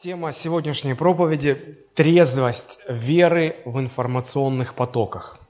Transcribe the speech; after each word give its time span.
Тема 0.00 0.30
сегодняшней 0.30 0.94
проповеди– 0.94 1.54
трезвость 1.94 2.78
веры 2.88 3.56
в 3.64 3.80
информационных 3.80 4.74
потоках. 4.74 5.40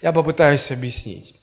Я 0.00 0.12
попытаюсь 0.12 0.70
объяснить. 0.70 1.38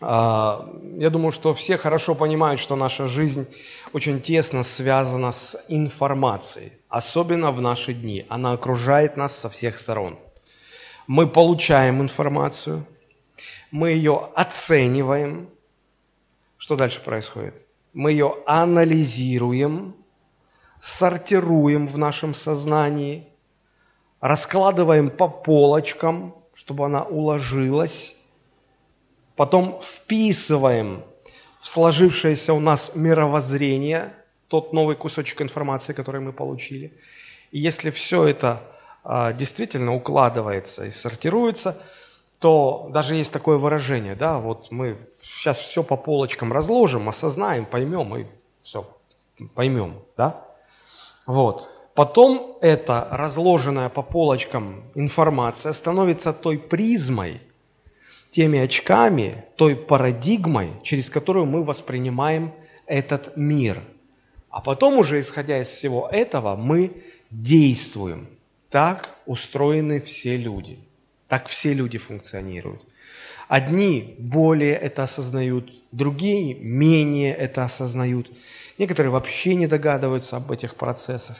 А, 0.00 0.72
я 0.98 1.10
думаю, 1.10 1.32
что 1.32 1.52
все 1.52 1.76
хорошо 1.76 2.14
понимают, 2.14 2.60
что 2.60 2.76
наша 2.76 3.08
жизнь 3.08 3.48
очень 3.92 4.20
тесно 4.20 4.62
связана 4.62 5.32
с 5.32 5.60
информацией, 5.66 6.74
особенно 6.88 7.50
в 7.50 7.60
наши 7.60 7.92
дни. 7.92 8.24
Она 8.28 8.52
окружает 8.52 9.16
нас 9.16 9.36
со 9.36 9.50
всех 9.50 9.78
сторон. 9.78 10.16
Мы 11.08 11.26
получаем 11.26 12.00
информацию, 12.00 12.86
мы 13.72 13.90
ее 13.90 14.28
оцениваем. 14.36 15.50
Что 16.56 16.76
дальше 16.76 17.00
происходит? 17.00 17.66
Мы 17.94 18.12
ее 18.12 18.36
анализируем– 18.46 19.96
сортируем 20.80 21.86
в 21.86 21.98
нашем 21.98 22.34
сознании, 22.34 23.28
раскладываем 24.20 25.10
по 25.10 25.28
полочкам, 25.28 26.34
чтобы 26.54 26.86
она 26.86 27.02
уложилась, 27.02 28.16
потом 29.36 29.80
вписываем 29.82 31.04
в 31.60 31.68
сложившееся 31.68 32.54
у 32.54 32.60
нас 32.60 32.92
мировоззрение, 32.94 34.12
тот 34.48 34.72
новый 34.72 34.96
кусочек 34.96 35.42
информации, 35.42 35.92
который 35.92 36.20
мы 36.20 36.32
получили. 36.32 36.92
И 37.50 37.58
если 37.58 37.90
все 37.90 38.26
это 38.26 38.62
а, 39.04 39.32
действительно 39.32 39.94
укладывается 39.94 40.86
и 40.86 40.90
сортируется, 40.90 41.76
то 42.38 42.88
даже 42.90 43.14
есть 43.14 43.32
такое 43.32 43.58
выражение, 43.58 44.14
да, 44.14 44.38
вот 44.38 44.70
мы 44.70 44.96
сейчас 45.20 45.60
все 45.60 45.82
по 45.82 45.96
полочкам 45.96 46.52
разложим, 46.52 47.08
осознаем, 47.08 47.66
поймем 47.66 48.16
и 48.16 48.26
все, 48.62 48.88
поймем, 49.54 50.02
да. 50.16 50.49
Вот. 51.30 51.68
Потом 51.94 52.58
эта 52.60 53.06
разложенная 53.12 53.88
по 53.88 54.02
полочкам 54.02 54.82
информация 54.96 55.72
становится 55.72 56.32
той 56.32 56.58
призмой, 56.58 57.40
теми 58.30 58.58
очками, 58.58 59.44
той 59.54 59.76
парадигмой, 59.76 60.70
через 60.82 61.08
которую 61.08 61.46
мы 61.46 61.62
воспринимаем 61.62 62.52
этот 62.86 63.36
мир. 63.36 63.80
А 64.50 64.60
потом 64.60 64.98
уже, 64.98 65.20
исходя 65.20 65.60
из 65.60 65.68
всего 65.68 66.08
этого, 66.10 66.56
мы 66.56 66.90
действуем. 67.30 68.26
Так 68.68 69.14
устроены 69.26 70.00
все 70.00 70.36
люди. 70.36 70.80
Так 71.28 71.46
все 71.46 71.72
люди 71.72 71.98
функционируют. 71.98 72.84
Одни 73.46 74.16
более 74.18 74.74
это 74.74 75.04
осознают, 75.04 75.72
другие 75.92 76.54
менее 76.54 77.32
это 77.32 77.62
осознают. 77.64 78.32
Некоторые 78.80 79.12
вообще 79.12 79.56
не 79.56 79.66
догадываются 79.66 80.38
об 80.38 80.50
этих 80.50 80.74
процессах. 80.74 81.36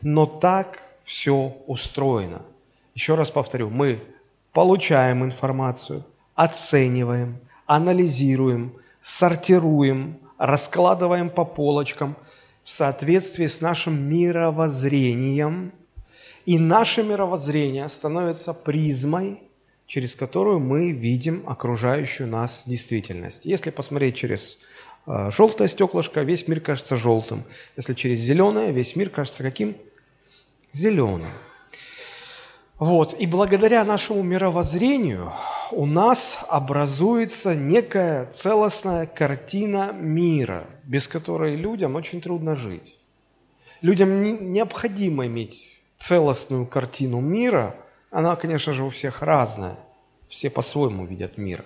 Но 0.00 0.26
так 0.26 0.80
все 1.02 1.56
устроено. 1.66 2.42
Еще 2.94 3.16
раз 3.16 3.32
повторю, 3.32 3.68
мы 3.68 4.00
получаем 4.52 5.24
информацию, 5.24 6.04
оцениваем, 6.36 7.40
анализируем, 7.66 8.74
сортируем, 9.02 10.20
раскладываем 10.38 11.30
по 11.30 11.44
полочкам 11.44 12.14
в 12.62 12.70
соответствии 12.70 13.48
с 13.48 13.60
нашим 13.60 14.00
мировоззрением. 14.08 15.72
И 16.46 16.60
наше 16.60 17.02
мировоззрение 17.02 17.88
становится 17.88 18.54
призмой, 18.54 19.42
через 19.88 20.14
которую 20.14 20.60
мы 20.60 20.92
видим 20.92 21.42
окружающую 21.44 22.28
нас 22.28 22.62
действительность. 22.66 23.46
Если 23.46 23.70
посмотреть 23.70 24.14
через 24.14 24.60
желтое 25.06 25.68
стеклышко, 25.68 26.22
весь 26.22 26.48
мир 26.48 26.60
кажется 26.60 26.96
желтым. 26.96 27.44
Если 27.76 27.94
через 27.94 28.20
зеленое, 28.20 28.72
весь 28.72 28.96
мир 28.96 29.10
кажется 29.10 29.42
каким? 29.42 29.76
Зеленым. 30.72 31.30
Вот. 32.78 33.14
И 33.20 33.26
благодаря 33.26 33.84
нашему 33.84 34.22
мировоззрению 34.22 35.32
у 35.70 35.86
нас 35.86 36.40
образуется 36.48 37.54
некая 37.54 38.26
целостная 38.32 39.06
картина 39.06 39.92
мира, 39.92 40.66
без 40.82 41.06
которой 41.06 41.56
людям 41.56 41.94
очень 41.94 42.20
трудно 42.20 42.56
жить. 42.56 42.98
Людям 43.80 44.52
необходимо 44.52 45.26
иметь 45.26 45.78
целостную 45.98 46.66
картину 46.66 47.20
мира. 47.20 47.76
Она, 48.10 48.34
конечно 48.36 48.72
же, 48.72 48.84
у 48.84 48.90
всех 48.90 49.22
разная. 49.22 49.76
Все 50.28 50.50
по-своему 50.50 51.06
видят 51.06 51.38
мир. 51.38 51.64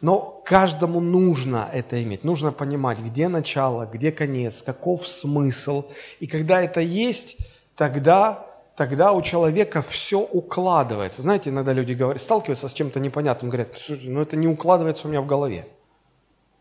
Но 0.00 0.42
каждому 0.44 1.00
нужно 1.00 1.68
это 1.72 2.02
иметь. 2.02 2.24
Нужно 2.24 2.52
понимать, 2.52 2.98
где 2.98 3.28
начало, 3.28 3.86
где 3.86 4.12
конец, 4.12 4.62
каков 4.62 5.08
смысл. 5.08 5.84
И 6.20 6.26
когда 6.26 6.62
это 6.62 6.80
есть, 6.80 7.38
тогда, 7.76 8.46
тогда 8.76 9.12
у 9.12 9.22
человека 9.22 9.82
все 9.82 10.20
укладывается. 10.20 11.22
Знаете, 11.22 11.50
иногда 11.50 11.72
люди 11.72 11.94
говорят, 11.94 12.20
сталкиваются 12.20 12.68
с 12.68 12.74
чем-то 12.74 13.00
непонятным, 13.00 13.50
говорят, 13.50 13.76
ну 13.88 14.20
это 14.20 14.36
не 14.36 14.46
укладывается 14.46 15.08
у 15.08 15.10
меня 15.10 15.22
в 15.22 15.26
голове. 15.26 15.66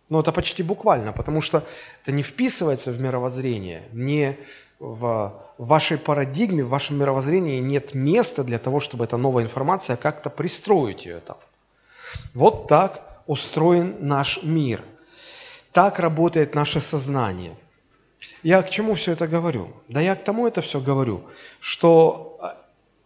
Но 0.07 0.19
это 0.19 0.31
почти 0.31 0.61
буквально, 0.63 1.13
потому 1.13 1.41
что 1.41 1.63
это 2.03 2.11
не 2.11 2.21
вписывается 2.21 2.91
в 2.91 3.01
мировоззрение, 3.01 3.83
не 3.91 4.37
в 4.79 5.33
вашей 5.57 5.97
парадигме, 5.97 6.63
в 6.63 6.69
вашем 6.69 6.99
мировоззрении 6.99 7.59
нет 7.59 7.93
места 7.93 8.43
для 8.43 8.59
того, 8.59 8.79
чтобы 8.79 9.05
эта 9.05 9.17
новая 9.17 9.43
информация 9.43 9.95
как-то 9.95 10.29
пристроить 10.29 11.05
ее 11.05 11.19
там. 11.19 11.37
Вот 12.33 12.67
так 12.67 13.14
устроен 13.27 13.95
наш 13.99 14.43
мир. 14.43 14.81
Так 15.71 15.99
работает 15.99 16.55
наше 16.55 16.79
сознание. 16.79 17.55
Я 18.43 18.61
к 18.61 18.69
чему 18.69 18.93
все 18.93 19.11
это 19.11 19.27
говорю? 19.27 19.69
Да 19.89 20.01
я 20.01 20.15
к 20.15 20.23
тому 20.23 20.47
это 20.47 20.61
все 20.61 20.79
говорю, 20.79 21.23
что 21.59 22.37
а, 22.41 22.57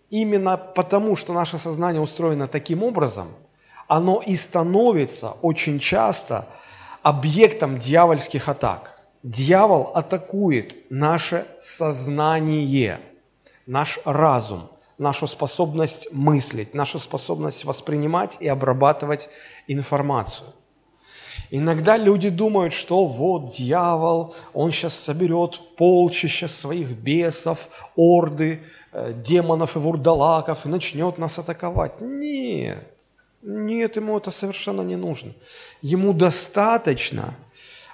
именно 0.09 0.57
потому, 0.57 1.15
что 1.15 1.33
наше 1.33 1.57
сознание 1.57 2.01
устроено 2.01 2.47
таким 2.47 2.83
образом, 2.83 3.27
оно 3.87 4.21
и 4.21 4.35
становится 4.35 5.31
очень 5.41 5.79
часто 5.79 6.47
объектом 7.01 7.79
дьявольских 7.79 8.49
атак. 8.49 9.01
Дьявол 9.23 9.91
атакует 9.95 10.75
наше 10.89 11.45
сознание, 11.59 12.99
наш 13.65 13.99
разум– 14.05 14.69
нашу 14.99 15.27
способность 15.27 16.09
мыслить, 16.11 16.75
нашу 16.75 16.99
способность 16.99 17.65
воспринимать 17.65 18.37
и 18.39 18.47
обрабатывать 18.47 19.29
информацию. 19.67 20.47
Иногда 21.51 21.97
люди 21.97 22.29
думают, 22.29 22.73
что 22.73 23.05
вот 23.05 23.55
дьявол, 23.55 24.35
он 24.53 24.71
сейчас 24.71 24.93
соберет 24.93 25.61
полчища 25.77 26.47
своих 26.47 26.89
бесов, 26.89 27.69
орды, 27.95 28.61
э, 28.91 29.13
демонов 29.13 29.75
и 29.75 29.79
вурдалаков 29.79 30.65
и 30.65 30.69
начнет 30.69 31.17
нас 31.17 31.39
атаковать. 31.39 32.01
Нет, 32.01 32.85
нет, 33.41 33.95
ему 33.95 34.17
это 34.17 34.31
совершенно 34.31 34.81
не 34.81 34.97
нужно. 34.97 35.31
Ему 35.81 36.13
достаточно– 36.13 37.33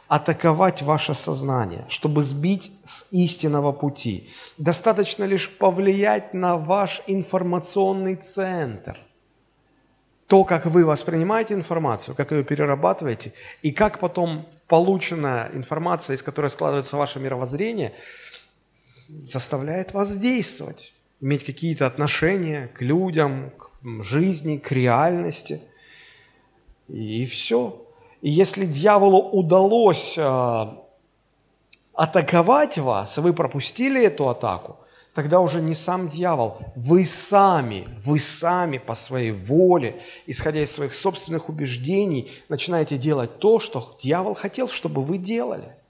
атаковать 0.08 0.82
ваше 0.82 1.14
сознание, 1.14 1.86
чтобы 1.90 2.24
сбить 2.24 2.72
с 2.88 3.06
истинного 3.12 3.72
пути. 3.72 4.30
Достаточно 4.58 5.24
лишь 5.24 5.50
повлиять 5.50 6.34
на 6.34 6.58
ваш 6.58 7.02
информационный 7.08 8.16
центр. 8.16 9.00
То, 10.28 10.44
как 10.44 10.66
вы 10.66 10.86
воспринимаете 10.86 11.54
информацию, 11.54 12.16
как 12.16 12.32
ее 12.32 12.44
перерабатываете, 12.44 13.34
и 13.62 13.72
как 13.72 14.00
потом 14.00 14.48
полученная 14.68 15.52
информация, 15.54 16.16
из 16.16 16.24
которой 16.24 16.50
складывается 16.50 16.98
ваше 16.98 17.20
мировоззрение, 17.20 17.94
заставляет 19.28 19.94
вас 19.94 20.16
действовать, 20.16 20.94
иметь 21.22 21.46
какие-то 21.46 21.86
отношения 21.86 22.70
к 22.74 22.82
людям, 22.82 23.52
к 23.58 24.04
жизни, 24.04 24.58
к 24.58 24.72
реальности. 24.72 25.62
И 26.88 27.26
все. 27.26 27.85
И 28.26 28.32
если 28.32 28.66
дьяволу 28.66 29.20
удалось 29.20 30.18
э, 30.18 30.66
атаковать 31.94 32.80
вас, 32.80 33.20
вы 33.20 33.34
пропустили 33.34 34.04
эту 34.04 34.30
атаку, 34.30 34.78
тогда 35.14 35.42
уже 35.42 35.62
не 35.62 35.76
сам 35.76 36.10
дьявол, 36.10 36.58
вы 36.76 37.06
сами, 37.06 37.88
вы 38.04 38.18
сами 38.18 38.80
по 38.80 38.96
своей 38.96 39.32
воле, 39.32 40.02
исходя 40.26 40.64
из 40.64 40.72
своих 40.72 40.96
собственных 40.96 41.50
убеждений, 41.50 42.32
начинаете 42.50 42.98
делать 42.98 43.38
то, 43.38 43.60
что 43.60 43.96
дьявол 44.00 44.34
хотел, 44.34 44.70
чтобы 44.70 45.04
вы 45.04 45.20
делали– 45.20 45.76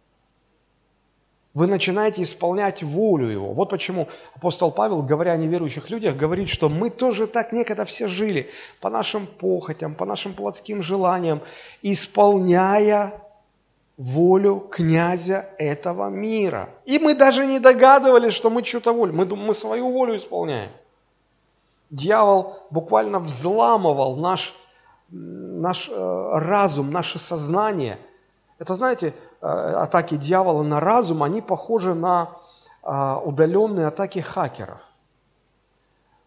вы 1.56 1.68
начинаете 1.68 2.22
исполнять 2.22 2.84
волю 2.84 3.30
Его. 3.30 3.54
Вот 3.54 3.70
почему 3.70 4.10
апостол 4.36 4.72
Павел, 4.72 5.02
говоря 5.02 5.32
о 5.32 5.38
неверующих 5.38 5.90
людях, 5.90 6.18
говорит, 6.18 6.50
что 6.50 6.68
мы 6.68 6.90
тоже 6.90 7.28
так 7.28 7.54
некогда 7.54 7.86
все 7.86 8.08
жили, 8.08 8.52
по 8.82 8.90
нашим 8.90 9.26
похотям, 9.26 9.96
по 9.96 10.06
нашим 10.06 10.34
плотским 10.34 10.84
желаниям, 10.84 11.40
исполняя 11.82 13.14
волю 13.96 14.68
князя 14.70 15.46
этого 15.58 16.10
мира. 16.10 16.70
И 16.84 17.00
мы 17.00 17.16
даже 17.16 17.46
не 17.46 17.60
догадывались, 17.60 18.34
что 18.34 18.50
мы 18.50 18.62
чью-то 18.62 18.92
волю, 18.92 19.14
мы, 19.14 19.26
мы 19.26 19.54
свою 19.54 19.90
волю 19.92 20.18
исполняем. 20.18 20.70
Дьявол 21.90 22.58
буквально 22.70 23.20
взламывал 23.20 24.18
наш, 24.18 24.54
наш 25.10 25.88
э, 25.90 26.30
разум, 26.34 26.92
наше 26.92 27.18
сознание. 27.18 27.98
Это, 28.60 28.76
знаете, 28.76 29.14
атаки 29.46 30.16
дьявола 30.16 30.64
на 30.64 30.80
разум, 30.80 31.24
они 31.24 31.42
похожи 31.42 31.94
на 31.94 32.30
а, 32.82 33.20
удаленные 33.20 33.88
атаки 33.88 34.20
хакеров. 34.20 34.80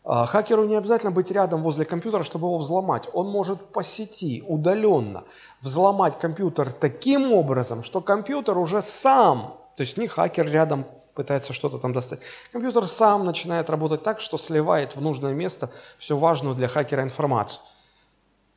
А, 0.04 0.26
хакеру 0.26 0.64
не 0.64 0.76
обязательно 0.76 1.12
быть 1.12 1.30
рядом 1.30 1.62
возле 1.62 1.84
компьютера, 1.84 2.22
чтобы 2.22 2.46
его 2.46 2.58
взломать. 2.58 3.08
Он 3.12 3.28
может 3.28 3.72
по 3.72 3.82
сети, 3.82 4.42
удаленно, 4.46 5.24
взломать 5.60 6.18
компьютер 6.18 6.72
таким 6.72 7.32
образом, 7.32 7.84
что 7.84 8.00
компьютер 8.00 8.56
уже 8.58 8.82
сам, 8.82 9.58
то 9.76 9.82
есть 9.82 9.96
не 9.96 10.08
хакер 10.08 10.48
рядом 10.48 10.86
пытается 11.14 11.52
что-то 11.52 11.78
там 11.78 11.92
достать, 11.92 12.20
компьютер 12.52 12.86
сам 12.86 13.24
начинает 13.24 13.70
работать 13.70 14.02
так, 14.02 14.20
что 14.20 14.38
сливает 14.38 14.96
в 14.96 15.00
нужное 15.00 15.34
место 15.34 15.70
всю 15.98 16.16
важную 16.16 16.54
для 16.54 16.68
хакера 16.68 17.02
информацию. 17.02 17.60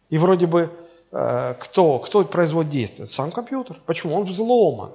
И 0.10 0.18
вроде 0.18 0.48
бы 0.48 0.62
э, 0.62 0.91
кто, 1.12 2.00
кто 2.00 2.24
производит 2.24 2.72
действие? 2.72 3.06
Сам 3.06 3.32
компьютер. 3.32 3.80
Почему? 3.86 4.16
Он 4.16 4.24
взломан. 4.24 4.92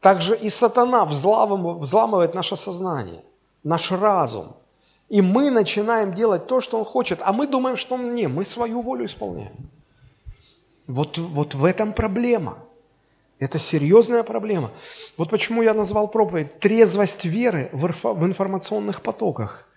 Также 0.00 0.34
и 0.34 0.48
сатана 0.48 1.04
взламывает 1.04 2.34
наше 2.34 2.56
сознание, 2.56 3.22
наш 3.62 3.92
разум. 3.92 4.56
И 5.08 5.20
мы 5.20 5.50
начинаем 5.50 6.14
делать 6.14 6.46
то, 6.46 6.60
что 6.60 6.78
он 6.78 6.84
хочет, 6.84 7.20
а 7.22 7.32
мы 7.32 7.46
думаем, 7.46 7.76
что 7.76 7.94
он 7.96 8.14
не, 8.14 8.28
мы 8.28 8.44
свою 8.44 8.80
волю 8.80 9.04
исполняем. 9.04 9.52
Вот, 10.86 11.18
вот 11.18 11.54
в 11.54 11.64
этом 11.64 11.92
проблема. 11.92 12.58
Это 13.38 13.58
серьезная 13.58 14.22
проблема. 14.22 14.70
Вот 15.16 15.30
почему 15.30 15.62
я 15.62 15.74
назвал 15.74 16.08
проповедь 16.08 16.58
«Трезвость 16.60 17.24
веры 17.24 17.68
в 17.72 18.24
информационных 18.24 19.02
потоках». 19.02 19.68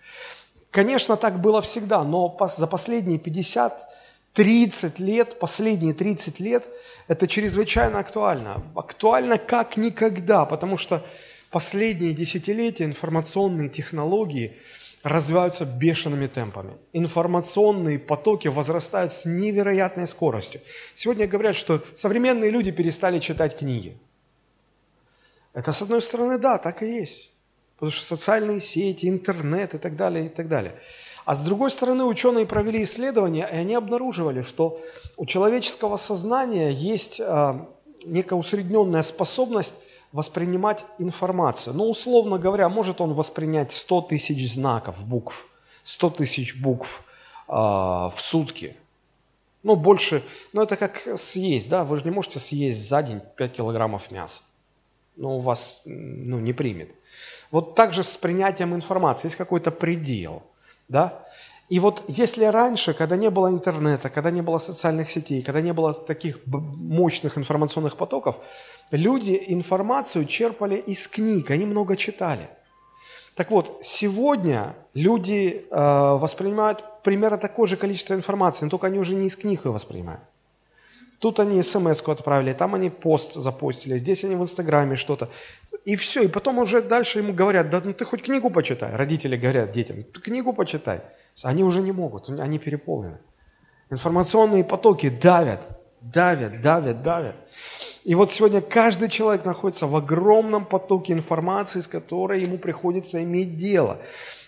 Конечно, 0.70 1.16
так 1.16 1.40
было 1.40 1.60
всегда, 1.60 2.02
но 2.02 2.36
за 2.56 2.66
последние 2.66 3.18
50 3.18 3.95
30 4.36 5.00
лет, 5.00 5.38
последние 5.40 5.92
30 5.92 6.40
лет, 6.40 6.68
это 7.08 7.26
чрезвычайно 7.26 7.98
актуально. 7.98 8.62
Актуально 8.76 9.38
как 9.38 9.76
никогда, 9.76 10.44
потому 10.44 10.76
что 10.76 11.04
последние 11.50 12.12
десятилетия 12.12 12.84
информационные 12.84 13.68
технологии– 13.68 14.56
развиваются 15.06 15.64
бешеными 15.64 16.26
темпами. 16.26 16.76
Информационные 16.92 17.96
потоки 17.98 18.48
возрастают 18.48 19.12
с 19.12 19.24
невероятной 19.24 20.06
скоростью. 20.08 20.60
Сегодня 20.96 21.28
говорят, 21.28 21.54
что 21.54 21.80
современные 21.94 22.50
люди 22.50 22.72
перестали 22.72 23.20
читать 23.20 23.56
книги. 23.56 23.96
Это, 25.54 25.72
с 25.72 25.80
одной 25.80 26.02
стороны, 26.02 26.38
да, 26.38 26.58
так 26.58 26.82
и 26.82 26.86
есть. 26.86 27.30
Потому 27.76 27.92
что 27.92 28.04
социальные 28.04 28.60
сети, 28.60 29.06
интернет 29.06 29.74
и 29.74 29.78
так 29.78 29.94
далее, 29.94 30.26
и 30.26 30.28
так 30.28 30.48
далее. 30.48 30.74
А 31.26 31.34
с 31.34 31.42
другой 31.42 31.72
стороны, 31.72 32.04
ученые 32.04 32.46
провели 32.46 32.84
исследования, 32.84 33.48
и 33.52 33.56
они 33.56 33.74
обнаруживали, 33.74 34.42
что 34.42 34.80
у 35.16 35.26
человеческого 35.26 35.96
сознания 35.96 36.70
есть 36.70 37.18
э, 37.18 37.66
некая 38.04 38.36
усредненная 38.36 39.02
способность 39.02 39.74
воспринимать 40.12 40.86
информацию. 41.00 41.74
Ну, 41.74 41.90
условно 41.90 42.38
говоря, 42.38 42.68
может 42.68 43.00
он 43.00 43.12
воспринять 43.12 43.72
100 43.72 44.02
тысяч 44.02 44.54
знаков, 44.54 44.96
букв, 45.04 45.48
100 45.82 46.10
тысяч 46.10 46.62
букв 46.62 47.02
э, 47.48 47.52
в 47.52 48.14
сутки. 48.18 48.76
Ну, 49.64 49.74
больше, 49.74 50.22
ну, 50.52 50.62
это 50.62 50.76
как 50.76 51.18
съесть, 51.18 51.68
да, 51.68 51.84
вы 51.84 51.96
же 51.96 52.04
не 52.04 52.12
можете 52.12 52.38
съесть 52.38 52.88
за 52.88 53.02
день 53.02 53.20
5 53.36 53.52
килограммов 53.52 54.12
мяса. 54.12 54.44
Ну, 55.16 55.38
у 55.38 55.40
вас, 55.40 55.82
ну, 55.86 56.38
не 56.38 56.52
примет. 56.52 56.90
Вот 57.50 57.74
так 57.74 57.92
же 57.92 58.04
с 58.04 58.16
принятием 58.16 58.76
информации 58.76 59.26
есть 59.26 59.36
какой-то 59.36 59.72
предел, 59.72 60.44
да. 60.88 61.24
И 61.68 61.80
вот 61.80 62.04
если 62.08 62.44
раньше, 62.44 62.94
когда 62.94 63.16
не 63.16 63.28
было 63.28 63.48
интернета, 63.48 64.08
когда 64.08 64.30
не 64.30 64.40
было 64.40 64.58
социальных 64.58 65.10
сетей, 65.10 65.42
когда 65.42 65.60
не 65.60 65.72
было 65.72 65.92
таких 65.92 66.38
мощных 66.46 67.36
информационных 67.38 67.96
потоков, 67.96 68.36
Люди 68.90 69.42
информацию 69.48 70.26
черпали 70.26 70.76
из 70.76 71.08
книг, 71.08 71.50
они 71.50 71.66
много 71.66 71.96
читали. 71.96 72.48
Так 73.34 73.50
вот, 73.50 73.80
сегодня 73.82 74.76
люди 74.94 75.66
э, 75.68 75.76
воспринимают 75.76 77.02
примерно 77.02 77.36
такое 77.36 77.66
же 77.66 77.76
количество 77.76 78.14
информации, 78.14 78.64
но 78.64 78.70
только 78.70 78.86
они 78.86 78.98
уже 78.98 79.14
не 79.14 79.26
из 79.26 79.36
книг 79.36 79.64
ее 79.64 79.72
воспринимают. 79.72 80.22
Тут 81.18 81.40
они 81.40 81.62
смс 81.62 82.02
отправили, 82.06 82.52
там 82.52 82.74
они 82.74 82.90
пост 82.90 83.34
запостили, 83.34 83.96
здесь 83.98 84.24
они 84.24 84.34
в 84.34 84.42
Инстаграме 84.42 84.96
что-то. 84.96 85.30
И 85.84 85.96
все, 85.96 86.22
и 86.22 86.28
потом 86.28 86.58
уже 86.58 86.82
дальше 86.82 87.20
ему 87.20 87.32
говорят, 87.32 87.70
да 87.70 87.80
ну 87.82 87.92
ты 87.92 88.04
хоть 88.04 88.22
книгу 88.22 88.50
почитай. 88.50 88.94
Родители 88.94 89.36
говорят 89.36 89.72
детям, 89.72 90.02
ты 90.02 90.20
книгу 90.20 90.52
почитай. 90.52 91.00
Они 91.42 91.64
уже 91.64 91.80
не 91.80 91.92
могут, 91.92 92.28
они 92.28 92.58
переполнены. 92.58 93.18
Информационные 93.90 94.64
потоки 94.64 95.08
давят, 95.08 95.60
давят, 96.00 96.60
давят, 96.60 97.02
давят. 97.02 97.36
И 98.04 98.14
вот 98.14 98.32
сегодня 98.32 98.60
каждый 98.60 99.08
человек 99.08 99.44
находится 99.44 99.86
в 99.86 99.96
огромном 99.96 100.64
потоке 100.64 101.12
информации, 101.12 101.80
с 101.80 101.88
которой 101.88 102.42
ему 102.42 102.58
приходится 102.58 103.22
иметь 103.22 103.56
дело. 103.56 103.98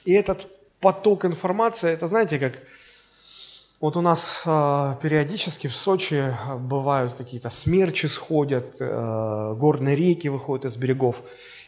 И 0.04 0.12
этот 0.12 0.46
поток 0.80 1.24
информации, 1.24 1.90
это 1.90 2.08
знаете, 2.08 2.38
как 2.38 2.60
вот 3.80 3.96
у 3.96 4.00
нас 4.00 4.42
э, 4.44 4.94
периодически 5.02 5.66
в 5.68 5.74
Сочи 5.74 6.34
бывают 6.58 7.14
какие-то 7.14 7.50
смерчи 7.50 8.06
сходят, 8.06 8.76
э, 8.80 9.54
горные 9.56 9.96
реки 9.96 10.28
выходят 10.28 10.64
из 10.64 10.76
берегов. 10.76 11.22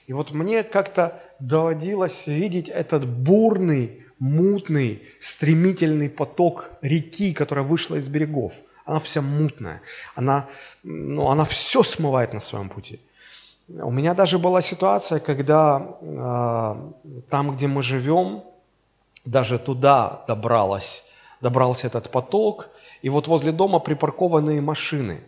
И 0.06 0.12
вот 0.12 0.32
мне 0.32 0.62
как-то 0.62 1.22
доводилось 1.38 2.26
видеть 2.26 2.68
этот 2.68 3.06
бурный, 3.06 4.04
мутный, 4.18 5.02
стремительный 5.20 6.10
поток 6.10 6.70
реки, 6.82 7.32
которая 7.32 7.64
вышла 7.64 7.96
из 7.96 8.08
берегов– 8.08 8.52
она 8.90 8.98
вся 8.98 9.22
мутная, 9.22 9.80
она, 10.16 10.46
ну, 10.82 11.28
она 11.28 11.44
все 11.44 11.82
смывает 11.82 12.32
на 12.32 12.40
своем 12.40 12.68
пути. 12.68 12.98
У 13.68 13.90
меня 13.92 14.14
даже 14.14 14.38
была 14.38 14.62
ситуация, 14.62 15.20
когда 15.20 15.96
э, 16.00 17.22
там, 17.30 17.54
где 17.54 17.68
мы 17.68 17.82
живем, 17.82 18.42
даже 19.24 19.58
туда 19.58 20.24
добралась, 20.26 21.04
добрался 21.40 21.86
этот 21.86 22.10
поток, 22.10 22.68
и 23.02 23.08
вот 23.08 23.28
возле 23.28 23.52
дома 23.52 23.78
припаркованные 23.78 24.60
машины. 24.60 25.20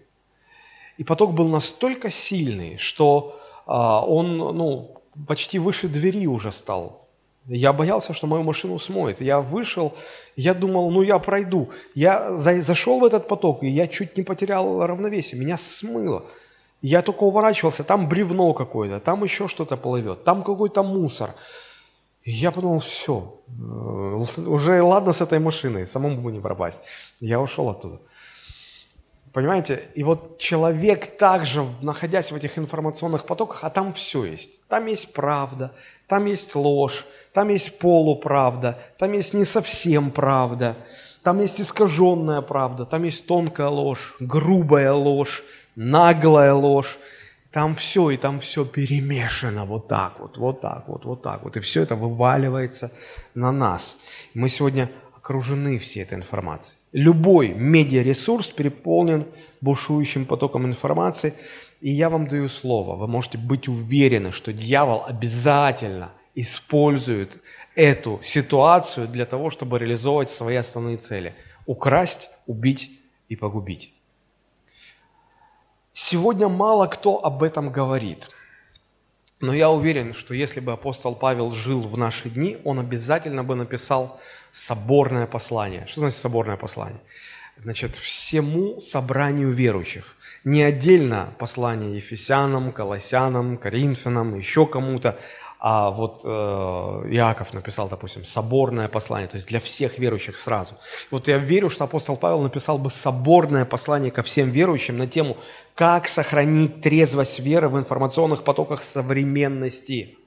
И 0.98 1.04
поток 1.04 1.32
был 1.32 1.48
настолько 1.48 2.10
сильный, 2.10 2.76
что 2.76 3.40
э, 3.66 3.72
он 3.72 4.36
ну, 4.36 4.96
почти 5.26 5.58
выше 5.58 5.88
двери 5.88 6.26
уже 6.26 6.52
стал 6.52 7.02
я 7.46 7.72
боялся, 7.72 8.12
что 8.12 8.26
мою 8.26 8.42
машину 8.42 8.78
смоет. 8.78 9.20
Я 9.20 9.40
вышел, 9.40 9.92
я 10.36 10.54
думал, 10.54 10.90
ну 10.90 11.02
я 11.02 11.18
пройду. 11.18 11.70
Я 11.94 12.36
за, 12.36 12.62
зашел 12.62 13.00
в 13.00 13.04
этот 13.04 13.26
поток, 13.28 13.62
и 13.62 13.68
я 13.68 13.88
чуть 13.88 14.16
не 14.16 14.22
потерял 14.22 14.86
равновесие. 14.86 15.40
Меня 15.40 15.56
смыло. 15.56 16.24
Я 16.82 17.02
только 17.02 17.24
уворачивался, 17.24 17.84
там 17.84 18.08
бревно 18.08 18.54
какое-то, 18.54 18.98
там 18.98 19.22
еще 19.22 19.46
что-то 19.46 19.76
плывет, 19.76 20.24
там 20.24 20.42
какой-то 20.42 20.82
мусор. 20.82 21.30
Я 22.24 22.52
подумал, 22.52 22.78
все, 22.78 23.40
э, 23.48 24.42
уже 24.46 24.82
ладно 24.82 25.12
с 25.12 25.20
этой 25.20 25.40
машиной, 25.40 25.86
самому 25.86 26.20
бы 26.20 26.32
не 26.32 26.40
пропасть. 26.40 26.80
Я 27.20 27.40
ушел 27.40 27.68
оттуда. 27.68 28.00
Понимаете? 29.32 29.82
И 29.94 30.04
вот 30.04 30.38
человек 30.38 31.16
также, 31.16 31.64
находясь 31.80 32.30
в 32.30 32.36
этих 32.36 32.58
информационных 32.58 33.24
потоках, 33.24 33.64
а 33.64 33.70
там 33.70 33.92
все 33.92 34.24
есть. 34.24 34.68
Там 34.68 34.86
есть 34.86 35.12
правда, 35.14 35.72
там 36.06 36.26
есть 36.26 36.54
ложь, 36.54 37.06
там 37.32 37.48
есть 37.48 37.78
полуправда, 37.78 38.78
там 38.98 39.12
есть 39.12 39.32
не 39.34 39.46
совсем 39.46 40.10
правда, 40.10 40.76
там 41.22 41.40
есть 41.40 41.60
искаженная 41.60 42.42
правда, 42.42 42.84
там 42.84 43.04
есть 43.04 43.26
тонкая 43.26 43.68
ложь, 43.68 44.14
грубая 44.20 44.92
ложь, 44.92 45.42
наглая 45.76 46.52
ложь. 46.52 46.98
Там 47.52 47.74
все, 47.74 48.10
и 48.10 48.16
там 48.16 48.40
все 48.40 48.64
перемешано 48.64 49.64
вот 49.66 49.88
так 49.88 50.18
вот, 50.20 50.38
вот 50.38 50.60
так 50.60 50.88
вот, 50.88 51.04
вот 51.04 51.22
так 51.22 51.42
вот. 51.44 51.56
И 51.56 51.60
все 51.60 51.82
это 51.82 51.96
вываливается 51.96 52.90
на 53.34 53.52
нас. 53.52 53.98
Мы 54.34 54.48
сегодня 54.48 54.90
окружены 55.14 55.78
всей 55.78 56.02
этой 56.02 56.14
информацией. 56.14 56.78
Любой 56.92 57.48
медиаресурс 57.48 58.48
переполнен 58.48 59.26
бушующим 59.60 60.24
потоком 60.24 60.66
информации. 60.66 61.34
И 61.80 61.90
я 61.90 62.08
вам 62.08 62.26
даю 62.26 62.48
слово, 62.48 62.96
вы 62.96 63.06
можете 63.06 63.38
быть 63.38 63.68
уверены, 63.68 64.32
что 64.32 64.52
дьявол 64.52 65.04
обязательно– 65.06 66.12
используют 66.34 67.40
эту 67.74 68.20
ситуацию 68.22 69.08
для 69.08 69.26
того, 69.26 69.50
чтобы 69.50 69.78
реализовывать 69.78 70.30
свои 70.30 70.56
основные 70.56 70.96
цели. 70.96 71.34
Украсть, 71.66 72.30
убить 72.46 72.90
и 73.28 73.36
погубить. 73.36 73.92
Сегодня 75.92 76.48
мало 76.48 76.86
кто 76.86 77.24
об 77.24 77.42
этом 77.42 77.70
говорит. 77.70 78.30
Но 79.40 79.52
я 79.52 79.70
уверен, 79.70 80.14
что 80.14 80.34
если 80.34 80.60
бы 80.60 80.72
апостол 80.72 81.14
Павел 81.14 81.50
жил 81.50 81.80
в 81.80 81.98
наши 81.98 82.30
дни, 82.30 82.58
он 82.64 82.78
обязательно 82.78 83.42
бы 83.42 83.56
написал 83.56 84.20
соборное 84.52 85.26
послание. 85.26 85.86
Что 85.86 86.00
значит 86.00 86.18
соборное 86.18 86.56
послание? 86.56 87.00
Значит, 87.58 87.96
всему 87.96 88.80
собранию 88.80 89.52
верующих. 89.52 90.16
Не 90.44 90.62
отдельно 90.62 91.34
послание 91.38 91.96
Ефесянам, 91.96 92.72
Колоссянам, 92.72 93.58
Коринфянам, 93.58 94.36
еще 94.36 94.66
кому-то, 94.66 95.18
а 95.64 95.92
вот 95.92 96.22
э, 96.24 96.28
Иаков 96.28 97.52
написал, 97.52 97.88
допустим, 97.88 98.24
соборное 98.24 98.88
послание, 98.88 99.28
то 99.28 99.36
есть 99.36 99.46
для 99.46 99.60
всех 99.60 99.96
верующих 99.96 100.36
сразу. 100.36 100.74
Вот 101.12 101.28
я 101.28 101.38
верю, 101.38 101.70
что 101.70 101.84
апостол 101.84 102.16
Павел 102.16 102.40
написал 102.40 102.78
бы 102.78 102.90
соборное 102.90 103.64
послание 103.64 104.10
ко 104.10 104.24
всем 104.24 104.50
верующим 104.50 104.98
на 104.98 105.06
тему, 105.06 105.36
как 105.76 106.08
сохранить 106.08 106.82
трезвость 106.82 107.38
веры 107.38 107.68
в 107.68 107.78
информационных 107.78 108.42
потоках 108.42 108.82
современности. 108.82 110.18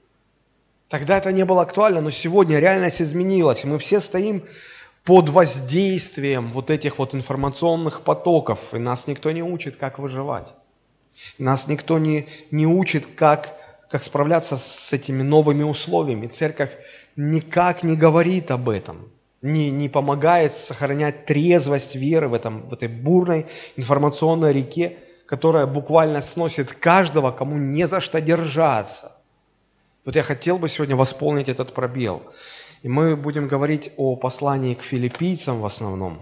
Тогда 0.88 1.18
это 1.18 1.32
не 1.32 1.44
было 1.44 1.60
актуально, 1.60 2.00
но 2.00 2.10
сегодня 2.10 2.58
реальность 2.58 3.02
изменилась, 3.02 3.62
и 3.62 3.66
мы 3.66 3.78
все 3.78 4.00
стоим 4.00 4.42
под 5.04 5.28
воздействием 5.28 6.50
вот 6.50 6.70
этих 6.70 6.98
вот 6.98 7.14
информационных 7.14 8.00
потоков, 8.00 8.72
и 8.72 8.78
нас 8.78 9.06
никто 9.06 9.30
не 9.32 9.42
учит, 9.42 9.76
как 9.76 9.98
выживать. 9.98 10.54
Нас 11.36 11.66
никто 11.68 11.98
не, 11.98 12.26
не 12.50 12.66
учит, 12.66 13.04
как, 13.04 13.52
как 13.96 14.02
справляться 14.02 14.58
с 14.58 14.92
этими 14.92 15.22
новыми 15.22 15.62
условиями. 15.62 16.26
Церковь 16.26 16.70
никак 17.16 17.82
не 17.82 17.96
говорит 17.96 18.50
об 18.50 18.68
этом, 18.68 19.08
не, 19.40 19.70
не 19.70 19.88
помогает 19.88 20.52
сохранять 20.52 21.24
трезвость 21.24 21.96
веры 21.96 22.28
в, 22.28 22.34
этом, 22.34 22.68
в 22.68 22.74
этой 22.74 22.88
бурной 22.88 23.46
информационной 23.76 24.52
реке, 24.52 24.98
которая 25.24 25.66
буквально 25.66 26.20
сносит 26.20 26.72
каждого, 26.72 27.30
кому 27.30 27.56
не 27.56 27.86
за 27.86 28.00
что 28.00 28.20
держаться. 28.20 29.16
Вот 30.04 30.14
я 30.14 30.22
хотел 30.22 30.58
бы 30.58 30.68
сегодня 30.68 30.94
восполнить 30.94 31.48
этот 31.48 31.72
пробел– 31.72 32.22
и 32.82 32.88
мы 32.88 33.16
будем 33.16 33.48
говорить 33.48 33.90
о 33.96 34.14
послании 34.14 34.74
к 34.74 34.82
филиппийцам 34.82 35.60
в 35.60 35.66
основном. 35.66 36.20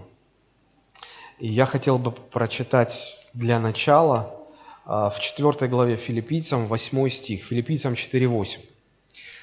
И 1.37 1.47
я 1.47 1.65
хотел 1.65 1.97
бы 1.97 2.11
прочитать 2.11 3.15
для 3.33 3.59
начала 3.59 4.34
в 4.85 5.15
4 5.19 5.67
главе 5.67 5.95
филиппийцам 5.95 6.67
8 6.67 7.09
стих, 7.09 7.43
филиппийцам 7.43 7.93
4.8. 7.93 8.59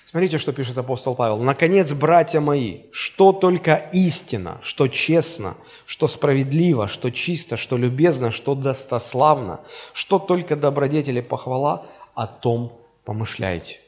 Смотрите, 0.04 0.36
что 0.36 0.52
пишет 0.52 0.76
апостол 0.76 1.14
Павел. 1.14 1.38
«Наконец, 1.38 1.90
братья 1.94 2.38
мои, 2.40 2.82
что 2.92 3.32
только 3.32 3.76
истина, 3.94 4.58
что 4.60 4.86
честно, 4.86 5.56
что 5.86 6.06
справедливо, 6.06 6.86
что 6.86 7.10
чисто, 7.10 7.56
что 7.56 7.78
любезно, 7.78 8.30
что 8.30 8.54
достославно, 8.54 9.60
что 9.94 10.18
только 10.18 10.54
добродетели 10.54 11.22
похвала, 11.22 11.86
о 12.14 12.26
том 12.26 12.78
помышляйте». 13.04 13.80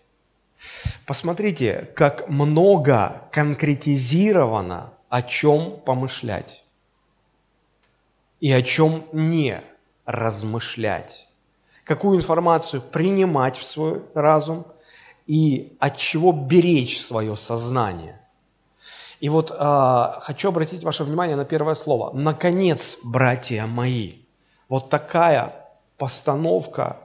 Посмотрите, 1.04 1.90
как 1.94 2.28
много 2.28 3.28
конкретизировано, 3.30 4.94
о 5.10 5.22
чем 5.22 5.78
помышлять 5.84 6.64
и 8.40 8.50
о 8.50 8.62
чем 8.62 9.04
не 9.12 9.60
размышлять. 10.06 11.28
Какую 11.84 12.16
информацию 12.18 12.80
принимать 12.82 13.56
в 13.56 13.64
свой 13.64 14.02
разум 14.14 14.64
и 15.26 15.76
от 15.78 15.96
чего 15.96 16.32
беречь 16.32 17.00
свое 17.00 17.36
сознание. 17.36 18.20
И 19.20 19.28
вот 19.28 19.50
э, 19.50 20.12
хочу 20.20 20.48
обратить 20.48 20.84
ваше 20.84 21.04
внимание 21.04 21.36
на 21.36 21.44
первое 21.44 21.74
слово. 21.74 22.10
Наконец, 22.12 22.98
братья 23.02 23.66
мои. 23.66 24.16
Вот 24.68 24.90
такая 24.90 25.54
постановка 25.96 26.98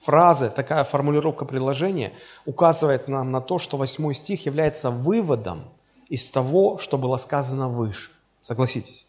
фразы, 0.00 0.50
такая 0.50 0.84
формулировка 0.84 1.44
предложения 1.44 2.12
указывает 2.44 3.08
нам 3.08 3.30
на 3.30 3.40
то, 3.40 3.58
что 3.58 3.76
восьмой 3.76 4.14
стих 4.14 4.46
является 4.46 4.90
выводом 4.90 5.70
из 6.08 6.28
того, 6.28 6.78
что 6.78 6.98
было 6.98 7.16
сказано 7.16 7.68
выше. 7.68 8.10
Согласитесь? 8.42 9.06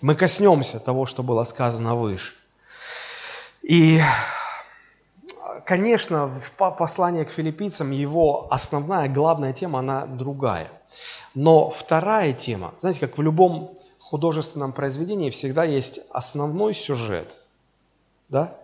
Мы 0.00 0.14
коснемся 0.14 0.80
того, 0.80 1.06
что 1.06 1.22
было 1.22 1.44
сказано 1.44 1.94
выше. 1.94 2.34
И, 3.62 4.00
конечно, 5.64 6.26
в 6.26 6.50
послании 6.52 7.24
к 7.24 7.30
филиппийцам 7.30 7.90
его 7.90 8.46
основная, 8.50 9.08
главная 9.08 9.52
тема, 9.52 9.80
она 9.80 10.06
другая. 10.06 10.70
Но 11.34 11.70
вторая 11.70 12.32
тема, 12.32 12.74
знаете, 12.78 13.00
как 13.00 13.18
в 13.18 13.22
любом 13.22 13.78
художественном 13.98 14.72
произведении 14.72 15.30
всегда 15.30 15.64
есть 15.64 16.00
основной 16.10 16.74
сюжет, 16.74 17.44
да, 18.28 18.56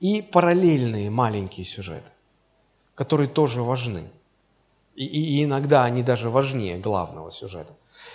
и 0.00 0.22
параллельные 0.22 1.10
маленькие 1.10 1.66
сюжеты, 1.66 2.10
которые 2.94 3.28
тоже 3.28 3.62
важны. 3.62 4.10
И, 4.94 5.04
и 5.04 5.44
иногда 5.44 5.84
они 5.84 6.02
даже 6.02 6.30
важнее 6.30 6.78
главного 6.78 7.30
сюжета. 7.30 7.72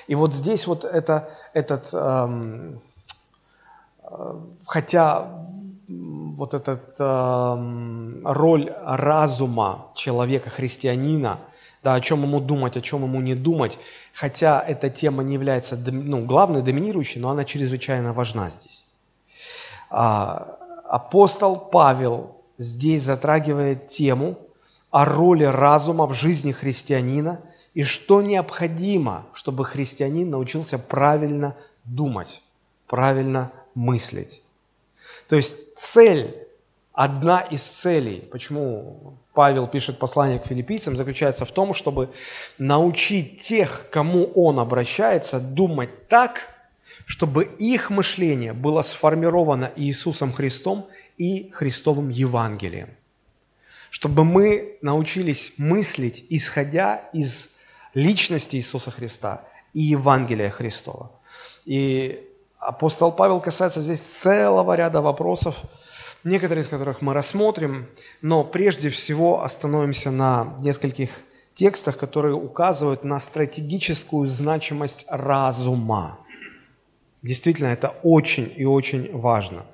И 0.07 0.15
вот 0.15 0.33
здесь 0.33 0.67
вот 0.67 0.83
это, 0.83 1.29
этот, 1.53 1.93
эм, 1.93 2.81
э, 4.03 4.39
хотя 4.65 5.44
вот 5.87 6.53
эта 6.53 6.81
эм, 6.99 8.21
роль 8.25 8.73
разума 8.83 9.87
человека, 9.95 10.49
христианина, 10.49 11.39
да, 11.83 11.93
о 11.93 12.01
чем 12.01 12.23
ему 12.23 12.39
думать, 12.39 12.75
о 12.77 12.81
чем 12.81 13.03
ему 13.03 13.21
не 13.21 13.35
думать, 13.35 13.77
хотя 14.13 14.63
эта 14.67 14.89
тема 14.89 15.23
не 15.23 15.35
является 15.35 15.77
ну, 15.77 16.25
главной, 16.25 16.63
доминирующей, 16.63 17.21
но 17.21 17.29
она 17.29 17.43
чрезвычайно 17.43 18.13
важна 18.13 18.49
здесь. 18.49 18.85
А, 19.91 20.57
апостол 20.89 21.57
Павел 21.57 22.37
здесь 22.57 23.03
затрагивает 23.03 23.87
тему 23.87 24.39
о 24.89 25.05
роли 25.05 25.43
разума 25.43 26.07
в 26.07 26.13
жизни 26.13 26.51
христианина 26.51 27.41
и 27.75 27.83
что 27.83 28.21
необходимо, 28.21 29.25
чтобы 29.33 29.65
христианин 29.65 30.29
научился 30.29 30.79
правильно 30.79 31.55
думать, 31.83 32.41
правильно 32.87 33.51
мыслить. 33.75 34.41
То 35.27 35.35
есть 35.35 35.75
цель, 35.75 36.35
одна 36.93 37.41
из 37.41 37.61
целей, 37.61 38.21
почему 38.31 39.17
Павел 39.33 39.67
пишет 39.67 39.99
послание 39.99 40.39
к 40.39 40.47
филиппийцам, 40.47 40.95
заключается 40.95 41.45
в 41.45 41.51
том, 41.51 41.73
чтобы 41.73 42.13
научить 42.57 43.41
тех, 43.41 43.89
кому 43.91 44.25
он 44.33 44.59
обращается, 44.59 45.39
думать 45.39 46.07
так, 46.07 46.55
чтобы 47.05 47.43
их 47.43 47.89
мышление 47.89 48.53
было 48.53 48.81
сформировано 48.81 49.71
Иисусом 49.75 50.33
Христом 50.33 50.87
и 51.17 51.51
Христовым 51.51 52.09
Евангелием. 52.09 52.89
Чтобы 53.89 54.23
мы 54.23 54.77
научились 54.81 55.53
мыслить, 55.57 56.25
исходя 56.29 57.09
из 57.13 57.49
личности 57.93 58.57
Иисуса 58.57 58.91
Христа 58.91 59.43
и 59.73 59.81
Евангелия 59.81 60.49
Христова. 60.49 61.11
И 61.65 62.27
апостол 62.67 63.11
Павел 63.11 63.39
касается 63.39 63.81
здесь 63.81 63.99
целого 63.99 64.75
ряда 64.75 65.01
вопросов, 65.01 65.55
некоторые 66.23 66.63
из 66.63 66.67
которых 66.67 67.01
мы 67.01 67.13
рассмотрим, 67.13 67.87
но 68.21 68.43
прежде 68.43 68.89
всего 68.89 69.43
остановимся 69.43 70.11
на 70.11 70.55
нескольких 70.59 71.09
текстах, 71.53 71.97
которые 71.97 72.35
указывают 72.35 73.03
на 73.03 73.19
стратегическую 73.19 74.27
значимость 74.27 75.05
разума. 75.09 76.19
Действительно, 77.21 77.67
это 77.67 77.95
очень 78.03 78.51
и 78.55 78.65
очень 78.65 79.17
важно. 79.17 79.65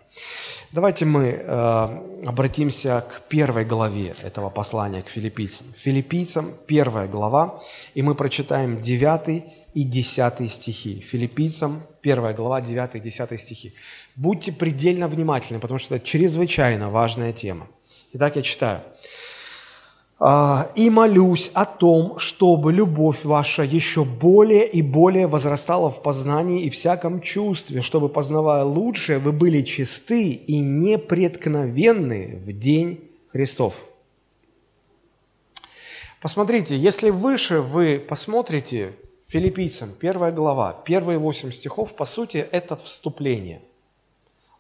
Давайте 0.72 1.04
мы 1.04 1.26
э, 1.26 2.26
обратимся 2.26 3.02
к 3.02 3.28
первой 3.28 3.66
главе 3.66 4.16
этого 4.22 4.50
послания 4.50 5.02
к 5.02 5.10
филиппийцам. 5.10 5.68
Филиппийцам 5.78 6.54
первая 6.66 7.10
глава, 7.10 7.60
и 7.94 8.02
мы 8.02 8.16
прочитаем 8.16 8.80
9 8.80 9.44
и 9.74 9.84
10 9.84 10.52
стихи. 10.52 11.00
Филиппийцам 11.00 11.84
первая 12.02 12.34
глава, 12.34 12.62
9 12.62 12.96
и 12.96 13.00
10 13.00 13.40
стихи. 13.40 13.74
Будьте 14.16 14.52
предельно 14.52 15.08
внимательны, 15.08 15.60
потому 15.60 15.78
что 15.78 15.96
это 15.96 16.06
чрезвычайно 16.06 16.90
важная 16.90 17.34
тема. 17.34 17.68
Итак, 18.14 18.36
я 18.36 18.42
читаю. 18.42 18.82
А, 20.24 20.70
и 20.76 20.92
молюсь 20.92 21.50
о 21.56 21.66
том, 21.66 22.20
чтобы 22.20 22.72
любовь 22.72 23.24
ваша 23.24 23.64
еще 23.64 24.06
более 24.06 24.68
и 24.68 24.84
более 24.84 25.26
возрастала 25.26 25.90
в 25.90 26.04
познании 26.04 26.64
и 26.64 26.70
всяком 26.70 27.22
чувстве, 27.22 27.82
чтобы, 27.82 28.08
познавая 28.08 28.64
лучшее, 28.64 29.18
вы 29.18 29.32
были 29.32 29.64
чисты 29.64 30.30
и 30.34 30.60
непреткновенны 30.60 32.40
в 32.46 32.52
день 32.52 33.00
Христов. 33.32 33.74
Посмотрите, 36.22 36.78
если 36.78 37.10
выше 37.10 37.62
вы 37.62 37.98
посмотрите 37.98 38.94
филиппийцам, 39.32 39.94
первая 39.98 40.32
глава, 40.32 40.74
первые 40.86 41.18
восемь 41.18 41.52
стихов, 41.52 41.96
по 41.96 42.06
сути, 42.06 42.38
это 42.52 42.76
вступление. 42.76 43.62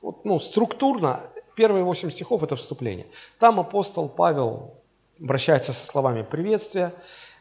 Вот, 0.01 0.23
ну, 0.23 0.39
структурно 0.39 1.19
первые 1.55 1.83
восемь 1.83 2.09
стихов– 2.09 2.41
это 2.43 2.55
вступление. 2.55 3.07
Там 3.37 3.59
апостол 3.59 4.07
Павел 4.07 4.73
обращается 5.19 5.73
со 5.73 5.85
словами 5.85 6.23
приветствия. 6.23 6.93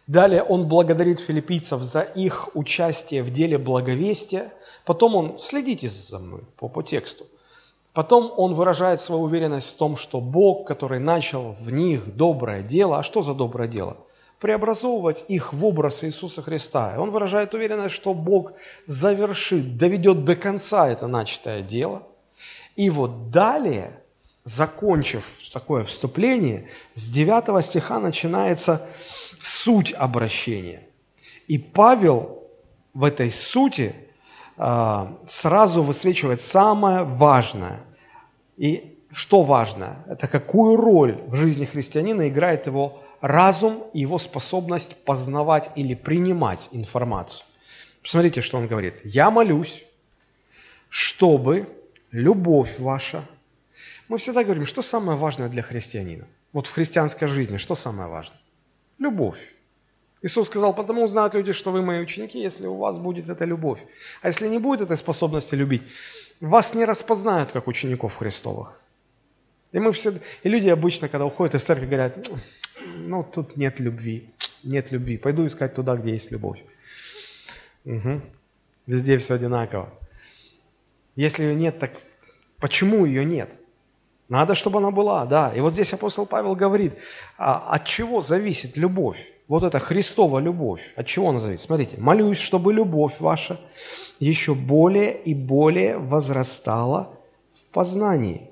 Далее 0.07 0.43
он 0.43 0.67
благодарит 0.67 1.21
филиппийцев 1.21 1.81
за 1.83 2.01
их 2.01 2.51
участие 2.55 3.23
в 3.23 3.31
деле 3.31 3.59
благовестия. 3.59 4.53
Потом 4.85 5.15
он, 5.15 5.41
следите 5.41 5.89
за 5.89 6.19
мной 6.19 6.43
по, 6.57 6.69
по 6.69 6.83
тексту, 6.83 7.27
Потом 7.93 8.33
он 8.37 8.55
выражает 8.55 9.01
свою 9.01 9.23
уверенность 9.23 9.75
в 9.75 9.77
том, 9.77 9.97
что 9.97 10.21
Бог, 10.21 10.67
который 10.67 11.01
начал 11.01 11.57
в 11.61 11.73
них 11.73 12.15
доброе 12.15 12.63
дело, 12.63 12.99
а 12.99 13.03
что 13.03 13.23
за 13.23 13.35
доброе 13.35 13.69
дело? 13.69 13.97
Преобразовывать 14.41 15.25
их 15.29 15.53
в 15.53 15.65
образ 15.65 16.03
Иисуса 16.03 16.43
Христа. 16.43 16.95
И 16.95 16.99
он 16.99 17.11
выражает 17.11 17.55
уверенность, 17.55 17.95
что 17.95 18.15
Бог 18.15 18.53
завершит, 18.87 19.77
доведет 19.77 20.25
до 20.25 20.35
конца 20.35 20.89
это 20.89 21.07
начатое 21.07 21.63
дело. 21.63 22.03
И 22.75 22.89
вот 22.91 23.31
далее 23.31 24.01
закончив 24.45 25.25
такое 25.53 25.85
вступление, 25.85 26.69
с 26.95 27.11
9 27.11 27.65
стиха 27.65 28.01
начинается 28.01 28.87
суть 29.43 29.93
обращения. 29.93 30.83
И 31.47 31.59
Павел 31.59 32.45
в 32.95 33.05
этой 33.05 33.31
сути 33.31 33.95
а, 34.57 35.17
сразу 35.27 35.83
высвечивает 35.83 36.41
самое 36.41 37.05
важное. 37.05 37.81
И 38.57 38.99
что 39.13 39.43
важно? 39.43 40.05
Это 40.07 40.29
какую 40.29 40.77
роль 40.77 41.21
в 41.27 41.35
жизни 41.35 41.65
христианина 41.65 42.29
играет 42.29 42.67
его 42.67 43.03
разум 43.21 43.85
и 43.93 44.01
его 44.01 44.19
способность 44.19 45.05
познавать 45.05 45.71
или 45.77 45.95
принимать 45.95 46.69
информацию. 46.73 47.45
Посмотрите, 48.03 48.41
что 48.41 48.59
он 48.59 48.67
говорит. 48.67 48.95
«Я 49.05 49.31
молюсь, 49.31 49.85
чтобы 50.89 51.69
любовь 52.11 52.79
ваша...» 52.79 53.23
Мы 54.09 54.19
всегда 54.19 54.43
говорим, 54.43 54.67
что 54.67 54.83
самое 54.83 55.17
важное 55.17 55.49
для 55.49 55.63
христианина? 55.63 56.27
Вот 56.53 56.67
в 56.67 56.73
христианской 56.73 57.29
жизни 57.29 57.59
что 57.59 57.77
самое 57.77 58.09
важное? 58.09 58.41
Любовь. 58.99 59.39
Иисус 60.23 60.49
сказал, 60.49 60.75
потому 60.75 61.05
узнают 61.05 61.35
люди, 61.35 61.53
что 61.53 61.71
вы 61.71 61.81
мои 61.81 62.01
ученики, 62.01 62.39
если 62.39 62.67
у 62.67 62.77
вас 62.77 62.99
будет 62.99 63.29
эта 63.29 63.45
любовь. 63.45 63.79
А 64.21 64.27
если 64.27 64.49
не 64.49 64.59
будет 64.59 64.81
этой 64.81 64.97
способности 64.97 65.55
любить, 65.55 65.83
вас 66.41 66.75
не 66.75 66.85
распознают 66.85 67.53
как 67.53 67.69
учеников 67.69 68.17
Христовых. 68.17 68.81
И 69.73 69.79
мы 69.79 69.93
все, 69.93 70.13
и 70.43 70.49
люди 70.49 70.69
обычно, 70.69 71.09
когда 71.09 71.25
уходят 71.25 71.55
из 71.55 71.65
церкви, 71.65 71.87
говорят, 71.87 72.29
ну, 72.97 73.23
тут 73.25 73.57
нет 73.57 73.81
любви, 73.81 74.31
нет 74.65 74.93
любви, 74.93 75.17
пойду 75.19 75.47
искать 75.47 75.75
туда, 75.75 75.97
где 75.97 76.13
есть 76.13 76.31
любовь. 76.31 76.63
Угу. 77.85 78.21
Везде 78.87 79.19
все 79.19 79.35
одинаково. 79.35 79.93
Если 81.17 81.45
ее 81.45 81.55
нет, 81.55 81.79
так 81.79 81.93
почему 82.59 83.05
ее 83.05 83.25
нет? 83.25 83.51
Надо, 84.29 84.55
чтобы 84.55 84.79
она 84.79 84.91
была, 84.91 85.27
да. 85.27 85.53
И 85.55 85.61
вот 85.61 85.75
здесь 85.75 85.93
апостол 85.93 86.25
Павел 86.25 86.55
говорит, 86.55 86.95
а 87.37 87.75
от 87.75 87.85
чего 87.85 88.23
зависит 88.23 88.77
любовь? 88.77 89.19
Вот 89.49 89.65
это 89.65 89.81
Христова 89.81 90.39
любовь. 90.39 90.81
От 90.95 91.07
чего 91.07 91.31
она 91.31 91.41
зависит? 91.41 91.65
Смотрите, 91.65 91.97
молюсь, 91.99 92.39
чтобы 92.39 92.73
любовь 92.73 93.15
ваша 93.19 93.59
еще 94.21 94.55
более 94.55 95.21
и 95.21 95.35
более 95.35 95.99
возрастала 95.99 97.19
в 97.55 97.73
познании. 97.73 98.51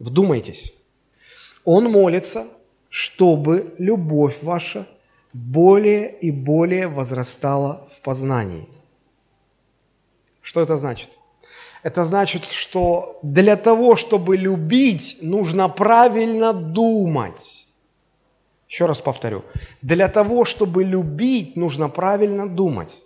Вдумайтесь. 0.00 0.74
Он 1.64 1.84
молится, 1.84 2.48
чтобы 2.96 3.74
любовь 3.76 4.38
ваша 4.42 4.86
более 5.34 6.18
и 6.18 6.30
более 6.30 6.88
возрастала 6.88 7.86
в 7.94 8.00
познании. 8.00 8.66
Что 10.40 10.62
это 10.62 10.78
значит? 10.78 11.10
Это 11.82 12.04
значит, 12.04 12.46
что 12.46 13.18
для 13.22 13.56
того, 13.56 13.96
чтобы 13.96 14.38
любить, 14.38 15.18
нужно 15.20 15.68
правильно 15.68 16.54
думать. 16.54 17.68
Еще 18.66 18.86
раз 18.86 19.02
повторю. 19.02 19.44
Для 19.82 20.08
того, 20.08 20.46
чтобы 20.46 20.82
любить, 20.82 21.54
нужно 21.54 21.90
правильно 21.90 22.48
думать. 22.48 23.02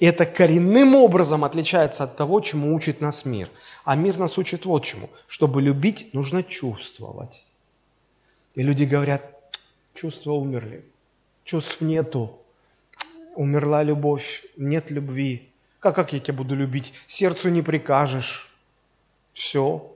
И 0.00 0.06
это 0.06 0.26
коренным 0.26 0.96
образом 0.96 1.44
отличается 1.44 2.02
от 2.02 2.16
того, 2.16 2.40
чему 2.40 2.74
учит 2.74 3.00
нас 3.00 3.24
мир. 3.24 3.48
А 3.84 3.94
мир 3.94 4.18
нас 4.18 4.36
учит 4.36 4.66
вот 4.66 4.84
чему. 4.84 5.10
Чтобы 5.28 5.62
любить, 5.62 6.12
нужно 6.12 6.42
чувствовать. 6.42 7.45
И 8.56 8.62
люди 8.62 8.84
говорят, 8.84 9.22
чувства 9.94 10.32
умерли, 10.32 10.84
чувств 11.44 11.82
нету, 11.82 12.40
умерла 13.36 13.84
любовь, 13.84 14.44
нет 14.56 14.90
любви. 14.90 15.48
Как, 15.78 15.94
как 15.94 16.12
я 16.12 16.20
тебя 16.20 16.38
буду 16.38 16.56
любить? 16.56 16.94
Сердцу 17.06 17.50
не 17.50 17.62
прикажешь. 17.62 18.50
Все. 19.34 19.94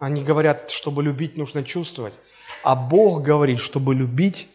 Они 0.00 0.24
говорят, 0.24 0.70
чтобы 0.70 1.04
любить, 1.04 1.36
нужно 1.36 1.62
чувствовать. 1.62 2.14
А 2.64 2.74
Бог 2.74 3.22
говорит, 3.22 3.60
чтобы 3.60 3.94
любить, 3.94 4.48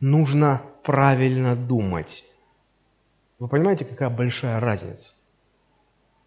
нужно 0.00 0.62
правильно 0.82 1.56
думать. 1.56 2.24
Вы 3.38 3.48
понимаете, 3.48 3.86
какая 3.86 4.10
большая 4.10 4.60
разница? 4.60 5.14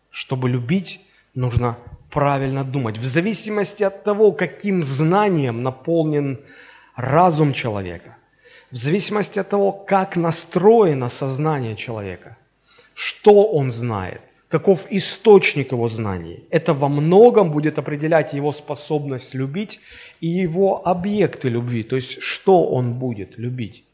Чтобы 0.10 0.50
любить, 0.50 1.00
нужно 1.36 1.78
правильно 2.10 2.64
думать. 2.64 2.98
В 2.98 3.06
зависимости 3.06 3.84
от 3.84 4.04
того, 4.04 4.32
каким 4.32 4.84
знанием 4.84 5.64
наполнен 5.64 6.40
разум 6.96 7.54
человека, 7.54 8.18
в 8.72 8.76
зависимости 8.76 9.40
от 9.40 9.50
того, 9.50 9.72
как 9.72 10.16
настроено 10.16 11.10
сознание 11.10 11.76
человека, 11.76 12.38
что 12.94 13.46
он 13.46 13.72
знает, 13.72 14.22
каков 14.48 14.86
источник 14.92 15.72
его 15.72 15.90
знаний. 15.90 16.44
Это 16.52 16.74
во 16.74 16.90
многом 16.90 17.52
будет 17.52 17.80
определять 17.80 18.34
его 18.34 18.52
способность 18.52 19.34
любить 19.34 19.80
и 20.20 20.28
его 20.28 20.86
объекты 20.86 21.50
любви, 21.50 21.84
то 21.84 21.96
есть 21.96 22.22
что 22.22 22.68
он 22.68 22.94
будет 22.94 23.38
любить. 23.38 23.86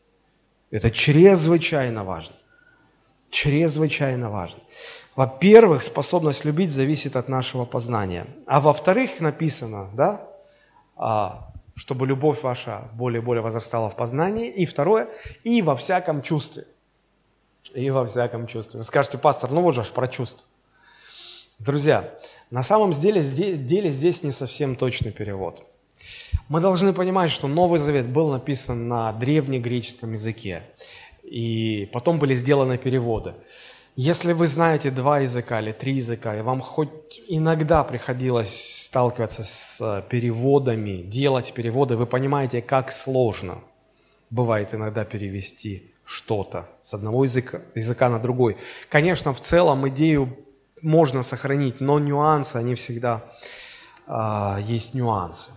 Это 0.72 0.90
чрезвычайно 0.92 2.04
важно. 2.04 2.36
Чрезвычайно 3.30 4.30
важно. 4.30 4.60
Во-первых, 5.18 5.82
способность 5.82 6.46
любить 6.46 6.70
зависит 6.70 7.16
от 7.16 7.28
нашего 7.28 7.66
познания. 7.66 8.28
А 8.46 8.62
во-вторых, 8.62 9.20
написано, 9.20 9.90
да, 9.96 10.22
а, 10.96 11.50
чтобы 11.76 12.06
любовь 12.06 12.44
ваша 12.44 12.84
более 12.94 13.24
и 13.24 13.26
более 13.26 13.42
возрастала 13.42 13.90
в 13.90 13.96
познании. 13.96 14.48
И 14.48 14.68
второе, 14.68 15.10
и 15.44 15.64
во 15.64 15.76
всяком 15.76 16.22
чувстве. 16.22 16.66
И 17.74 17.90
во 17.90 18.06
всяком 18.06 18.46
чувстве. 18.46 18.78
Вы 18.78 18.84
скажете, 18.84 19.18
пастор, 19.18 19.50
ну 19.50 19.62
вот 19.62 19.74
же 19.74 19.84
про 19.86 20.08
чувство. 20.08 20.46
Друзья, 21.58 22.14
на 22.52 22.62
самом 22.62 22.92
деле 22.92 23.24
деле 23.24 23.90
здесь 23.90 24.22
не 24.22 24.32
совсем 24.32 24.76
точный 24.76 25.12
перевод. 25.12 25.66
Мы 26.48 26.62
должны 26.62 26.94
понимать, 26.94 27.32
что 27.32 27.48
Новый 27.48 27.80
Завет 27.80 28.06
был 28.06 28.30
написан 28.30 28.88
на 28.88 29.12
древнегреческом 29.14 30.14
языке, 30.14 30.62
и 31.24 31.90
потом 31.92 32.20
были 32.20 32.36
сделаны 32.36 32.78
переводы. 32.78 33.34
Если 34.00 34.34
вы 34.34 34.46
знаете 34.46 34.92
два 34.92 35.22
языка 35.22 35.60
или 35.60 35.72
три 35.72 35.94
языка, 35.94 36.38
и 36.38 36.42
вам 36.42 36.62
хоть 36.62 37.20
иногда 37.28 37.84
приходилось 37.84 38.86
сталкиваться 38.86 39.44
с 39.44 39.82
э, 39.82 40.04
переводами, 40.08 40.98
делать 41.02 41.52
переводы, 41.52 41.98
вы 41.98 42.06
понимаете, 42.06 42.62
как 42.62 42.92
сложно 42.92 43.58
бывает 44.30 44.76
иногда 44.76 45.04
перевести 45.04 45.92
что-то 46.06 46.70
с 46.84 46.94
одного 46.94 47.24
языка, 47.24 47.62
языка 47.74 48.10
на 48.10 48.20
другой. 48.20 48.58
Конечно, 48.88 49.34
в 49.34 49.40
целом 49.40 49.90
идею 49.90 50.38
можно 50.84 51.24
сохранить, 51.24 51.82
но 51.82 51.98
нюансы, 51.98 52.58
они 52.58 52.76
всегда 52.76 53.24
э, 54.06 54.58
есть 54.62 54.94
нюансы. 54.94 55.50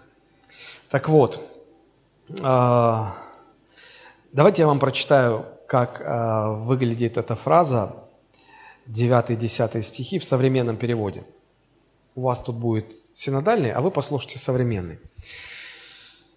Так 0.88 1.10
вот, 1.10 1.46
э, 2.30 3.04
давайте 4.32 4.62
я 4.62 4.66
вам 4.66 4.78
прочитаю, 4.78 5.44
как 5.66 6.00
э, 6.00 6.54
выглядит 6.64 7.18
эта 7.18 7.36
фраза 7.36 7.99
9-10 8.86 9.82
стихи 9.82 10.18
в 10.18 10.24
современном 10.24 10.76
переводе. 10.76 11.24
У 12.14 12.22
вас 12.22 12.42
тут 12.42 12.56
будет 12.56 12.86
синодальный, 13.14 13.72
а 13.72 13.80
вы 13.80 13.90
послушайте 13.90 14.38
современный. 14.38 14.98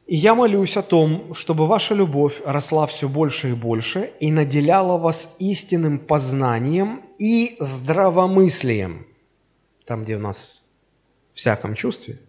«И 0.05 0.15
я 0.17 0.35
молюсь 0.35 0.75
о 0.75 0.81
том, 0.81 1.33
чтобы 1.33 1.65
ваша 1.65 1.95
любовь 1.95 2.41
росла 2.45 2.85
все 2.87 3.07
больше 3.07 3.51
и 3.51 3.53
больше 3.53 4.11
и 4.19 4.31
наделяла 4.31 4.97
вас 4.97 5.33
истинным 5.39 5.97
познанием 5.97 7.03
и 7.17 7.55
здравомыслием». 7.59 9.07
Там, 9.85 10.03
где 10.03 10.17
у 10.17 10.19
нас 10.19 10.63
всяком 11.33 11.75
чувстве, 11.75 12.19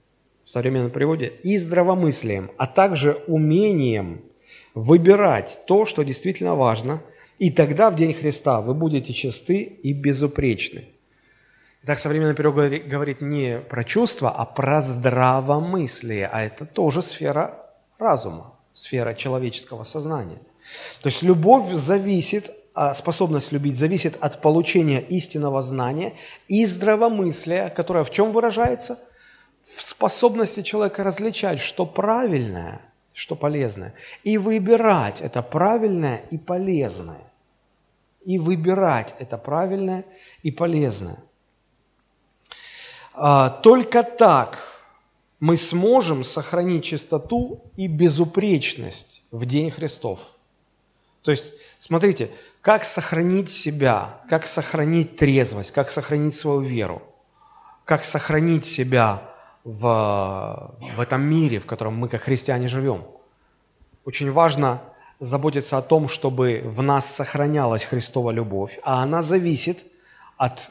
в 0.45 0.51
современном 0.51 0.91
переводе, 0.91 1.33
и 1.43 1.59
здравомыслием, 1.59 2.51
а 2.59 2.67
также 2.67 3.23
умением 3.27 4.23
выбирать 4.75 5.61
то, 5.67 5.85
что 5.85 6.03
действительно 6.05 6.55
важно– 6.55 7.03
и 7.39 7.51
тогда 7.51 7.91
в 7.91 7.97
день 7.97 8.15
Христа 8.15 8.61
вы 8.61 8.75
будете 8.75 9.13
чисты 9.13 9.63
и 9.63 9.93
безупречны. 9.93 10.85
Так 11.85 11.99
современный 11.99 12.35
перевод 12.35 12.73
говорит 12.89 13.21
не 13.21 13.59
про 13.59 13.85
чувства, 13.85 14.31
а 14.31 14.47
про 14.47 14.81
здравомыслие. 14.81 16.27
А 16.27 16.43
это 16.43 16.65
тоже 16.65 17.03
сфера 17.03 17.61
разума, 17.99 18.55
сфера 18.73 19.15
человеческого 19.15 19.85
сознания. 19.85 20.39
То 21.03 21.09
есть 21.09 21.23
любовь 21.23 21.71
зависит, 21.73 22.51
а 22.75 22.95
способность 22.95 23.53
любить 23.53 23.77
зависит 23.77 24.17
от 24.21 24.41
получения 24.41 25.01
истинного 25.01 25.61
знания 25.61 26.15
и 26.49 26.65
здравомыслия, 26.65 27.69
которое 27.69 28.05
в 28.05 28.11
чем 28.11 28.33
выражается? 28.33 28.99
В 29.63 29.83
способности 29.83 30.63
человека 30.63 31.05
различать, 31.05 31.59
что 31.59 31.85
правильное– 31.85 32.81
что 33.15 33.37
полезное. 33.37 33.95
И 34.25 34.37
выбирать 34.37 35.21
это 35.21 35.41
правильное 35.43 36.25
и 36.31 36.37
полезное. 36.37 37.23
И 38.25 38.39
выбирать 38.39 39.15
это 39.19 39.39
правильное 39.39 40.05
и 40.43 40.51
полезное. 40.51 41.19
А, 43.15 43.49
только 43.49 44.03
так 44.03 44.59
мы 45.39 45.57
сможем 45.57 46.25
сохранить 46.25 46.85
чистоту 46.85 47.63
и 47.77 47.87
безупречность 47.87 49.23
в 49.31 49.47
День 49.47 49.71
Христов. 49.71 50.19
То 51.23 51.31
есть, 51.31 51.53
смотрите, 51.79 52.31
как 52.61 52.85
сохранить 52.85 53.51
себя, 53.51 54.23
как 54.29 54.47
сохранить 54.47 55.17
трезвость, 55.17 55.71
как 55.71 55.91
сохранить 55.91 56.35
свою 56.35 56.61
веру, 56.61 57.03
как 57.85 58.05
сохранить 58.05 58.65
себя 58.65 59.34
в, 59.65 60.77
в 60.97 61.01
этом 61.01 61.23
мире, 61.23 61.59
в 61.59 61.67
котором 61.67 61.97
мы 61.97 62.09
как 62.09 62.23
христиане 62.23 62.69
живем. 62.69 63.05
Очень 64.05 64.31
важно 64.31 64.83
заботиться 65.19 65.79
о 65.79 65.83
том, 65.83 66.09
чтобы 66.09 66.61
в 66.65 66.83
нас 66.83 67.07
сохранялась 67.07 67.85
Христова 67.85 68.31
любовь, 68.31 68.79
а 68.83 69.03
она 69.03 69.23
зависит 69.23 69.85
от 70.37 70.71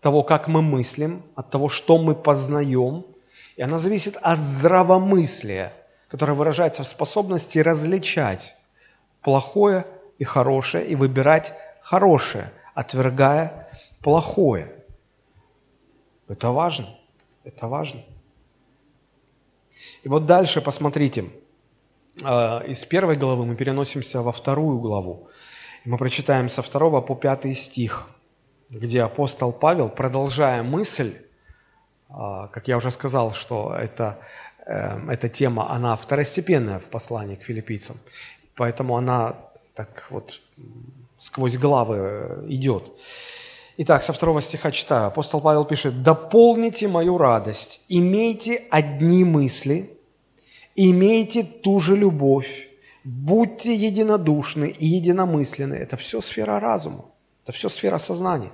того, 0.00 0.24
как 0.24 0.48
мы 0.48 0.62
мыслим, 0.62 1.22
от 1.36 1.50
того, 1.50 1.68
что 1.68 1.98
мы 1.98 2.14
познаем, 2.14 3.06
и 3.56 3.62
она 3.62 3.78
зависит 3.78 4.18
от 4.20 4.38
здравомыслия, 4.38 5.72
которая 6.08 6.36
выражается 6.36 6.82
в 6.82 6.86
способности 6.86 7.60
различать 7.60 8.56
плохое 9.20 9.86
и 10.18 10.24
хорошее 10.24 10.86
и 10.86 10.96
выбирать 10.96 11.54
хорошее, 11.80 12.50
отвергая 12.74 13.68
плохое. 14.00 14.72
Это 16.28 16.50
важно. 16.50 16.88
Это 17.44 17.68
важно. 17.68 18.00
И 20.02 20.08
вот 20.08 20.26
дальше 20.26 20.60
посмотрите. 20.60 21.24
А, 22.24 22.60
из 22.66 22.84
первой 22.84 23.16
главы 23.16 23.46
мы 23.46 23.54
переносимся 23.54 24.20
во 24.22 24.32
вторую 24.32 24.78
главу. 24.78 25.28
Мы 25.84 25.98
прочитаем 25.98 26.48
со 26.48 26.62
второго 26.62 27.00
по 27.00 27.14
пятый 27.14 27.54
стих, 27.54 28.08
где 28.70 29.02
апостол 29.02 29.52
Павел, 29.52 29.88
продолжая 29.88 30.62
мысль, 30.62 31.12
а, 32.08 32.48
как 32.48 32.68
я 32.68 32.76
уже 32.76 32.90
сказал, 32.90 33.32
что 33.32 33.74
это, 33.74 34.18
эм, 34.66 35.10
эта 35.10 35.28
тема, 35.28 35.70
она 35.70 35.96
второстепенная 35.96 36.78
в 36.78 36.86
послании 36.86 37.36
к 37.36 37.42
филиппийцам, 37.42 37.96
поэтому 38.54 38.96
она 38.96 39.36
так 39.74 40.08
вот 40.10 40.42
сквозь 41.18 41.56
главы 41.56 41.96
э, 41.96 42.46
идет. 42.48 42.92
Итак, 43.78 44.02
со 44.02 44.12
второго 44.12 44.42
стиха 44.42 44.70
читаю. 44.70 45.06
Апостол 45.06 45.40
Павел 45.40 45.64
пишет, 45.64 46.02
«Дополните 46.02 46.88
мою 46.88 47.16
радость, 47.16 47.80
имейте 47.88 48.64
одни 48.70 49.24
мысли, 49.24 49.98
имейте 50.76 51.42
ту 51.42 51.80
же 51.80 51.96
любовь, 51.96 52.68
будьте 53.02 53.74
единодушны 53.74 54.66
и 54.66 54.86
единомысленны». 54.86 55.74
Это 55.74 55.96
все 55.96 56.20
сфера 56.20 56.60
разума, 56.60 57.06
это 57.44 57.52
все 57.52 57.70
сфера 57.70 57.96
сознания. 57.96 58.52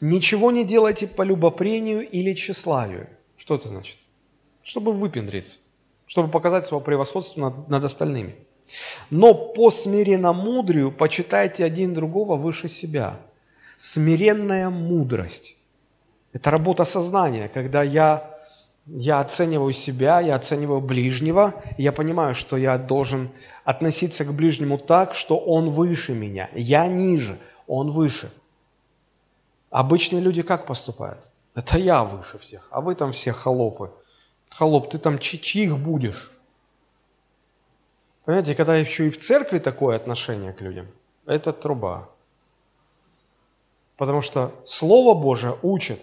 «Ничего 0.00 0.50
не 0.50 0.64
делайте 0.64 1.06
по 1.06 1.22
любопрению 1.22 2.08
или 2.08 2.34
тщеславию». 2.34 3.08
Что 3.36 3.54
это 3.54 3.68
значит? 3.68 3.98
Чтобы 4.62 4.92
выпендриться, 4.92 5.58
чтобы 6.06 6.30
показать 6.30 6.66
свое 6.66 6.82
превосходство 6.82 7.40
над, 7.40 7.68
над 7.68 7.84
остальными. 7.84 8.34
«Но 9.10 9.34
по 9.34 9.70
смиренномудрию 9.70 10.90
почитайте 10.90 11.64
один 11.64 11.94
другого 11.94 12.34
выше 12.34 12.68
себя» 12.68 13.20
смиренная 13.78 14.68
мудрость. 14.68 15.56
Это 16.32 16.50
работа 16.50 16.84
сознания, 16.84 17.48
когда 17.48 17.82
я, 17.82 18.38
я 18.86 19.20
оцениваю 19.20 19.72
себя, 19.72 20.20
я 20.20 20.34
оцениваю 20.34 20.80
ближнего, 20.80 21.54
и 21.78 21.82
я 21.84 21.92
понимаю, 21.92 22.34
что 22.34 22.56
я 22.56 22.76
должен 22.76 23.30
относиться 23.64 24.24
к 24.24 24.32
ближнему 24.34 24.76
так, 24.78 25.14
что 25.14 25.38
он 25.38 25.70
выше 25.70 26.12
меня. 26.12 26.50
Я 26.54 26.86
ниже, 26.86 27.38
он 27.66 27.92
выше. 27.92 28.30
Обычные 29.70 30.20
люди 30.20 30.42
как 30.42 30.66
поступают? 30.66 31.20
Это 31.54 31.78
я 31.78 32.04
выше 32.04 32.38
всех, 32.38 32.68
а 32.70 32.80
вы 32.80 32.94
там 32.94 33.12
все 33.12 33.32
холопы. 33.32 33.90
Холоп, 34.50 34.90
ты 34.90 34.98
там 34.98 35.18
чьих 35.18 35.78
будешь? 35.78 36.30
Понимаете, 38.24 38.54
когда 38.54 38.76
еще 38.76 39.06
и 39.06 39.10
в 39.10 39.18
церкви 39.18 39.58
такое 39.58 39.96
отношение 39.96 40.52
к 40.52 40.60
людям, 40.60 40.86
это 41.26 41.52
труба. 41.52 42.08
Потому 43.98 44.22
что 44.22 44.52
Слово 44.64 45.20
Божие 45.20 45.58
учит 45.62 46.00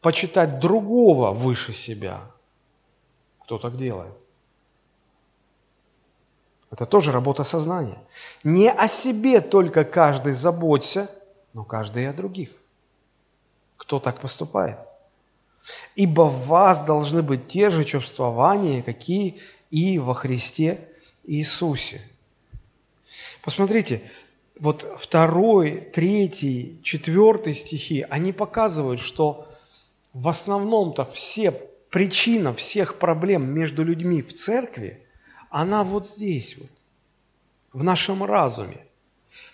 почитать 0.00 0.60
другого 0.60 1.32
выше 1.32 1.72
себя. 1.72 2.20
Кто 3.40 3.58
так 3.58 3.76
делает? 3.76 4.14
Это 6.70 6.86
тоже 6.86 7.10
работа 7.10 7.44
сознания. 7.44 7.98
Не 8.44 8.70
о 8.70 8.88
себе 8.88 9.40
только 9.40 9.84
каждый 9.84 10.32
заботься, 10.32 11.10
но 11.52 11.64
каждый 11.64 12.04
и 12.04 12.06
о 12.06 12.12
других. 12.12 12.50
Кто 13.76 13.98
так 13.98 14.20
поступает? 14.20 14.78
Ибо 15.96 16.22
в 16.22 16.46
вас 16.46 16.80
должны 16.84 17.22
быть 17.22 17.48
те 17.48 17.70
же 17.70 17.84
чувствования, 17.84 18.82
какие 18.82 19.40
и 19.70 19.98
во 19.98 20.14
Христе 20.14 20.88
Иисусе. 21.24 22.00
Посмотрите, 23.42 24.08
вот 24.62 24.86
второй, 24.96 25.80
третий, 25.92 26.78
четвертый 26.84 27.52
стихи, 27.52 28.06
они 28.08 28.32
показывают, 28.32 29.00
что 29.00 29.48
в 30.12 30.28
основном-то 30.28 31.04
все 31.04 31.50
причина 31.90 32.54
всех 32.54 33.00
проблем 33.00 33.52
между 33.52 33.82
людьми 33.82 34.22
в 34.22 34.32
церкви, 34.32 35.04
она 35.50 35.82
вот 35.82 36.06
здесь 36.06 36.56
вот, 36.56 36.70
в 37.72 37.82
нашем 37.82 38.22
разуме. 38.22 38.86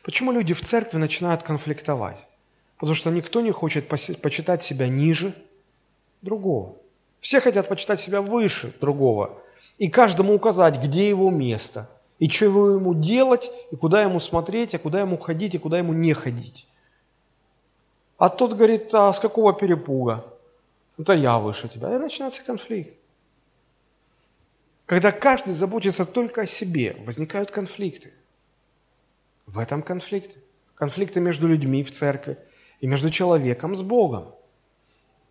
Почему 0.03 0.31
люди 0.31 0.53
в 0.53 0.61
церкви 0.61 0.99
начинают 0.99 1.43
конфликтовать? 1.43 2.29
Потому 2.77 2.95
что 2.95 3.11
никто 3.11 3.41
не 3.41 3.51
хочет 3.51 3.89
почитать 3.89 4.63
себя 4.63 4.89
ниже 4.89 5.35
другого. 6.21 6.77
Все 7.21 7.41
хотят 7.41 7.67
почитать 7.67 7.99
себя 7.99 8.21
выше 8.21 8.75
другого. 8.79 9.43
И 9.79 9.89
каждому 9.89 10.35
указать, 10.35 10.77
где 10.77 11.09
его 11.09 11.31
место– 11.31 11.89
и 12.19 12.29
что 12.29 12.75
ему 12.75 12.95
делать, 12.95 13.51
и 13.71 13.77
куда 13.77 14.03
ему 14.03 14.21
смотреть, 14.21 14.75
а 14.75 14.79
куда 14.79 15.01
ему 15.01 15.19
ходить, 15.19 15.55
и 15.55 15.59
куда 15.59 15.79
ему 15.79 15.93
не 15.93 16.13
ходить. 16.13 16.67
А 18.17 18.29
тот 18.29 18.55
говорит, 18.55 18.93
а 18.93 19.13
с 19.13 19.21
какого 19.21 19.53
перепуга? 19.53 20.25
Это 20.99 21.13
я 21.13 21.39
выше 21.39 21.69
тебя. 21.69 21.95
И 21.95 21.99
начинается 21.99 22.43
конфликт. 22.45 22.93
Когда 24.87 25.13
каждый 25.13 25.55
заботится 25.55 26.05
только 26.05 26.41
о 26.41 26.47
себе, 26.47 26.97
возникают 27.07 27.53
конфликты. 27.53 28.13
В 29.47 29.59
этом 29.61 29.83
конфликты. 29.83 30.41
Конфликты 30.75 31.21
между 31.21 31.47
людьми 31.47 31.85
в 31.85 31.93
церкви 31.93 32.39
и 32.81 32.87
между 32.89 33.11
человеком 33.11 33.77
с 33.77 33.83
Богом. 33.83 34.35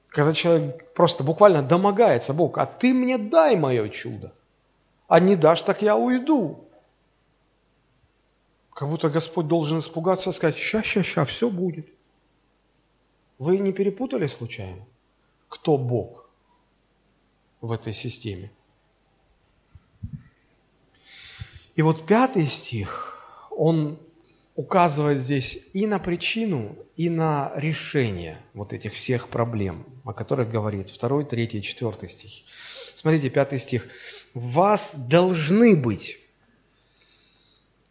Когда 0.08 0.32
человек 0.32 0.93
просто 0.93 1.23
буквально 1.23 1.62
домогается 1.62 2.34
Бог, 2.34 2.58
а 2.58 2.65
ты 2.65 2.93
мне 2.93 3.17
дай 3.17 3.58
мое 3.58 3.89
чудо. 3.89 4.32
А 5.08 5.19
не 5.19 5.36
дашь, 5.36 5.62
так 5.62 5.82
я 5.82 5.97
уйду. 5.97 6.66
Как 8.77 8.87
будто 8.89 9.09
Господь 9.09 9.47
должен 9.47 9.79
испугаться 9.79 10.29
и 10.29 10.33
сказать, 10.33 10.55
ща, 10.55 10.83
ща, 10.83 11.01
ща, 11.01 11.25
все 11.25 11.49
будет. 11.49 11.87
Вы 13.39 13.57
не 13.57 13.73
перепутали 13.73 14.27
случайно? 14.27 14.85
Кто 15.49 15.79
Бог 15.79 16.29
в 17.59 17.71
этой 17.71 17.91
системе? 17.91 18.51
И 21.75 21.81
вот 21.81 22.05
пятый 22.05 22.45
стих, 22.45 23.17
он 23.49 23.97
указывает 24.55 25.21
здесь 25.21 25.59
и 25.73 25.87
на 25.87 25.97
причину, 25.97 26.75
и 26.97 27.09
на 27.09 27.53
решение 27.55 28.37
вот 28.53 28.73
этих 28.73 28.93
всех 28.93 29.29
проблем, 29.29 29.87
о 30.03 30.13
которых 30.13 30.51
говорит 30.51 30.91
второй, 30.91 31.25
третий, 31.25 31.63
четвертый 31.63 32.09
стих. 32.09 32.43
Смотрите, 32.95 33.31
пятый 33.31 33.57
стих. 33.57 33.87
«В 34.35 34.51
вас 34.51 34.93
должны 34.93 35.75
быть 35.75 36.26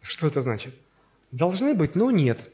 что 0.07 0.27
это 0.27 0.41
значит? 0.41 0.73
Должны 1.31 1.73
быть, 1.73 1.95
но 1.95 2.11
нет. 2.11 2.49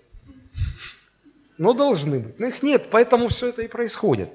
Но 1.57 1.73
должны 1.73 2.19
быть. 2.19 2.39
Но 2.39 2.47
их 2.47 2.63
нет, 2.63 2.87
поэтому 2.89 3.27
все 3.27 3.49
это 3.49 3.61
и 3.61 3.67
происходит. 3.67 4.29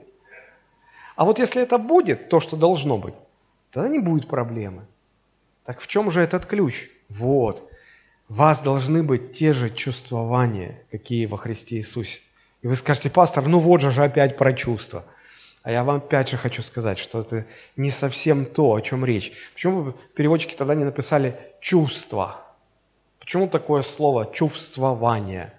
А 1.17 1.25
вот 1.25 1.41
если 1.41 1.61
это 1.61 1.79
будет, 1.79 2.29
то, 2.29 2.39
что 2.39 2.57
должно 2.57 2.97
быть, 2.97 3.15
тогда 3.73 3.89
не 3.89 3.99
будет 3.99 4.29
проблемы. 4.29 4.87
Так 5.65 5.81
в 5.81 5.87
чем 5.89 6.11
же 6.11 6.21
этот 6.21 6.47
ключ? 6.47 6.89
Вот. 7.09 7.69
вас 8.29 8.61
должны 8.61 9.03
быть 9.03 9.33
те 9.33 9.53
же 9.53 9.69
чувствования, 9.69 10.83
какие 10.91 11.27
во 11.27 11.37
Христе 11.37 11.77
Иисусе. 11.77 12.21
И 12.63 12.69
вы 12.69 12.77
скажете, 12.77 13.11
пастор, 13.11 13.49
ну 13.49 13.59
вот 13.59 13.81
же 13.81 13.91
же 13.91 14.05
опять 14.05 14.37
про 14.37 14.53
чувства. 14.53 15.05
А 15.63 15.73
я 15.73 15.85
вам 15.85 15.97
опять 15.97 16.29
же 16.29 16.37
хочу 16.37 16.63
сказать, 16.63 16.99
что 16.99 17.21
это 17.21 17.45
не 17.77 17.91
совсем 17.91 18.47
то, 18.47 18.75
о 18.75 18.81
чем 18.81 19.05
речь. 19.05 19.33
Почему 19.55 19.93
переводчики 20.15 20.55
тогда 20.55 20.75
не 20.75 20.85
написали 20.85 21.39
«чувства»? 21.61 22.48
Почему 23.29 23.47
такое 23.47 23.83
слово 23.83 24.25
«чувствование»? 24.33 25.53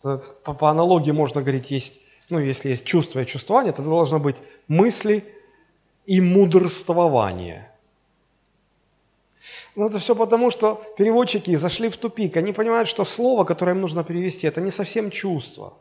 По, 0.00 0.16
по 0.54 0.70
аналогии 0.70 1.10
можно 1.10 1.42
говорить, 1.42 1.70
есть, 1.70 2.00
ну, 2.30 2.38
если 2.38 2.70
есть 2.70 2.86
чувство 2.86 3.20
и 3.20 3.26
чувствование, 3.26 3.74
то 3.74 3.82
должно 3.82 4.18
быть 4.18 4.36
мысли 4.66 5.22
и 6.06 6.22
мудрствование. 6.22 7.70
Но 9.76 9.88
это 9.88 9.98
все 9.98 10.14
потому, 10.14 10.50
что 10.50 10.82
переводчики 10.96 11.54
зашли 11.54 11.90
в 11.90 11.98
тупик. 11.98 12.34
Они 12.38 12.54
понимают, 12.54 12.88
что 12.88 13.04
слово, 13.04 13.44
которое 13.44 13.72
им 13.72 13.82
нужно 13.82 14.02
перевести, 14.02 14.46
это 14.46 14.62
не 14.62 14.70
совсем 14.70 15.10
чувство. 15.10 15.74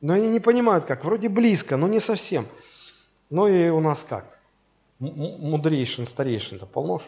Но 0.00 0.14
они 0.14 0.30
не 0.30 0.40
понимают, 0.40 0.84
как. 0.84 1.04
Вроде 1.04 1.28
близко, 1.28 1.76
но 1.76 1.86
не 1.86 2.00
совсем. 2.00 2.48
Ну 3.30 3.46
и 3.46 3.68
у 3.68 3.78
нас 3.78 4.02
как? 4.02 4.36
Мудрейшин, 4.98 6.06
старейшин-то 6.06 6.66
полно 6.66 7.00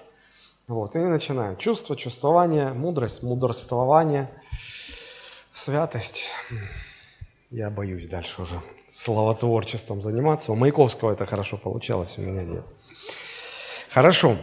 вот, 0.68 0.96
и 0.96 0.98
начинаем. 0.98 1.56
Чувство, 1.56 1.96
чувствование, 1.96 2.72
мудрость, 2.72 3.22
мудрствование, 3.22 4.28
святость. 5.52 6.26
Я 7.50 7.70
боюсь 7.70 8.08
дальше 8.08 8.42
уже 8.42 8.60
словотворчеством 8.90 10.02
заниматься. 10.02 10.52
У 10.52 10.56
Маяковского 10.56 11.12
это 11.12 11.26
хорошо 11.26 11.56
получалось, 11.56 12.18
у 12.18 12.22
меня 12.22 12.42
нет. 12.42 12.64
Хорошо. 13.90 14.36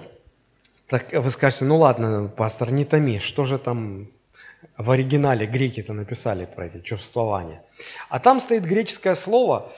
Так 0.87 1.11
вы 1.11 1.29
скажете, 1.29 1.65
ну 1.65 1.77
ладно, 1.77 2.31
пастор, 2.35 2.71
не 2.71 2.85
томи, 2.85 3.19
что 3.19 3.45
же 3.45 3.57
там 3.57 4.07
в 4.77 4.91
оригинале 4.91 5.45
греки-то 5.45 5.93
написали 5.93 6.45
про 6.45 6.67
эти 6.67 6.79
чувствования? 6.79 7.63
А 8.09 8.19
там 8.19 8.39
стоит 8.39 8.63
греческое 8.63 9.15
слово, 9.15 9.73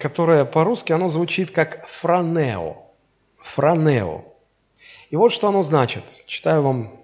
которое 0.00 0.44
по-русски 0.44 0.92
оно 0.92 1.08
звучит 1.08 1.50
как 1.50 1.86
франео. 1.86 2.76
Франео. 3.42 4.31
И 5.12 5.16
вот 5.16 5.30
что 5.30 5.48
оно 5.48 5.62
значит. 5.62 6.04
Читаю 6.26 6.62
вам 6.62 7.00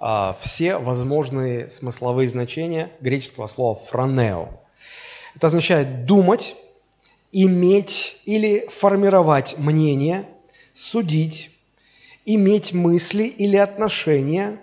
а, 0.00 0.34
все 0.40 0.78
возможные 0.78 1.68
смысловые 1.68 2.26
значения 2.26 2.90
греческого 3.00 3.48
слова 3.48 3.78
«фронео». 3.78 4.48
Это 5.36 5.48
означает 5.48 6.06
думать, 6.06 6.56
иметь 7.32 8.16
или 8.24 8.66
формировать 8.70 9.58
мнение, 9.58 10.26
судить, 10.72 11.50
иметь 12.24 12.72
мысли 12.72 13.24
или 13.24 13.56
отношения, 13.56 14.58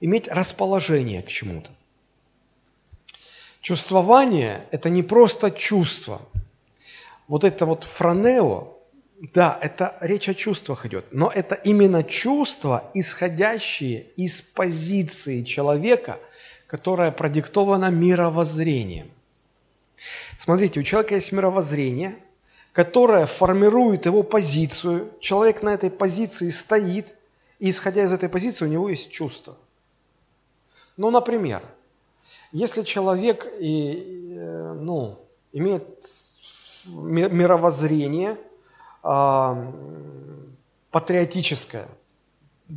иметь 0.00 0.28
расположение 0.28 1.22
к 1.22 1.28
чему-то. 1.28 1.70
Чувствование– 3.62 4.66
это 4.70 4.90
не 4.90 5.02
просто 5.02 5.50
чувство. 5.50 6.20
Вот 7.26 7.42
это 7.42 7.64
вот 7.64 7.84
фронео, 7.84 8.74
да, 9.34 9.58
это 9.60 9.96
речь 10.00 10.28
о 10.30 10.34
чувствах 10.34 10.86
идет, 10.86 11.04
но 11.12 11.30
это 11.30 11.54
именно 11.54 12.02
чувства, 12.02 12.90
исходящие 12.94 14.06
из 14.16 14.40
позиции 14.40 15.42
человека, 15.42 16.18
которая 16.66 17.10
продиктована 17.10 17.90
мировоззрением. 17.90 19.10
Смотрите, 20.38 20.80
у 20.80 20.82
человека 20.82 21.16
есть 21.16 21.32
мировоззрение, 21.32 22.16
которое 22.72 23.26
формирует 23.26 24.06
его 24.06 24.22
позицию. 24.22 25.10
Человек 25.20 25.62
на 25.62 25.74
этой 25.74 25.90
позиции 25.90 26.48
стоит, 26.48 27.14
и 27.58 27.68
исходя 27.68 28.04
из 28.04 28.12
этой 28.14 28.30
позиции 28.30 28.64
у 28.64 28.68
него 28.68 28.88
есть 28.88 29.10
чувство. 29.10 29.54
Ну, 30.96 31.10
например, 31.10 31.62
если 32.52 32.82
человек 32.82 33.46
и, 33.58 34.34
э, 34.38 34.72
ну, 34.80 35.18
имеет 35.52 35.84
мировоззрение 36.86 38.38
патриотическое, 40.90 41.88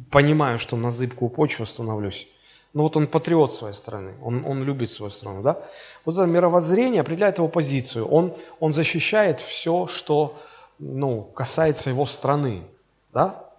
понимаю, 0.09 0.59
что 0.59 0.75
на 0.77 0.91
зыбкую 0.91 1.29
почву 1.29 1.65
становлюсь, 1.65 2.27
но 2.73 2.83
вот 2.83 2.97
он 2.97 3.07
патриот 3.07 3.53
своей 3.53 3.75
страны, 3.75 4.13
он, 4.21 4.45
он 4.45 4.63
любит 4.63 4.91
свою 4.91 5.11
страну, 5.11 5.43
да? 5.43 5.61
Вот 6.05 6.15
это 6.15 6.25
мировоззрение 6.25 7.01
определяет 7.01 7.37
его 7.37 7.47
позицию. 7.47 8.07
Он, 8.07 8.35
он 8.59 8.73
защищает 8.73 9.41
все, 9.41 9.85
что 9.85 10.35
ну, 10.79 11.21
касается 11.21 11.91
его 11.91 12.05
страны, 12.07 12.63
да? 13.13 13.49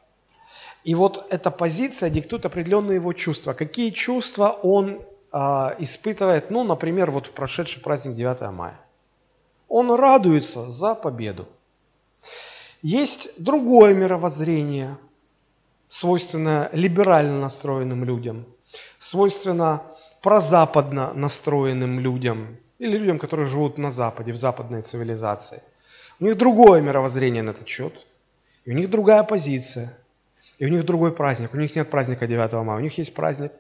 И 0.83 0.95
вот 0.95 1.27
эта 1.31 1.51
позиция 1.51 2.11
диктует 2.11 2.45
определенные 2.45 2.97
его 2.97 3.13
чувства. 3.13 3.55
Какие 3.55 3.91
чувства 3.91 4.51
он 4.63 5.01
а, 5.31 5.75
испытывает, 5.79 6.51
ну, 6.51 6.63
например, 6.65 7.11
вот 7.11 7.27
в 7.27 7.31
прошедший 7.31 7.83
праздник 7.83 8.17
9 8.17 8.53
мая. 8.53 8.79
Он 9.69 9.91
радуется 9.93 10.71
за 10.71 10.95
победу. 10.95 11.47
Есть 12.85 13.31
другое 13.43 13.95
мировоззрение, 13.95 14.97
свойственное 15.89 16.69
либерально 16.73 17.41
настроенным 17.41 18.05
людям, 18.05 18.45
свойственно 18.99 19.83
прозападно 20.23 21.13
настроенным 21.15 21.99
людям 21.99 22.59
или 22.79 22.99
людям, 22.99 23.19
которые 23.19 23.47
живут 23.47 23.79
на 23.79 23.91
Западе, 23.91 24.33
в 24.33 24.37
западной 24.37 24.83
цивилизации. 24.83 25.63
У 26.21 26.25
них 26.25 26.37
другое 26.37 26.81
мировоззрение 26.81 27.43
на 27.43 27.51
этот 27.51 27.67
счет, 27.67 27.95
и 28.67 28.71
у 28.71 28.75
них 28.75 28.91
другая 28.91 29.23
позиция, 29.25 29.97
и 30.59 30.67
у 30.67 30.69
них 30.69 30.85
другой 30.85 31.13
праздник. 31.13 31.55
У 31.55 31.57
них 31.57 31.75
нет 31.75 31.91
праздника 31.91 32.27
9 32.27 32.53
мая, 32.53 32.79
у 32.79 32.83
них 32.83 32.99
есть 32.99 33.15
праздник 33.15 33.53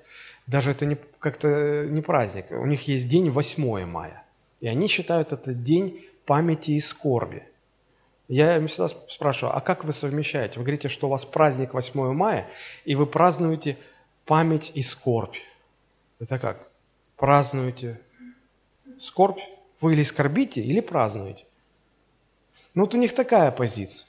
даже 0.46 0.72
это 0.72 0.84
не, 0.84 0.96
как-то 1.18 1.86
не 1.88 2.02
праздник. 2.02 2.50
У 2.50 2.66
них 2.66 2.86
есть 2.88 3.08
день 3.08 3.30
8 3.30 3.86
мая. 3.86 4.24
И 4.60 4.68
они 4.68 4.88
считают 4.88 5.32
этот 5.32 5.62
день 5.62 6.04
памяти 6.26 6.72
и 6.72 6.80
скорби. 6.80 7.44
Я 8.28 8.66
всегда 8.66 8.88
спрашиваю, 8.88 9.56
а 9.56 9.60
как 9.60 9.84
вы 9.84 9.92
совмещаете? 9.92 10.58
Вы 10.58 10.64
говорите, 10.64 10.88
что 10.88 11.08
у 11.08 11.10
вас 11.10 11.24
праздник 11.24 11.74
8 11.74 12.12
мая, 12.12 12.48
и 12.84 12.94
вы 12.94 13.06
празднуете 13.06 13.76
память 14.24 14.72
и 14.74 14.82
скорбь. 14.82 15.36
Это 16.20 16.38
как? 16.38 16.68
Празднуете 17.16 18.00
скорбь? 18.98 19.40
Вы 19.80 19.92
или 19.92 20.02
скорбите, 20.02 20.62
или 20.62 20.80
празднуете. 20.80 21.44
Ну 22.72 22.84
вот 22.84 22.94
у 22.94 22.98
них 22.98 23.14
такая 23.14 23.50
позиция. 23.50 24.08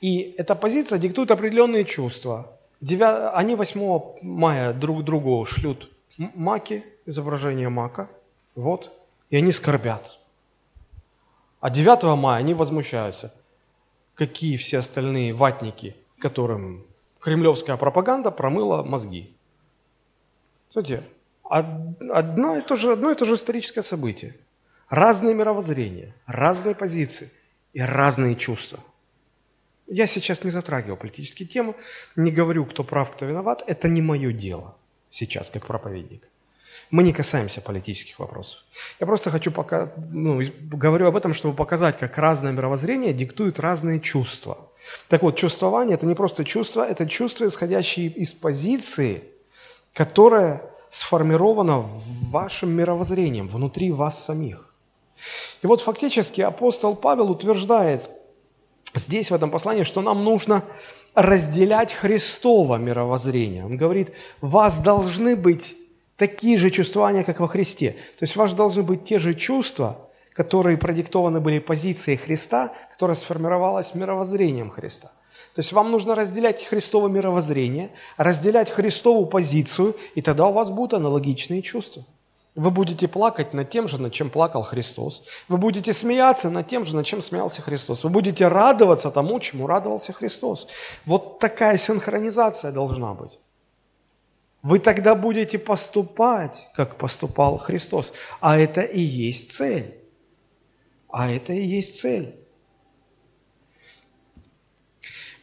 И 0.00 0.34
эта 0.38 0.54
позиция 0.54 0.98
диктует 0.98 1.30
определенные 1.30 1.84
чувства. 1.84 2.58
Они 2.80 3.54
8 3.54 4.20
мая 4.22 4.72
друг 4.72 5.04
другу 5.04 5.44
шлют 5.44 5.90
маки, 6.16 6.84
изображение 7.06 7.68
мака, 7.68 8.08
вот, 8.54 8.92
и 9.30 9.36
они 9.36 9.52
скорбят. 9.52 10.18
А 11.64 11.70
9 11.70 12.18
мая 12.18 12.40
они 12.40 12.52
возмущаются. 12.52 13.32
Какие 14.14 14.58
все 14.58 14.78
остальные 14.78 15.32
ватники, 15.32 15.96
которым 16.18 16.84
кремлевская 17.20 17.78
пропаганда 17.78 18.30
промыла 18.30 18.82
мозги. 18.82 19.34
Смотрите, 20.70 21.02
одно 21.48 22.56
и 22.58 22.60
то 22.60 22.76
же, 22.76 22.92
одно 22.92 23.12
и 23.12 23.14
то 23.14 23.24
же 23.24 23.34
историческое 23.34 23.82
событие. 23.82 24.34
Разные 24.90 25.34
мировоззрения, 25.34 26.14
разные 26.26 26.74
позиции 26.74 27.30
и 27.72 27.80
разные 27.80 28.36
чувства– 28.36 28.78
я 29.86 30.06
сейчас 30.06 30.44
не 30.44 30.50
затрагиваю 30.50 30.96
политические 30.96 31.46
темы, 31.46 31.74
не 32.16 32.30
говорю, 32.30 32.64
кто 32.64 32.84
прав, 32.84 33.10
кто 33.10 33.26
виноват. 33.26 33.62
Это 33.66 33.88
не 33.88 34.00
мое 34.00 34.32
дело 34.32 34.76
сейчас, 35.10 35.50
как 35.50 35.66
проповедник. 35.66 36.26
Мы 36.90 37.02
не 37.02 37.12
касаемся 37.12 37.60
политических 37.60 38.18
вопросов. 38.18 38.64
Я 39.00 39.06
просто 39.06 39.30
хочу 39.30 39.50
пока, 39.50 39.92
ну, 40.10 40.40
говорю 40.60 41.06
об 41.06 41.16
этом, 41.16 41.34
чтобы 41.34 41.54
показать, 41.54 41.98
как 41.98 42.18
разное 42.18 42.52
мировоззрение 42.52 43.12
диктует 43.12 43.60
разные 43.60 44.00
чувства. 44.00 44.58
Так 45.08 45.22
вот, 45.22 45.36
чувствование– 45.36 45.94
это 45.96 46.06
не 46.06 46.14
просто 46.14 46.44
чувство, 46.44 46.86
это 46.86 47.08
чувство, 47.08 47.46
исходящее 47.46 48.08
из 48.08 48.32
позиции, 48.32 49.24
которая 49.94 50.62
сформирована 50.90 51.84
вашим 52.30 52.70
мировоззрением, 52.70 53.48
внутри 53.48 53.90
вас 53.90 54.22
самих. 54.22 54.74
И 55.62 55.66
вот 55.66 55.80
фактически 55.80 56.40
апостол 56.42 56.94
Павел 56.96 57.30
утверждает– 57.30 58.10
здесь, 58.94 59.30
в 59.30 59.34
этом 59.34 59.50
послании, 59.50 59.82
что 59.82 60.00
нам 60.02 60.24
нужно 60.24 60.62
разделять 61.14 61.92
Христово 61.92 62.76
мировоззрение. 62.76 63.64
Он 63.64 63.76
говорит, 63.76 64.12
вас 64.40 64.78
должны 64.78 65.36
быть 65.36 65.76
такие 66.16 66.58
же 66.58 66.70
чувствования, 66.70 67.24
как 67.24 67.40
во 67.40 67.48
Христе. 67.48 67.92
То 68.18 68.22
есть 68.22 68.36
у 68.36 68.40
вас 68.40 68.54
должны 68.54 68.82
быть 68.82 69.04
те 69.04 69.18
же 69.18 69.34
чувства, 69.34 69.98
которые 70.32 70.76
продиктованы 70.76 71.40
были 71.40 71.58
позицией 71.58 72.16
Христа, 72.16 72.72
которая 72.92 73.16
сформировалась 73.16 73.94
мировоззрением 73.94 74.70
Христа. 74.70 75.12
То 75.54 75.60
есть 75.60 75.72
вам 75.72 75.92
нужно 75.92 76.14
разделять 76.14 76.64
Христово 76.64 77.08
мировоззрение, 77.08 77.90
разделять 78.16 78.70
Христову 78.70 79.26
позицию, 79.26 79.96
и 80.16 80.22
тогда 80.22 80.48
у 80.48 80.52
вас 80.52 80.70
будут 80.70 80.94
аналогичные 80.94 81.62
чувства. 81.62 82.04
Вы 82.56 82.70
будете 82.70 83.08
плакать 83.08 83.52
над 83.52 83.70
тем 83.70 83.88
же, 83.88 84.00
над 84.00 84.12
чем 84.12 84.30
плакал 84.30 84.62
Христос. 84.62 85.24
Вы 85.48 85.56
будете 85.56 85.92
смеяться 85.92 86.50
над 86.50 86.68
тем 86.68 86.84
же, 86.84 86.94
над 86.94 87.04
чем 87.04 87.20
смеялся 87.20 87.62
Христос. 87.62 88.04
Вы 88.04 88.10
будете 88.10 88.46
радоваться 88.46 89.10
тому, 89.10 89.40
чему 89.40 89.66
радовался 89.66 90.12
Христос. 90.12 90.68
Вот 91.04 91.40
такая 91.40 91.76
синхронизация 91.78 92.70
должна 92.70 93.14
быть. 93.14 93.38
Вы 94.64 94.80
тогда 94.80 95.14
будете 95.14 95.60
поступать, 95.60 96.68
как 96.74 96.96
поступал 96.96 97.58
Христос. 97.58 98.12
А 98.40 98.58
это 98.58 98.80
и 98.80 99.00
есть 99.00 99.52
цель. 99.52 99.94
А 101.08 101.30
это 101.30 101.52
и 101.52 101.62
есть 101.62 102.00
цель. 102.00 102.34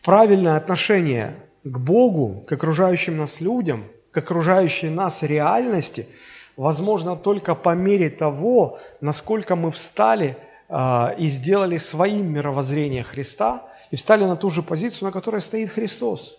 Правильное 0.03 0.57
отношение 0.57 1.35
к 1.63 1.77
Богу, 1.77 2.43
к 2.45 2.51
окружающим 2.51 3.17
нас 3.17 3.39
людям, 3.39 3.85
к 4.11 4.17
окружающей 4.17 4.89
нас 4.89 5.23
реальности– 5.23 6.07
возможно 6.61 7.15
только 7.15 7.55
по 7.55 7.75
мере 7.75 8.09
того, 8.09 8.79
насколько 9.01 9.55
мы 9.55 9.71
встали 9.71 10.37
э, 10.69 11.15
и 11.17 11.27
сделали 11.27 11.77
своим 11.77 12.31
мировоззрение 12.33 13.03
Христа 13.03 13.65
и 13.89 13.95
встали 13.95 14.25
на 14.25 14.35
ту 14.35 14.49
же 14.49 14.61
позицию, 14.61 15.05
на 15.05 15.11
которой 15.11 15.41
стоит 15.41 15.71
Христос. 15.71 16.37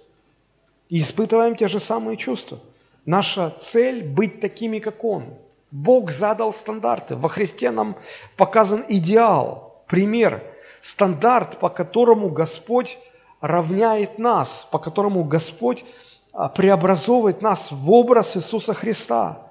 И 0.88 1.01
испытываем 1.01 1.57
те 1.57 1.68
же 1.68 1.81
самые 1.81 2.16
чувства. 2.16 2.59
Наша 3.06 3.50
цель– 3.50 4.02
быть 4.04 4.40
такими, 4.40 4.78
как 4.78 5.04
Он. 5.04 5.34
Бог 5.70 6.10
задал 6.10 6.52
стандарты. 6.52 7.16
Во 7.16 7.28
Христе 7.28 7.70
нам 7.70 7.96
показан 8.36 8.84
идеал, 8.88 9.82
пример, 9.88 10.42
стандарт, 10.80 11.58
по 11.58 11.68
которому 11.68 12.28
Господь 12.28 12.98
равняет 13.40 14.18
нас, 14.18 14.66
по 14.70 14.78
которому 14.78 15.24
Господь 15.24 15.84
а, 16.32 16.48
преобразовывает 16.48 17.42
нас 17.42 17.72
в 17.72 17.90
образ 17.90 18.36
Иисуса 18.36 18.74
Христа. 18.74 19.50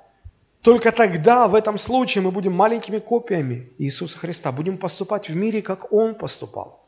Только 0.62 0.92
тогда, 0.92 1.48
в 1.48 1.56
этом 1.56 1.78
случае, 1.78 2.24
мы 2.24 2.32
будем 2.32 2.54
маленькими 2.54 3.00
копиями 3.00 3.70
Иисуса 3.80 4.18
Христа, 4.18 4.52
будем 4.52 4.78
поступать 4.78 5.28
в 5.28 5.36
мире, 5.36 5.62
как 5.62 5.92
Он 5.92 6.14
поступал. 6.14 6.86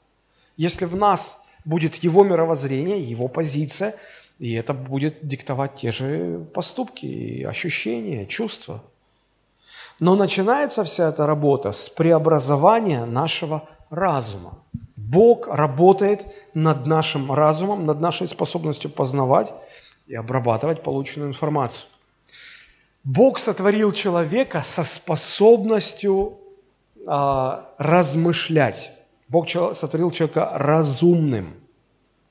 Если 0.58 0.86
в 0.86 0.96
нас 0.96 1.44
будет 1.66 1.96
Его 1.96 2.24
мировоззрение, 2.24 3.02
Его 3.02 3.28
позиция, 3.28 3.96
и 4.40 4.54
это 4.54 4.74
будет 4.74 5.26
диктовать 5.26 5.76
те 5.76 5.92
же 5.92 6.46
поступки, 6.54 7.44
ощущения, 7.44 8.26
чувства. 8.26 8.82
Но 10.00 10.16
начинается 10.16 10.84
вся 10.84 11.10
эта 11.10 11.26
работа 11.26 11.72
с 11.72 11.90
преобразования 11.90 13.06
нашего 13.06 13.70
разума. 13.90 14.60
Бог 14.96 15.48
работает 15.48 16.26
над 16.54 16.86
нашим 16.86 17.32
разумом, 17.32 17.86
над 17.86 18.00
нашей 18.00 18.28
способностью 18.28 18.90
познавать 18.90 19.54
и 20.08 20.16
обрабатывать 20.16 20.82
полученную 20.82 21.30
информацию. 21.30 21.88
Бог 23.04 23.38
сотворил 23.38 23.92
человека 23.92 24.64
со 24.66 24.84
способностью 24.84 26.40
а, 27.06 27.70
размышлять. 27.78 28.92
Бог 29.28 29.50
сотворил 29.50 30.12
человека 30.12 30.52
разумным. 30.54 31.54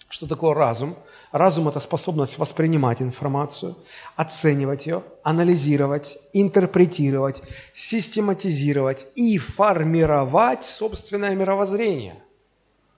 Что 0.09 0.27
такое 0.27 0.55
разум? 0.55 0.97
Разум– 1.33 1.69
это 1.71 1.81
способность 1.81 2.39
воспринимать 2.39 3.01
информацию, 3.01 3.75
оценивать 4.17 4.87
ее, 4.87 5.03
анализировать, 5.23 6.19
интерпретировать, 6.35 7.43
систематизировать 7.73 9.07
и 9.15 9.39
формировать 9.39 10.63
собственное 10.63 11.35
мировоззрение. 11.35 12.17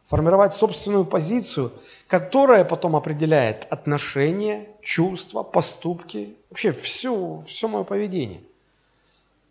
Формировать 0.09 0.53
собственную 0.53 1.05
позицию, 1.05 1.71
которая 2.09 2.65
потом 2.65 2.97
определяет 2.97 3.69
отношения, 3.71 4.67
чувства, 4.83 5.45
поступки, 5.45 6.35
вообще 6.51 6.73
все, 6.73 7.45
все 7.47 7.69
мое 7.69 7.85
поведение. 7.85 8.41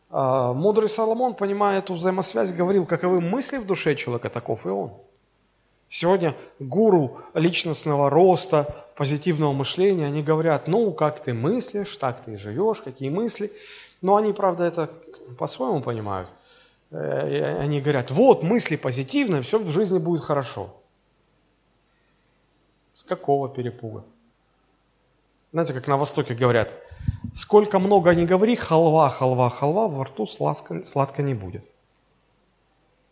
А, 0.10 0.52
мудрый 0.52 0.90
Соломон, 0.90 1.36
понимая 1.36 1.80
эту 1.80 1.94
взаимосвязь, 1.94 2.52
говорил, 2.52 2.86
каковы 2.86 3.22
мысли 3.22 3.58
в 3.58 3.66
душе 3.66 3.96
человека, 3.96 4.30
таков 4.30 4.66
и 4.66 4.70
он– 4.70 4.92
Сегодня 5.94 6.36
гуру 6.58 7.22
личностного 7.36 8.10
роста, 8.10 8.88
позитивного 8.96 9.54
мышления, 9.54 10.08
они 10.08 10.24
говорят, 10.24 10.68
ну, 10.68 10.92
как 10.92 11.22
ты 11.22 11.36
мыслишь, 11.36 11.96
так 11.98 12.24
ты 12.24 12.34
и 12.34 12.36
живешь, 12.36 12.82
какие 12.82 13.10
мысли. 13.10 13.52
Но 14.02 14.16
они, 14.16 14.34
правда, 14.34 14.64
это 14.64 14.90
по-своему 15.38 15.84
понимают. 15.84 16.32
Э, 16.90 17.60
они 17.60 17.80
говорят, 17.80 18.10
вот, 18.10 18.42
мысли 18.42 18.76
позитивные, 18.76 19.44
все 19.44 19.60
в 19.60 19.70
жизни 19.70 20.00
будет 20.00 20.24
хорошо. 20.24 20.76
С 22.96 23.04
какого 23.04 23.48
перепуга? 23.48 24.04
Знаете, 25.52 25.74
как 25.74 25.88
на 25.88 25.98
Востоке 25.98 26.34
говорят, 26.34 26.72
сколько 27.36 27.78
много 27.78 28.16
не 28.16 28.26
говори, 28.26 28.56
халва, 28.56 29.12
халва, 29.12 29.52
халва, 29.52 29.88
во 29.88 30.06
рту 30.06 30.26
сладко, 30.26 30.84
сладко 30.86 31.22
не 31.22 31.36
будет. 31.36 31.64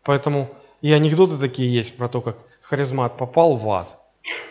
Поэтому 0.02 0.50
и 0.82 0.92
анекдоты 0.92 1.38
такие 1.38 1.72
есть 1.72 1.96
про 1.96 2.10
то, 2.10 2.22
как 2.22 2.38
харизмат 2.62 3.18
попал 3.18 3.56
в 3.56 3.70
ад 3.70 4.00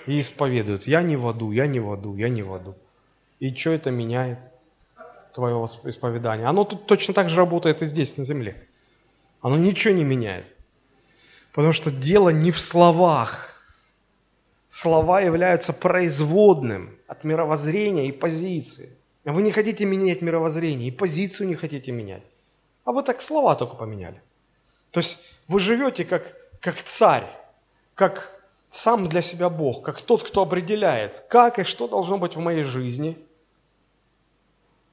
и 0.06 0.20
исповедует, 0.20 0.86
я 0.86 1.02
не 1.02 1.16
в 1.16 1.26
аду, 1.28 1.52
я 1.52 1.66
не 1.66 1.80
в 1.80 1.92
аду, 1.92 2.16
я 2.16 2.28
не 2.28 2.42
в 2.42 2.52
аду. 2.52 2.74
И 3.38 3.54
что 3.54 3.70
это 3.70 3.90
меняет, 3.90 4.38
твое 5.32 5.56
исповедание? 5.84 6.46
Оно 6.46 6.64
тут 6.64 6.86
точно 6.86 7.14
так 7.14 7.30
же 7.30 7.36
работает 7.36 7.82
и 7.82 7.86
здесь, 7.86 8.16
на 8.16 8.24
земле. 8.24 8.66
Оно 9.40 9.56
ничего 9.56 9.94
не 9.94 10.04
меняет. 10.04 10.46
Потому 11.52 11.72
что 11.72 11.90
дело 11.90 12.28
не 12.28 12.50
в 12.50 12.58
словах. 12.58 13.56
Слова 14.68 15.20
являются 15.20 15.72
производным 15.72 16.96
от 17.08 17.24
мировоззрения 17.24 18.06
и 18.06 18.12
позиции. 18.12 18.90
Вы 19.24 19.42
не 19.42 19.52
хотите 19.52 19.84
менять 19.84 20.22
мировоззрение 20.22 20.88
и 20.88 20.92
позицию 20.92 21.48
не 21.48 21.56
хотите 21.56 21.92
менять. 21.92 22.22
А 22.84 22.92
вы 22.92 23.02
так 23.02 23.20
слова 23.20 23.56
только 23.56 23.76
поменяли. 23.76 24.20
То 24.90 25.00
есть 25.00 25.18
вы 25.48 25.60
живете 25.60 26.04
как, 26.04 26.34
как 26.60 26.82
царь, 26.82 27.26
как 28.00 28.40
сам 28.70 29.10
для 29.10 29.20
себя 29.20 29.50
Бог, 29.50 29.82
как 29.82 30.00
тот, 30.00 30.22
кто 30.22 30.40
определяет, 30.40 31.20
как 31.28 31.58
и 31.58 31.64
что 31.64 31.86
должно 31.86 32.16
быть 32.16 32.34
в 32.34 32.38
моей 32.38 32.64
жизни. 32.64 33.18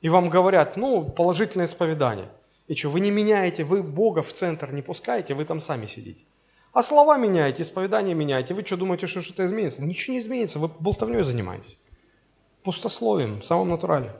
И 0.02 0.10
вам 0.10 0.30
говорят, 0.30 0.76
ну, 0.76 1.06
положительное 1.06 1.68
исповедание. 1.68 2.28
И 2.68 2.76
что, 2.76 2.90
вы 2.90 3.00
не 3.00 3.12
меняете, 3.12 3.64
вы 3.64 3.82
Бога 3.82 4.24
в 4.24 4.34
центр 4.34 4.74
не 4.74 4.82
пускаете, 4.82 5.36
вы 5.36 5.46
там 5.46 5.62
сами 5.62 5.86
сидите. 5.86 6.26
А 6.74 6.84
слова 6.84 7.18
меняете, 7.18 7.64
исповедание 7.64 8.14
меняете. 8.14 8.54
Вы 8.54 8.66
что, 8.66 8.76
думаете, 8.76 9.08
что 9.08 9.22
что-то 9.22 9.46
изменится? 9.46 9.82
Ничего 9.82 10.16
не 10.16 10.20
изменится, 10.20 10.60
вы 10.60 10.68
болтовней 10.68 11.24
занимаетесь. 11.24 11.78
Пустословием, 12.64 13.42
самым 13.42 13.70
натуральным. 13.70 14.12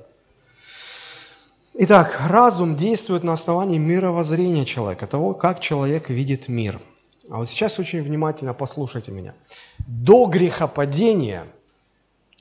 Итак, 1.74 2.22
разум 2.26 2.78
действует 2.78 3.26
на 3.26 3.34
основании 3.34 3.80
мировоззрения 3.80 4.64
человека, 4.64 5.08
того, 5.08 5.34
как 5.34 5.60
человек 5.60 6.10
видит 6.10 6.48
мир– 6.48 6.80
а 7.30 7.38
вот 7.38 7.50
сейчас 7.50 7.80
очень 7.80 8.02
внимательно 8.02 8.54
послушайте 8.54 9.12
меня. 9.12 9.34
До 9.80 10.26
грехопадения, 10.28 11.46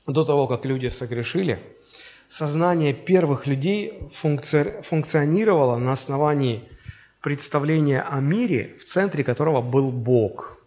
до 0.05 0.23
того, 0.23 0.47
как 0.47 0.65
люди 0.65 0.87
согрешили, 0.87 1.59
сознание 2.29 2.93
первых 2.93 3.47
людей 3.47 4.09
функци... 4.13 4.81
функционировало 4.83 5.77
на 5.77 5.91
основании 5.91 6.63
представления 7.21 8.01
о 8.01 8.19
мире, 8.21 8.75
в 8.79 8.85
центре 8.85 9.23
которого 9.23 9.61
был 9.61 9.91
Бог. 9.91 10.57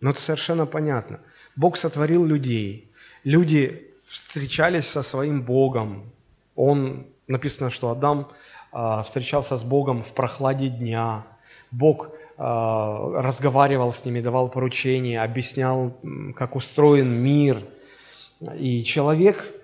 Но 0.00 0.10
это 0.10 0.20
совершенно 0.20 0.66
понятно. 0.66 1.20
Бог 1.56 1.76
сотворил 1.76 2.24
людей. 2.24 2.90
Люди 3.24 3.90
встречались 4.06 4.86
со 4.86 5.02
своим 5.02 5.42
Богом. 5.42 6.12
Он, 6.54 7.06
написано, 7.26 7.70
что 7.70 7.90
Адам 7.90 8.28
а, 8.70 9.02
встречался 9.02 9.56
с 9.56 9.64
Богом 9.64 10.04
в 10.04 10.12
прохладе 10.12 10.68
дня. 10.68 11.24
Бог 11.70 12.10
разговаривал 12.36 13.92
с 13.92 14.04
ними, 14.04 14.20
давал 14.20 14.48
поручения, 14.48 15.22
объяснял, 15.22 15.92
как 16.34 16.56
устроен 16.56 17.10
мир. 17.10 17.62
И 18.58 18.82
человек 18.82 19.54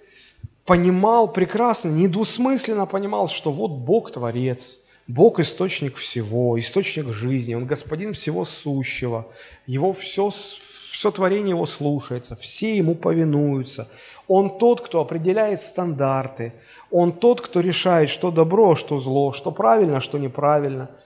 понимал 0.64 1.32
прекрасно, 1.32 1.88
недвусмысленно 1.88 2.86
понимал, 2.86 3.28
что 3.28 3.50
вот 3.50 3.72
Бог 3.72 4.12
Творец, 4.12 4.78
Бог 5.08 5.40
источник 5.40 5.96
всего, 5.96 6.58
источник 6.58 7.08
жизни, 7.08 7.54
Он 7.54 7.66
господин 7.66 8.12
всего 8.12 8.44
сущего, 8.44 9.26
Его 9.66 9.92
все, 9.92 10.30
все 10.30 11.10
творение 11.10 11.50
Его 11.50 11.66
слушается, 11.66 12.36
все 12.36 12.76
Ему 12.76 12.94
повинуются. 12.94 13.88
Он 14.28 14.58
тот, 14.58 14.80
кто 14.80 15.00
определяет 15.00 15.60
стандарты, 15.60 16.52
Он 16.92 17.10
тот, 17.10 17.40
кто 17.40 17.58
решает, 17.58 18.10
что 18.10 18.30
добро, 18.30 18.76
что 18.76 19.00
зло, 19.00 19.32
что 19.32 19.50
правильно, 19.50 20.00
что 20.00 20.18
неправильно– 20.18 20.88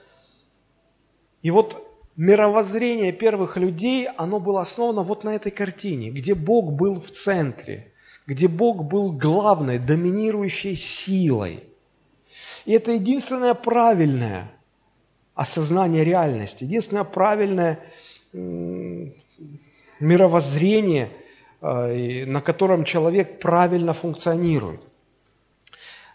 и 1.44 1.50
вот 1.50 1.86
мировоззрение 2.16 3.12
первых 3.12 3.58
людей, 3.58 4.08
оно 4.16 4.40
было 4.40 4.62
основано 4.62 5.02
вот 5.02 5.24
на 5.24 5.34
этой 5.34 5.52
картине, 5.52 6.08
где 6.10 6.34
Бог 6.34 6.72
был 6.72 6.98
в 6.98 7.10
центре, 7.10 7.92
где 8.26 8.48
Бог 8.48 8.84
был 8.84 9.12
главной, 9.12 9.78
доминирующей 9.78 10.74
силой. 10.74 11.64
И 12.64 12.72
это 12.72 12.92
единственное 12.92 13.52
правильное 13.52 14.50
осознание 15.34 16.02
реальности, 16.02 16.64
единственное 16.64 17.04
правильное 17.04 17.78
мировоззрение, 20.00 21.10
э, 21.60 22.24
на 22.24 22.40
котором 22.40 22.84
человек 22.84 23.38
правильно 23.38 23.92
функционирует. 23.92 24.80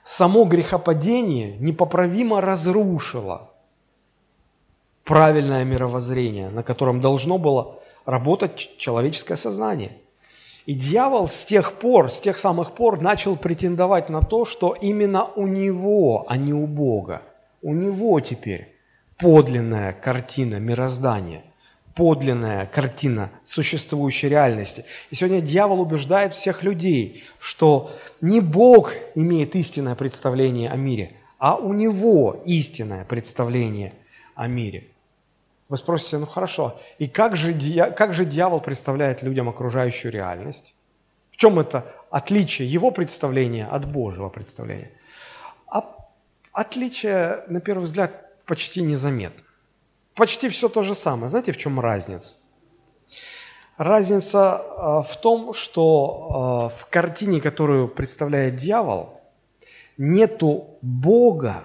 Само 0.04 0.46
грехопадение 0.46 1.56
непоправимо 1.60 2.42
разрушило 2.42 3.49
правильное 5.10 5.65
мировоззрение, 5.65 6.50
на 6.50 6.62
котором 6.62 7.02
должно 7.02 7.39
было 7.39 7.80
работать 8.06 8.69
человеческое 8.78 9.38
сознание. 9.38 9.93
И 10.67 10.76
дьявол 10.76 11.28
с 11.28 11.45
тех 11.45 11.74
пор, 11.74 12.12
с 12.12 12.22
тех 12.22 12.38
самых 12.38 12.74
пор 12.74 13.02
начал 13.02 13.36
претендовать 13.36 14.10
на 14.10 14.22
то, 14.22 14.45
что 14.45 14.78
именно 14.80 15.26
у 15.36 15.48
него, 15.48 16.28
а 16.30 16.38
не 16.38 16.54
у 16.54 16.67
Бога, 16.67 17.24
у 17.63 17.74
него 17.74 18.19
теперь 18.19 18.76
подлинная 19.17 19.93
картина 19.93 20.58
мироздания, 20.60 21.41
подлинная 21.95 22.67
картина 22.67 23.32
существующей 23.45 24.30
реальности. 24.30 24.86
И 25.10 25.15
сегодня 25.15 25.41
дьявол 25.41 25.82
убеждает 25.82 26.36
всех 26.36 26.62
людей, 26.62 27.24
что 27.39 27.89
не 28.22 28.41
Бог 28.41 28.93
имеет 29.15 29.56
истинное 29.56 29.95
представление 29.95 30.69
о 30.69 30.76
мире, 30.76 31.13
а 31.39 31.56
у 31.56 31.74
него 31.74 32.43
истинное 32.45 33.06
представление 33.06 33.93
о 34.36 34.45
мире. 34.45 34.84
Вы 35.69 35.77
спросите, 35.77 36.17
ну 36.17 36.25
хорошо, 36.25 36.79
и 36.97 37.08
как 37.08 37.36
же, 37.36 37.53
как 37.95 38.13
же 38.15 38.26
дьявол 38.26 38.59
представляет 38.59 39.22
людям 39.22 39.49
окружающую 39.49 40.11
реальность? 40.11 40.76
В 41.32 41.38
чем 41.38 41.59
это 41.59 41.86
отличие 42.09 42.67
его 42.67 42.89
представления 42.89 43.67
от 43.67 43.89
Божьего 43.89 44.30
представления? 44.30 44.91
А 45.67 45.95
отличие, 46.53 47.43
на 47.47 47.61
первый 47.61 47.84
взгляд, 47.84 48.43
почти 48.45 48.82
незаметно. 48.82 49.43
Почти 50.15 50.49
все 50.49 50.70
то 50.70 50.82
же 50.82 50.95
самое. 50.95 51.30
Знаете, 51.30 51.51
в 51.51 51.57
чем 51.57 51.80
разница? 51.80 52.38
Разница 53.78 54.55
а, 54.55 55.03
в 55.03 55.22
том, 55.22 55.53
что 55.53 56.72
а, 56.74 56.76
в 56.76 56.88
картине, 56.88 57.39
которую 57.39 57.88
представляет 57.88 58.55
дьявол, 58.55 59.22
нету 59.97 60.80
Бога 60.82 61.63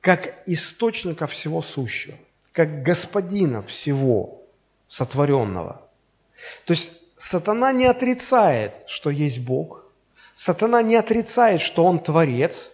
как 0.00 0.34
источника 0.46 1.28
всего 1.28 1.62
сущего 1.62 2.16
как 2.52 2.82
господина 2.82 3.62
всего 3.62 4.42
сотворенного. 4.88 5.80
То 6.66 6.72
есть 6.72 6.92
сатана 7.16 7.72
не 7.72 7.86
отрицает, 7.86 8.72
что 8.86 9.10
есть 9.10 9.40
Бог, 9.40 9.84
сатана 10.34 10.82
не 10.82 10.96
отрицает, 10.96 11.60
что 11.60 11.84
он 11.84 11.98
творец, 11.98 12.70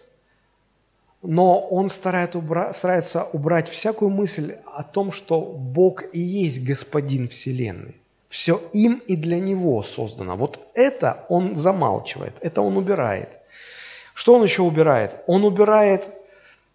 но 1.21 1.59
он 1.59 1.89
старается 1.89 3.23
убрать 3.33 3.69
всякую 3.69 4.11
мысль 4.11 4.55
о 4.65 4.83
том, 4.83 5.11
что 5.11 5.41
Бог 5.41 6.03
и 6.13 6.19
есть 6.19 6.63
Господин 6.63 7.27
Вселенной. 7.27 7.95
Все 8.29 8.61
им 8.73 9.01
и 9.07 9.15
для 9.15 9.39
Него 9.39 9.83
создано. 9.83 10.35
Вот 10.35 10.59
это 10.75 11.25
он 11.29 11.55
замалчивает, 11.55 12.33
это 12.41 12.61
он 12.61 12.77
убирает. 12.77 13.29
Что 14.13 14.35
он 14.35 14.43
еще 14.43 14.61
убирает? 14.61 15.15
Он 15.27 15.43
убирает 15.43 16.13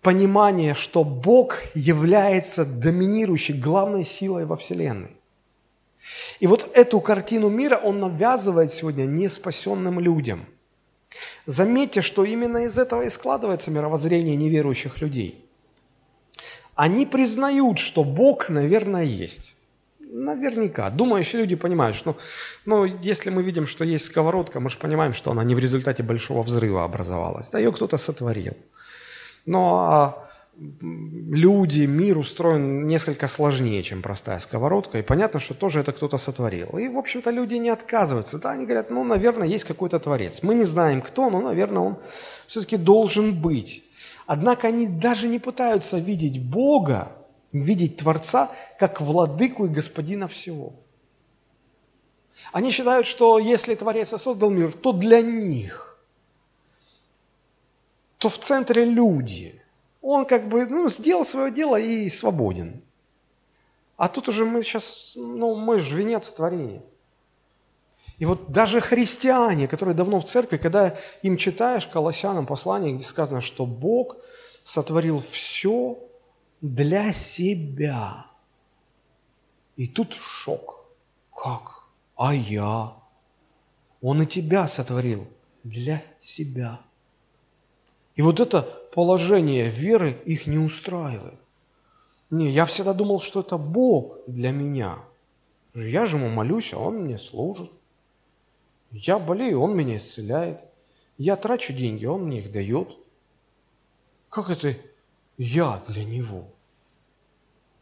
понимание, 0.05 0.75
что 0.75 1.03
Бог 1.03 1.59
является 1.75 2.65
доминирующей, 2.65 3.61
главной 3.61 4.05
силой 4.05 4.45
во 4.45 4.57
Вселенной. 4.57 5.17
И 6.39 6.47
вот 6.47 6.71
эту 6.75 7.01
картину 7.01 7.49
мира 7.49 7.77
он 7.83 7.99
навязывает 7.99 8.73
сегодня 8.73 9.05
неспасенным 9.07 9.99
людям– 9.99 10.47
Заметьте, 11.47 12.03
что 12.03 12.25
именно 12.25 12.65
из 12.65 12.79
этого 12.79 13.03
и 13.03 13.09
складывается 13.09 13.71
мировоззрение 13.71 14.37
неверующих 14.37 15.01
людей. 15.01 15.45
Они 16.75 17.07
признают, 17.07 17.79
что 17.79 18.03
Бог, 18.03 18.49
наверное, 18.49 19.05
есть. 19.05 19.55
Наверняка. 20.01 20.91
Думающие 20.91 21.43
люди 21.43 21.57
понимают, 21.57 21.97
что 21.97 22.17
ну, 22.67 22.85
если 22.85 23.31
мы 23.31 23.43
видим, 23.43 23.67
что 23.67 23.85
есть 23.85 24.07
сковородка, 24.07 24.61
мы 24.61 24.71
же 24.71 24.79
понимаем, 24.79 25.15
что 25.15 25.31
она 25.31 25.45
не 25.45 25.55
в 25.55 25.59
результате 25.59 26.03
большого 26.03 26.43
взрыва 26.43 26.85
образовалась. 26.85 27.51
Да 27.51 27.59
ее 27.59 27.73
кто-то 27.73 27.99
сотворил. 27.99 28.55
Но 29.47 29.79
а 29.79 30.25
люди, 30.71 31.83
мир 31.87 32.19
устроен 32.19 32.87
несколько 32.87 33.27
сложнее, 33.27 33.83
чем 33.83 34.03
простая 34.03 34.39
сковородка, 34.39 34.99
и 34.99 35.03
понятно, 35.03 35.41
что 35.41 35.55
тоже 35.55 35.81
это 35.81 35.93
кто-то 35.93 36.19
сотворил. 36.19 36.79
И, 36.79 36.89
в 36.89 36.97
общем-то, 36.97 37.31
люди 37.31 37.55
не 37.55 37.71
отказываются, 37.71 38.39
да, 38.39 38.53
они 38.53 38.65
говорят, 38.65 38.91
ну, 38.91 39.05
наверное, 39.05 39.49
есть 39.49 39.65
какой-то 39.65 39.99
творец. 39.99 40.43
Мы 40.43 40.55
не 40.55 40.65
знаем, 40.65 41.03
кто, 41.03 41.29
но, 41.31 41.41
наверное, 41.41 41.83
он 41.83 41.97
все-таки 42.47 42.77
должен 42.77 43.41
быть. 43.41 43.83
Однако 44.27 44.69
они 44.69 44.87
даже 44.87 45.29
не 45.29 45.39
пытаются 45.39 45.99
видеть 45.99 46.43
Бога, 46.43 47.13
видеть 47.53 47.99
Творца, 47.99 48.51
как 48.79 49.01
владыку 49.01 49.67
и 49.67 49.69
господина 49.69 50.29
всего. 50.29 50.73
Они 52.53 52.71
считают, 52.71 53.07
что 53.07 53.39
если 53.39 53.75
Творец 53.75 54.11
создал 54.11 54.51
мир, 54.51 54.73
то 54.73 54.93
для 54.93 55.21
них, 55.21 55.84
то 58.19 58.29
в 58.29 58.39
центре 58.39 58.85
люди– 58.85 59.61
он 60.07 60.27
как 60.27 60.49
бы 60.49 60.67
ну, 60.67 60.87
сделал 60.91 61.25
свое 61.25 61.51
дело 61.51 61.81
и 61.81 62.11
свободен. 62.11 62.83
А 63.97 64.09
тут 64.09 64.29
уже 64.29 64.45
мы 64.45 64.63
сейчас, 64.63 65.15
ну, 65.17 65.55
мы 65.55 65.81
же 65.81 65.97
венец 65.97 66.31
творения. 66.31 66.83
И 68.19 68.27
вот 68.27 68.53
даже 68.53 68.83
христиане, 68.83 69.67
которые 69.67 69.95
давно 69.95 70.21
в 70.21 70.25
церкви, 70.25 70.59
когда 70.59 70.95
им 71.23 71.39
читаешь 71.39 71.87
Колоссянам 71.87 72.45
послание, 72.45 72.93
где 72.93 73.05
сказано, 73.05 73.41
что 73.41 73.65
Бог 73.65 74.19
сотворил 74.63 75.23
все 75.31 75.99
для 76.61 77.15
себя. 77.15 78.27
И 79.77 79.89
тут 79.89 80.13
шок. 80.13 80.85
Как? 81.35 81.85
А 82.15 82.35
я? 82.35 82.93
Он 84.03 84.23
и 84.23 84.27
тебя 84.27 84.69
сотворил 84.69 85.27
для 85.63 86.03
себя. 86.21 86.81
И 88.17 88.23
вот 88.23 88.41
это 88.41 88.63
положение 88.93 89.69
веры 89.69 90.17
их 90.25 90.47
не 90.47 90.59
устраивает. 90.59 91.39
Не, 92.31 92.51
я 92.51 92.65
всегда 92.67 92.95
думал, 92.95 93.21
что 93.21 93.41
это 93.41 93.59
Бог 93.59 94.19
для 94.27 94.51
меня. 94.51 94.99
Я 95.75 96.07
же 96.07 96.17
ему 96.17 96.29
молюсь, 96.29 96.73
а 96.73 96.79
он 96.79 97.03
мне 97.05 97.19
служит. 97.19 97.71
Я 98.93 99.19
болею, 99.19 99.61
он 99.61 99.77
меня 99.77 99.97
исцеляет. 99.97 100.61
Я 101.19 101.37
трачу 101.37 101.73
деньги, 101.73 102.07
он 102.07 102.27
мне 102.27 102.39
их 102.39 102.53
дает. 102.53 102.89
Как 104.31 104.51
это 104.51 104.77
я 105.37 105.83
для 105.89 106.05
него? 106.05 106.45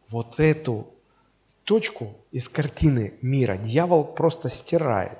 Вот 0.09 0.41
эту 0.41 0.89
точку 1.65 2.15
из 2.31 2.49
картины 2.49 3.15
мира 3.23 3.57
дьявол 3.57 4.05
просто 4.05 4.49
стирает. 4.49 5.19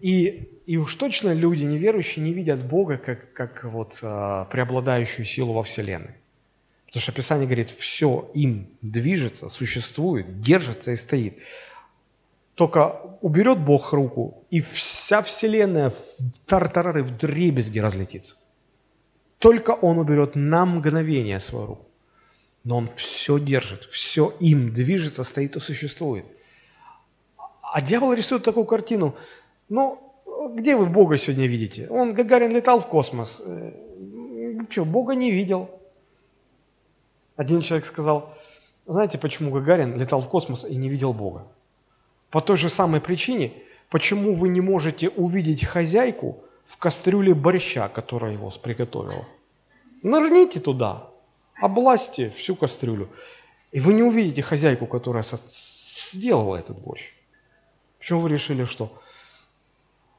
И 0.00 0.48
и 0.68 0.76
уж 0.76 0.96
точно 0.96 1.32
люди 1.32 1.64
неверующие 1.64 2.22
не 2.22 2.34
видят 2.34 2.62
Бога 2.62 2.98
как, 2.98 3.32
как 3.32 3.64
вот, 3.64 4.00
а, 4.02 4.44
преобладающую 4.44 5.24
силу 5.24 5.54
во 5.54 5.62
Вселенной. 5.62 6.12
Потому 6.84 7.00
что 7.00 7.12
Писание 7.12 7.46
говорит, 7.46 7.70
все 7.70 8.30
им 8.34 8.68
движется, 8.82 9.48
существует, 9.48 10.42
держится 10.42 10.92
и 10.92 10.96
стоит. 10.96 11.38
Только 12.54 13.00
уберет 13.22 13.60
Бог 13.60 13.94
руку, 13.94 14.44
и 14.50 14.60
вся 14.60 15.22
Вселенная 15.22 15.88
в 15.88 15.96
тартарары, 16.44 17.02
в 17.02 17.16
дребезги 17.16 17.78
разлетится. 17.78 18.36
Только 19.38 19.70
Он 19.70 19.98
уберет 19.98 20.34
на 20.34 20.66
мгновение 20.66 21.40
свою 21.40 21.66
руку. 21.66 21.86
Но 22.64 22.76
Он 22.76 22.90
все 22.94 23.38
держит, 23.38 23.84
все 23.84 24.36
им 24.38 24.74
движется, 24.74 25.24
стоит 25.24 25.56
и 25.56 25.60
существует. 25.60 26.26
А 27.62 27.80
дьявол 27.80 28.12
рисует 28.12 28.42
такую 28.42 28.66
картину. 28.66 29.16
Ну, 29.68 29.98
где 30.54 30.76
вы 30.76 30.86
Бога 30.86 31.16
сегодня 31.16 31.46
видите? 31.46 31.88
Он, 31.88 32.14
Гагарин, 32.14 32.52
летал 32.52 32.80
в 32.80 32.86
космос. 32.86 33.42
Э, 33.44 33.72
что, 34.70 34.84
Бога 34.84 35.14
не 35.14 35.30
видел. 35.30 35.70
Один 37.36 37.60
человек 37.60 37.86
сказал, 37.86 38.34
знаете, 38.86 39.18
почему 39.18 39.50
Гагарин 39.50 39.98
летал 39.98 40.20
в 40.22 40.28
космос 40.28 40.64
и 40.64 40.76
не 40.76 40.88
видел 40.88 41.12
Бога? 41.12 41.46
По 42.30 42.40
той 42.40 42.56
же 42.56 42.68
самой 42.68 43.00
причине, 43.00 43.52
почему 43.90 44.34
вы 44.34 44.48
не 44.48 44.60
можете 44.60 45.08
увидеть 45.10 45.64
хозяйку 45.64 46.42
в 46.68 46.76
кастрюле 46.76 47.34
борща, 47.34 47.88
которая 47.88 48.32
его 48.32 48.50
приготовила. 48.50 49.26
Нырните 50.02 50.60
туда, 50.60 51.08
обласьте 51.60 52.30
всю 52.30 52.54
кастрюлю, 52.54 53.08
и 53.72 53.80
вы 53.80 53.94
не 53.94 54.02
увидите 54.02 54.42
хозяйку, 54.42 54.86
которая 54.86 55.24
сделала 55.48 56.56
этот 56.56 56.78
борщ. 56.78 57.12
Почему 57.98 58.20
вы 58.20 58.28
решили, 58.28 58.64
что 58.64 58.92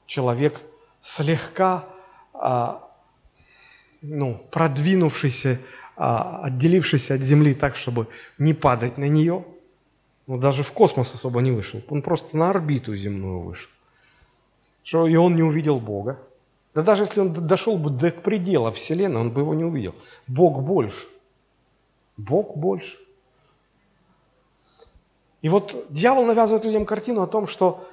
человек 0.09 0.59
слегка 1.01 1.85
а, 2.33 2.89
ну, 4.01 4.43
продвинувшийся, 4.51 5.59
а, 5.95 6.41
отделившийся 6.45 7.13
от 7.13 7.21
Земли 7.21 7.53
так, 7.53 7.75
чтобы 7.75 8.07
не 8.39 8.53
падать 8.53 8.97
на 8.97 9.07
нее, 9.07 9.45
ну, 10.25 10.37
даже 10.39 10.63
в 10.63 10.71
космос 10.71 11.13
особо 11.13 11.41
не 11.41 11.51
вышел, 11.51 11.81
он 11.89 12.01
просто 12.01 12.37
на 12.37 12.49
орбиту 12.49 12.95
земную 12.95 13.41
вышел. 13.41 13.69
Что, 14.83 15.07
и 15.07 15.15
он 15.15 15.35
не 15.35 15.43
увидел 15.43 15.79
Бога. 15.79 16.17
Да 16.73 16.81
даже 16.81 17.03
если 17.03 17.19
он 17.19 17.31
дошел 17.33 17.77
бы 17.77 17.91
до 17.91 18.09
предела 18.11 18.71
Вселенной, 18.71 19.21
он 19.21 19.31
бы 19.31 19.41
его 19.41 19.53
не 19.53 19.63
увидел. 19.63 19.93
Бог 20.27 20.63
больше. 20.63 21.07
Бог 22.17 22.57
больше. 22.57 22.97
И 25.43 25.49
вот 25.49 25.85
дьявол 25.89 26.25
навязывает 26.25 26.65
людям 26.65 26.85
картину 26.85 27.21
о 27.21 27.27
том, 27.27 27.45
что 27.47 27.87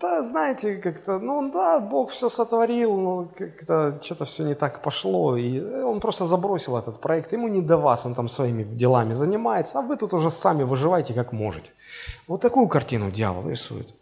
да, 0.00 0.24
знаете, 0.24 0.76
как-то, 0.76 1.18
ну 1.18 1.52
да, 1.52 1.78
Бог 1.78 2.10
все 2.10 2.30
сотворил, 2.30 2.96
но 2.96 3.28
как-то 3.36 4.00
что-то 4.02 4.24
все 4.24 4.44
не 4.44 4.54
так 4.54 4.82
пошло, 4.82 5.36
и 5.36 5.60
он 5.60 6.00
просто 6.00 6.24
забросил 6.24 6.78
этот 6.78 7.00
проект, 7.00 7.34
ему 7.34 7.48
не 7.48 7.60
до 7.60 7.76
вас, 7.76 8.06
он 8.06 8.14
там 8.14 8.28
своими 8.28 8.62
делами 8.62 9.12
занимается, 9.12 9.78
а 9.78 9.82
вы 9.82 9.96
тут 9.96 10.14
уже 10.14 10.30
сами 10.30 10.62
выживайте 10.62 11.12
как 11.12 11.32
можете. 11.32 11.72
Вот 12.26 12.40
такую 12.40 12.68
картину 12.68 13.10
дьявол 13.10 13.50
рисует. 13.50 13.94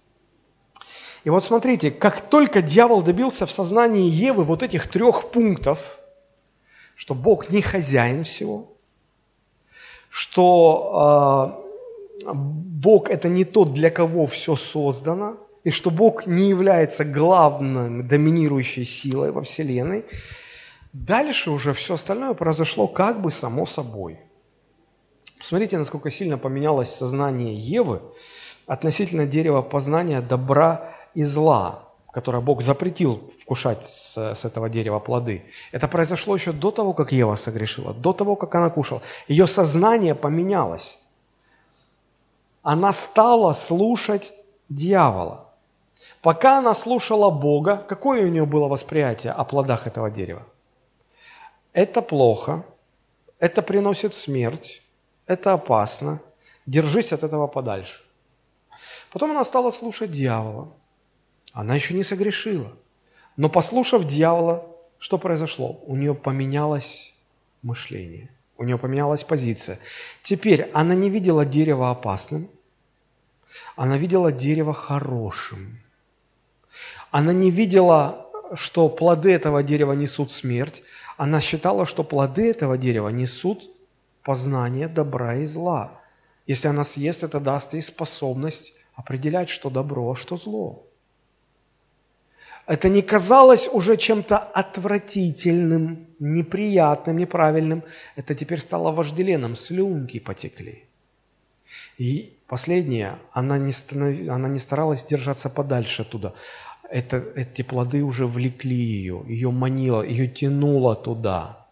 И 1.24 1.30
вот 1.30 1.42
смотрите, 1.42 1.90
как 1.90 2.20
только 2.20 2.62
дьявол 2.62 3.02
добился 3.02 3.44
в 3.44 3.50
сознании 3.50 4.08
Евы 4.08 4.44
вот 4.44 4.62
этих 4.62 4.88
трех 4.88 5.30
пунктов, 5.30 5.98
что 6.94 7.14
Бог 7.14 7.50
не 7.50 7.60
хозяин 7.60 8.22
всего, 8.22 8.68
что 10.10 11.58
э, 12.24 12.32
Бог 12.32 13.10
это 13.10 13.28
не 13.28 13.44
тот, 13.44 13.72
для 13.72 13.90
кого 13.90 14.26
все 14.28 14.54
создано– 14.54 15.38
и 15.64 15.70
что 15.70 15.90
Бог 15.90 16.26
не 16.26 16.48
является 16.48 17.04
главной 17.04 18.02
доминирующей 18.02 18.84
силой 18.84 19.30
во 19.30 19.42
Вселенной, 19.42 20.04
дальше 20.92 21.50
уже 21.50 21.72
все 21.72 21.94
остальное 21.94 22.34
произошло 22.34 22.88
как 22.88 23.20
бы 23.20 23.30
само 23.30 23.66
собой. 23.66 24.18
Посмотрите, 25.38 25.78
насколько 25.78 26.10
сильно 26.10 26.38
поменялось 26.38 26.94
сознание 26.94 27.54
Евы 27.54 28.00
относительно 28.66 29.26
дерева 29.26 29.62
познания 29.62 30.20
добра 30.20 30.94
и 31.14 31.24
зла, 31.24 31.88
которое 32.12 32.40
Бог 32.40 32.62
запретил 32.62 33.32
вкушать 33.40 33.84
с, 33.84 34.16
с 34.34 34.44
этого 34.44 34.68
дерева 34.68 34.98
плоды. 34.98 35.44
Это 35.72 35.88
произошло 35.88 36.34
еще 36.34 36.52
до 36.52 36.70
того, 36.70 36.92
как 36.92 37.12
Ева 37.12 37.34
согрешила, 37.36 37.92
до 37.92 38.12
того, 38.12 38.36
как 38.36 38.54
она 38.54 38.70
кушала. 38.70 39.02
Ее 39.28 39.46
сознание 39.46 40.14
поменялось. 40.14 40.98
Она 42.62 42.92
стала 42.92 43.52
слушать 43.52 44.32
дьявола. 44.68 45.51
Пока 46.22 46.58
она 46.58 46.72
слушала 46.74 47.30
Бога, 47.30 47.76
какое 47.88 48.24
у 48.24 48.28
нее 48.28 48.46
было 48.46 48.68
восприятие 48.68 49.32
о 49.32 49.44
плодах 49.44 49.88
этого 49.88 50.08
дерева? 50.08 50.46
Это 51.72 52.00
плохо, 52.00 52.64
это 53.40 53.60
приносит 53.60 54.14
смерть, 54.14 54.82
это 55.26 55.52
опасно, 55.52 56.20
держись 56.64 57.12
от 57.12 57.24
этого 57.24 57.48
подальше. 57.48 58.02
Потом 59.10 59.32
она 59.32 59.44
стала 59.44 59.72
слушать 59.72 60.12
дьявола. 60.12 60.68
Она 61.52 61.74
еще 61.74 61.92
не 61.92 62.04
согрешила. 62.04 62.72
Но 63.36 63.48
послушав 63.48 64.06
дьявола, 64.06 64.64
что 64.98 65.18
произошло? 65.18 65.80
У 65.86 65.96
нее 65.96 66.14
поменялось 66.14 67.14
мышление, 67.62 68.30
у 68.58 68.62
нее 68.64 68.78
поменялась 68.78 69.24
позиция. 69.24 69.78
Теперь 70.22 70.70
она 70.72 70.94
не 70.94 71.10
видела 71.10 71.44
дерево 71.44 71.90
опасным, 71.90 72.48
она 73.74 73.98
видела 73.98 74.30
дерево 74.30 74.72
хорошим. 74.72 75.80
Она 77.12 77.34
не 77.34 77.50
видела, 77.50 78.26
что 78.54 78.88
плоды 78.88 79.32
этого 79.32 79.62
дерева 79.62 79.92
несут 79.92 80.32
смерть. 80.32 80.82
Она 81.18 81.40
считала, 81.40 81.84
что 81.86 82.02
плоды 82.04 82.50
этого 82.50 82.78
дерева 82.78 83.10
несут 83.10 83.70
познание 84.24 84.88
добра 84.88 85.36
и 85.36 85.46
зла. 85.46 86.00
Если 86.46 86.68
она 86.68 86.84
съест, 86.84 87.22
это 87.22 87.38
даст 87.38 87.74
ей 87.74 87.82
способность 87.82 88.72
определять, 88.94 89.50
что 89.50 89.68
добро, 89.68 90.10
а 90.10 90.16
что 90.16 90.38
зло. 90.38 90.86
Это 92.66 92.88
не 92.88 93.02
казалось 93.02 93.68
уже 93.70 93.96
чем-то 93.98 94.38
отвратительным, 94.38 96.06
неприятным, 96.18 97.18
неправильным. 97.18 97.82
Это 98.16 98.34
теперь 98.34 98.60
стало 98.60 98.90
вожделенным, 98.90 99.54
слюнки 99.54 100.18
потекли. 100.18 100.84
И 101.98 102.38
последнее, 102.46 103.18
она 103.32 103.58
не, 103.58 103.72
станов... 103.72 104.16
она 104.28 104.48
не 104.48 104.58
старалась 104.58 105.04
держаться 105.04 105.50
подальше 105.50 106.04
туда. 106.04 106.32
Это, 106.92 107.24
эти 107.36 107.62
плоды 107.62 108.04
уже 108.04 108.26
влекли 108.26 108.76
ее, 108.76 109.24
ее 109.26 109.50
манило, 109.50 110.02
ее 110.02 110.28
тянуло 110.28 110.94
туда. 110.94 111.66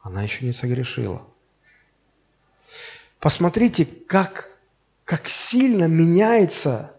Она 0.00 0.22
еще 0.22 0.46
не 0.46 0.52
согрешила. 0.52 1.20
Посмотрите, 3.20 3.84
как, 3.84 4.56
как 5.04 5.28
сильно 5.28 5.84
меняется 5.84 6.94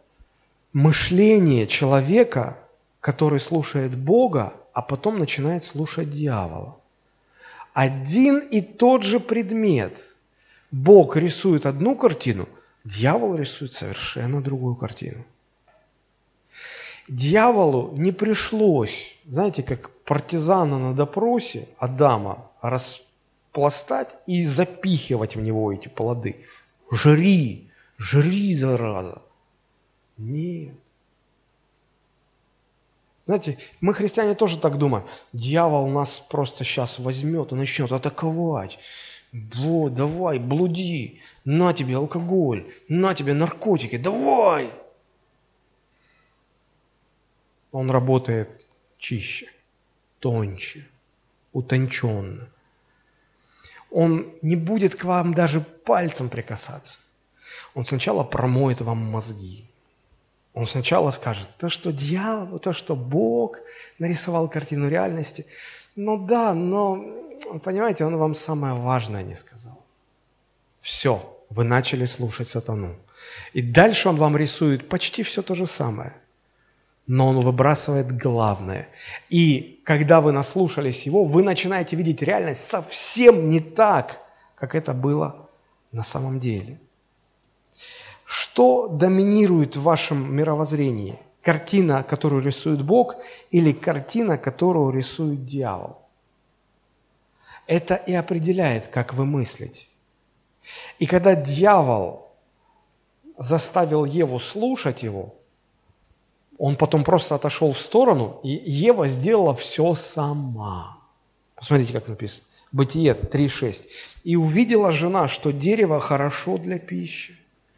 мышление 0.74 1.66
человека, 1.66 2.60
который 3.02 3.39
слушает 3.39 3.97
Бога, 3.97 4.54
а 4.74 4.84
потом 4.84 5.18
начинает 5.18 5.64
слушать 5.64 6.12
дьявола. 6.12 6.78
Один 7.74 8.38
и 8.38 8.62
тот 8.62 9.02
же 9.02 9.20
предмет. 9.20 9.97
Бог 10.70 11.18
рисует 11.18 11.66
одну 11.66 11.95
картину, 11.95 12.47
дьявол 12.84 13.34
рисует 13.34 13.74
совершенно 13.74 14.39
другую 14.39 14.76
картину. 14.76 15.26
Дьяволу 17.10 17.95
не 17.97 18.12
пришлось, 18.12 19.18
знаете, 19.26 19.64
как 19.64 19.89
партизана 20.03 20.78
на 20.78 20.93
допросе 20.93 21.68
Адама 21.80 22.51
распластать 22.62 24.16
и 24.28 24.43
запихивать 24.43 25.36
в 25.36 25.41
него 25.41 25.74
эти 25.74 25.88
плоды. 25.88 26.45
Жри, 26.91 27.72
жри, 27.97 28.53
зараза. 28.53 29.24
Нет. 30.18 30.76
Знаете, 33.26 33.57
мы, 33.82 33.95
христиане, 33.95 34.36
тоже 34.36 34.60
так 34.60 34.78
думаем. 34.78 35.05
Дьявол 35.34 35.88
нас 35.89 36.20
просто 36.20 36.64
сейчас 36.64 36.99
возьмет 36.99 37.51
и 37.51 37.55
начнет 37.55 37.91
атаковать. 37.91 38.78
Вот, 39.32 39.95
давай, 39.95 40.38
блуди, 40.38 41.22
на 41.43 41.74
тебе 41.74 41.95
алкоголь, 41.95 42.72
на 42.88 43.16
тебе 43.16 43.34
наркотики, 43.34 43.97
давай. 43.97 44.70
Он 47.72 47.92
работает 47.92 48.50
чище, 48.98 49.48
тоньше, 50.20 50.88
утонченно. 51.54 52.48
Он 53.92 54.34
не 54.42 54.56
будет 54.56 54.96
к 54.96 55.04
вам 55.04 55.34
даже 55.34 55.62
пальцем 55.62 56.30
прикасаться. 56.30 57.00
Он 57.74 57.86
сначала 57.86 58.24
промоет 58.24 58.82
вам 58.82 58.98
мозги, 58.98 59.70
он 60.54 60.68
сначала 60.68 61.12
скажет, 61.12 61.50
то, 61.58 61.70
что 61.70 61.94
дьявол, 61.94 62.60
то, 62.60 62.74
что 62.74 62.96
Бог 62.96 63.60
нарисовал 63.98 64.50
картину 64.50 64.90
реальности. 64.90 65.46
Ну 65.96 66.18
да, 66.18 66.54
но, 66.54 67.06
понимаете, 67.64 68.06
он 68.06 68.18
вам 68.18 68.36
самое 68.36 68.74
важное 68.74 69.24
не 69.24 69.36
сказал. 69.36 69.86
Все, 70.82 71.38
вы 71.50 71.64
начали 71.64 72.06
слушать 72.06 72.50
сатану. 72.50 72.96
И 73.54 73.62
дальше 73.62 74.10
он 74.10 74.16
вам 74.16 74.36
рисует 74.38 74.90
почти 74.90 75.24
все 75.24 75.42
то 75.42 75.56
же 75.56 75.68
самое. 75.68 76.14
Но 77.10 77.28
он 77.28 77.41
выбрасывает 77.41 78.16
главное. 78.16 78.88
И 79.30 79.82
когда 79.84 80.22
вы 80.22 80.32
наслушались 80.32 81.05
его, 81.05 81.26
вы 81.26 81.43
начинаете 81.43 81.97
видеть 81.97 82.22
реальность 82.22 82.64
совсем 82.64 83.49
не 83.49 83.60
так, 83.60 84.22
как 84.55 84.76
это 84.76 84.93
было 84.93 85.49
на 85.91 86.03
самом 86.03 86.39
деле– 86.39 86.80
что 88.30 88.88
доминирует 88.88 89.76
в 89.76 89.82
вашем 89.82 90.36
мировоззрении? 90.36 91.18
Картина, 91.41 92.03
которую 92.03 92.43
рисует 92.43 92.86
Бог, 92.86 93.16
или 93.49 93.72
картина, 93.72 94.38
которую 94.38 94.91
рисует 94.91 95.47
дьявол? 95.47 95.97
Это 97.66 97.95
и 97.95 98.14
определяет, 98.14 98.86
как 98.86 99.16
вы 99.16 99.26
мыслите. 99.26 99.88
И 100.99 101.07
когда 101.07 101.34
дьявол 101.34 102.28
заставил 103.39 104.05
Еву 104.05 104.39
слушать 104.39 105.01
его, 105.01 105.34
он 106.60 106.76
потом 106.76 107.05
просто 107.05 107.36
отошел 107.36 107.72
в 107.72 107.80
сторону, 107.80 108.41
и 108.43 108.49
Ева 108.49 109.07
сделала 109.07 109.55
все 109.55 109.95
сама. 109.95 110.97
Посмотрите, 111.55 111.93
как 111.93 112.07
написано. 112.10 112.47
Бытие 112.74 113.14
3.6. 113.14 113.84
«И 114.26 114.36
увидела 114.36 114.91
жена, 114.91 115.28
что 115.30 115.51
дерево 115.51 116.01
хорошо 116.01 116.57
для 116.57 116.78
пищи, 116.78 117.34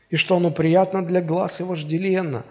и 0.09 0.15
что 0.15 0.35
оно 0.35 0.49
приятно 0.49 1.05
для 1.05 1.21
глаз 1.21 1.61
и 1.61 1.63
вожделенно. 1.63 2.43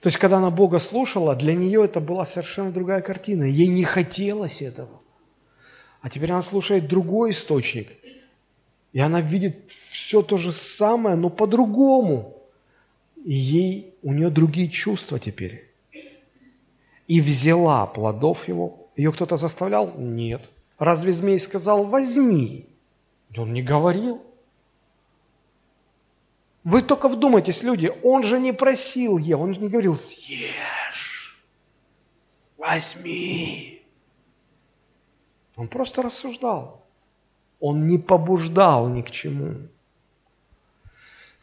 То 0.00 0.08
есть, 0.08 0.18
когда 0.18 0.36
она 0.36 0.50
Бога 0.50 0.78
слушала, 0.78 1.34
для 1.34 1.54
нее 1.54 1.82
это 1.82 1.98
была 1.98 2.26
совершенно 2.26 2.70
другая 2.70 3.00
картина. 3.00 3.44
Ей 3.44 3.68
не 3.68 3.84
хотелось 3.84 4.60
этого. 4.60 5.00
А 6.02 6.10
теперь 6.10 6.30
она 6.30 6.42
слушает 6.42 6.86
другой 6.86 7.30
источник. 7.30 7.88
И 8.92 9.00
она 9.00 9.22
видит 9.22 9.56
все 9.90 10.20
то 10.20 10.36
же 10.36 10.52
самое, 10.52 11.16
но 11.16 11.30
по-другому. 11.30 12.33
И 13.24 13.32
ей, 13.32 13.94
у 14.02 14.12
нее 14.12 14.30
другие 14.30 14.68
чувства 14.68 15.18
теперь. 15.18 15.70
И 17.08 17.20
взяла 17.20 17.86
плодов 17.86 18.46
его. 18.48 18.88
Ее 18.96 19.12
кто-то 19.12 19.36
заставлял? 19.36 19.92
Нет. 19.96 20.48
Разве 20.78 21.12
змей 21.12 21.38
сказал, 21.38 21.84
возьми? 21.84 22.68
Он 23.36 23.52
не 23.52 23.62
говорил. 23.62 24.22
Вы 26.64 26.82
только 26.82 27.08
вдумайтесь, 27.08 27.62
люди, 27.62 27.92
он 28.02 28.22
же 28.22 28.38
не 28.38 28.52
просил 28.52 29.18
Еву, 29.18 29.44
он 29.44 29.54
же 29.54 29.60
не 29.60 29.68
говорил, 29.68 29.96
съешь, 29.98 31.38
возьми. 32.56 33.82
Он 35.56 35.68
просто 35.68 36.02
рассуждал. 36.02 36.82
Он 37.60 37.86
не 37.86 37.98
побуждал 37.98 38.88
ни 38.88 39.02
к 39.02 39.10
чему. 39.10 39.68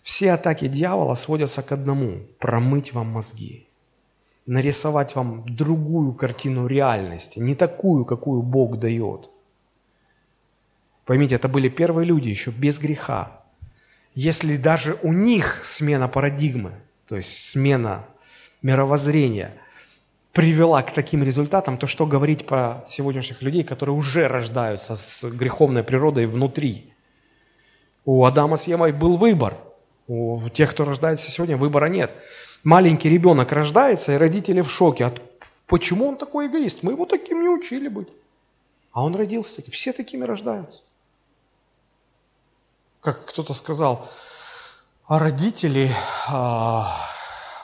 Все 0.02 0.32
атаки 0.32 0.68
дьявола 0.68 1.16
сводятся 1.16 1.62
к 1.62 1.72
одному– 1.72 2.22
промыть 2.40 2.94
вам 2.94 3.08
мозги, 3.08 3.68
нарисовать 4.46 5.16
вам 5.16 5.46
другую 5.48 6.14
картину 6.14 6.68
реальности, 6.68 7.40
не 7.40 7.56
такую, 7.56 8.06
какую 8.06 8.42
Бог 8.42 8.80
дает. 8.80 9.30
Поймите, 11.06 11.36
это 11.36 11.48
были 11.48 11.70
первые 11.70 12.06
люди 12.06 12.30
еще 12.30 12.52
без 12.52 12.80
греха, 12.80 13.42
если 14.14 14.58
даже 14.58 14.98
у 15.04 15.14
них 15.14 15.62
смена 15.64 16.08
парадигмы, 16.10 16.74
то 17.08 17.16
есть 17.16 17.50
смена 17.50 18.06
мировоззрения 18.62 19.54
привела 20.34 20.84
к 20.84 20.92
таким 20.94 21.24
результатам, 21.24 21.78
то 21.78 21.88
что 21.88 22.06
говорить 22.06 22.46
про 22.46 22.84
сегодняшних 22.88 23.42
людей, 23.42 23.64
которые 23.64 23.96
уже 23.96 24.28
рождаются 24.28 24.96
с 24.96 25.24
греховной 25.30 25.84
природой 25.84 26.26
внутри? 26.26 26.94
У 28.04 28.26
Адама 28.26 28.58
с 28.58 28.68
Евой 28.68 28.92
был 28.92 29.18
выбор. 29.18 29.58
У 30.12 30.50
тех, 30.50 30.72
кто 30.72 30.84
рождается 30.84 31.32
сегодня, 31.32 31.56
выбора 31.56 31.86
нет. 31.86 32.14
Маленький 32.64 33.10
ребенок 33.10 33.52
рождается, 33.52 34.14
и 34.14 34.18
родители 34.18 34.62
в 34.62 34.70
шоке. 34.70 35.06
От... 35.06 35.22
Почему 35.68 36.08
он 36.10 36.18
такой 36.18 36.48
эгоист? 36.48 36.84
Мы 36.84 36.92
его 36.92 37.06
таким 37.06 37.42
не 37.42 37.50
учили 37.50 37.88
быть. 37.88 38.10
А 38.92 39.04
он 39.04 39.16
родился 39.16 39.56
таким. 39.56 39.72
Все 39.72 39.94
такими 39.94 40.26
рождаются 40.26 40.82
как 43.02 43.26
кто-то 43.26 43.54
сказал, 43.54 44.08
а 45.06 45.20
родители 45.20 45.90
а, 46.30 46.96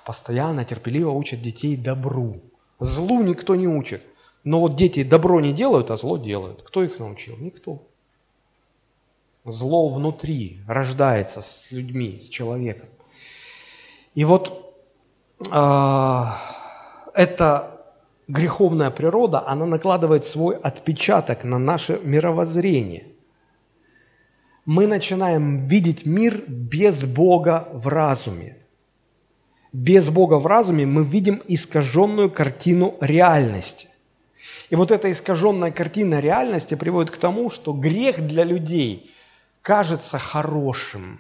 постоянно, 0.06 0.66
терпеливо 0.66 1.12
учат 1.12 1.42
детей 1.42 1.78
добру. 1.78 2.42
Злу 2.80 3.24
никто 3.24 3.56
не 3.56 3.68
учит. 3.68 4.04
Но 4.44 4.60
вот 4.60 4.76
дети 4.76 5.04
добро 5.04 5.40
не 5.40 5.54
делают, 5.54 5.92
а 5.92 5.98
зло 5.98 6.18
делают. 6.18 6.64
Кто 6.64 6.84
их 6.84 7.00
научил? 7.00 7.38
Никто. 7.38 7.84
Зло 9.48 9.90
внутри 9.90 10.60
рождается 10.68 11.42
с 11.42 11.72
людьми, 11.72 12.20
с 12.20 12.30
человеком. 12.30 12.90
И 14.14 14.26
вот 14.26 14.76
э, 15.52 16.24
эта 17.14 17.82
греховная 18.28 18.92
природа, 18.92 19.48
она 19.48 19.66
накладывает 19.66 20.26
свой 20.26 20.56
отпечаток 20.56 21.44
на 21.44 21.58
наше 21.58 22.00
мировоззрение– 22.04 23.08
мы 24.68 24.86
начинаем 24.86 25.66
видеть 25.66 26.06
мир 26.06 26.44
без 26.46 27.06
Бога 27.06 27.70
в 27.72 27.88
разуме. 27.88 28.58
Без 29.72 30.10
Бога 30.10 30.40
в 30.40 30.46
разуме 30.46 30.86
мы 30.86 31.06
видим 31.06 31.42
искаженную 31.48 32.30
картину 32.30 32.96
реальности. 33.00 33.88
И 34.70 34.76
вот 34.76 34.92
эта 34.92 35.10
искаженная 35.10 35.72
картина 35.72 36.20
реальности 36.20 36.76
приводит 36.76 37.12
к 37.12 37.18
тому, 37.18 37.50
что 37.50 37.72
грех 37.72 38.28
для 38.28 38.44
людей 38.44 39.16
кажется 39.68 40.18
хорошим, 40.18 41.20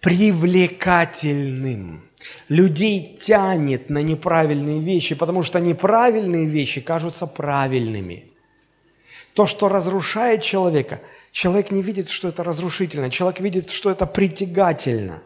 привлекательным. 0.00 2.08
Людей 2.48 3.18
тянет 3.20 3.90
на 3.90 3.98
неправильные 3.98 4.80
вещи, 4.80 5.14
потому 5.14 5.42
что 5.42 5.60
неправильные 5.60 6.46
вещи 6.46 6.80
кажутся 6.80 7.26
правильными. 7.26 8.32
То, 9.34 9.44
что 9.44 9.68
разрушает 9.68 10.42
человека, 10.42 11.02
человек 11.30 11.70
не 11.70 11.82
видит, 11.82 12.08
что 12.08 12.28
это 12.28 12.42
разрушительно, 12.42 13.10
человек 13.10 13.40
видит, 13.40 13.70
что 13.70 13.90
это 13.90 14.06
притягательно. 14.06 15.22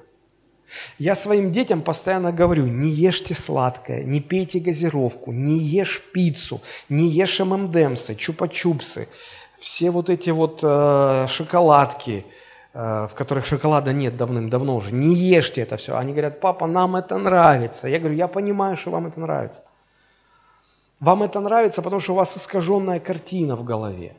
Я 0.98 1.14
своим 1.14 1.52
детям 1.52 1.80
постоянно 1.80 2.32
говорю, 2.32 2.66
не 2.66 2.90
ешьте 2.90 3.34
сладкое, 3.34 4.02
не 4.02 4.20
пейте 4.20 4.58
газировку, 4.58 5.30
не 5.30 5.58
ешь 5.58 6.02
пиццу, 6.12 6.60
не 6.88 7.08
ешь 7.08 7.38
ММДМсы, 7.38 8.14
чупа-чупсы, 8.14 9.06
все 9.62 9.92
вот 9.92 10.10
эти 10.10 10.30
вот 10.30 10.58
э, 10.64 11.26
шоколадки, 11.28 12.26
э, 12.74 13.06
в 13.06 13.14
которых 13.14 13.46
шоколада 13.46 13.92
нет 13.92 14.16
давным-давно 14.16 14.74
уже, 14.74 14.92
не 14.92 15.14
ешьте 15.14 15.62
это 15.62 15.76
все. 15.76 15.96
Они 15.96 16.10
говорят, 16.10 16.40
папа, 16.40 16.66
нам 16.66 16.96
это 16.96 17.16
нравится. 17.16 17.86
Я 17.88 18.00
говорю, 18.00 18.16
я 18.16 18.26
понимаю, 18.26 18.76
что 18.76 18.90
вам 18.90 19.06
это 19.06 19.20
нравится. 19.20 19.62
Вам 20.98 21.22
это 21.22 21.38
нравится, 21.40 21.80
потому 21.80 22.00
что 22.00 22.12
у 22.12 22.16
вас 22.16 22.36
искаженная 22.36 22.98
картина 22.98 23.54
в 23.54 23.62
голове. 23.62 24.16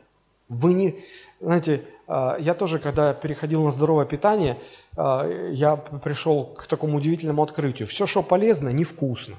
Вы 0.48 0.72
не, 0.72 1.04
знаете, 1.40 1.82
а, 2.06 2.36
я 2.38 2.54
тоже, 2.54 2.78
когда 2.78 3.12
переходил 3.12 3.64
на 3.64 3.70
здоровое 3.70 4.06
питание, 4.06 4.56
а, 4.96 5.28
я 5.50 5.76
пришел 5.76 6.46
к 6.46 6.66
такому 6.66 6.96
удивительному 6.96 7.42
открытию. 7.42 7.86
Все, 7.86 8.06
что 8.06 8.22
полезно, 8.22 8.70
невкусно. 8.70 9.36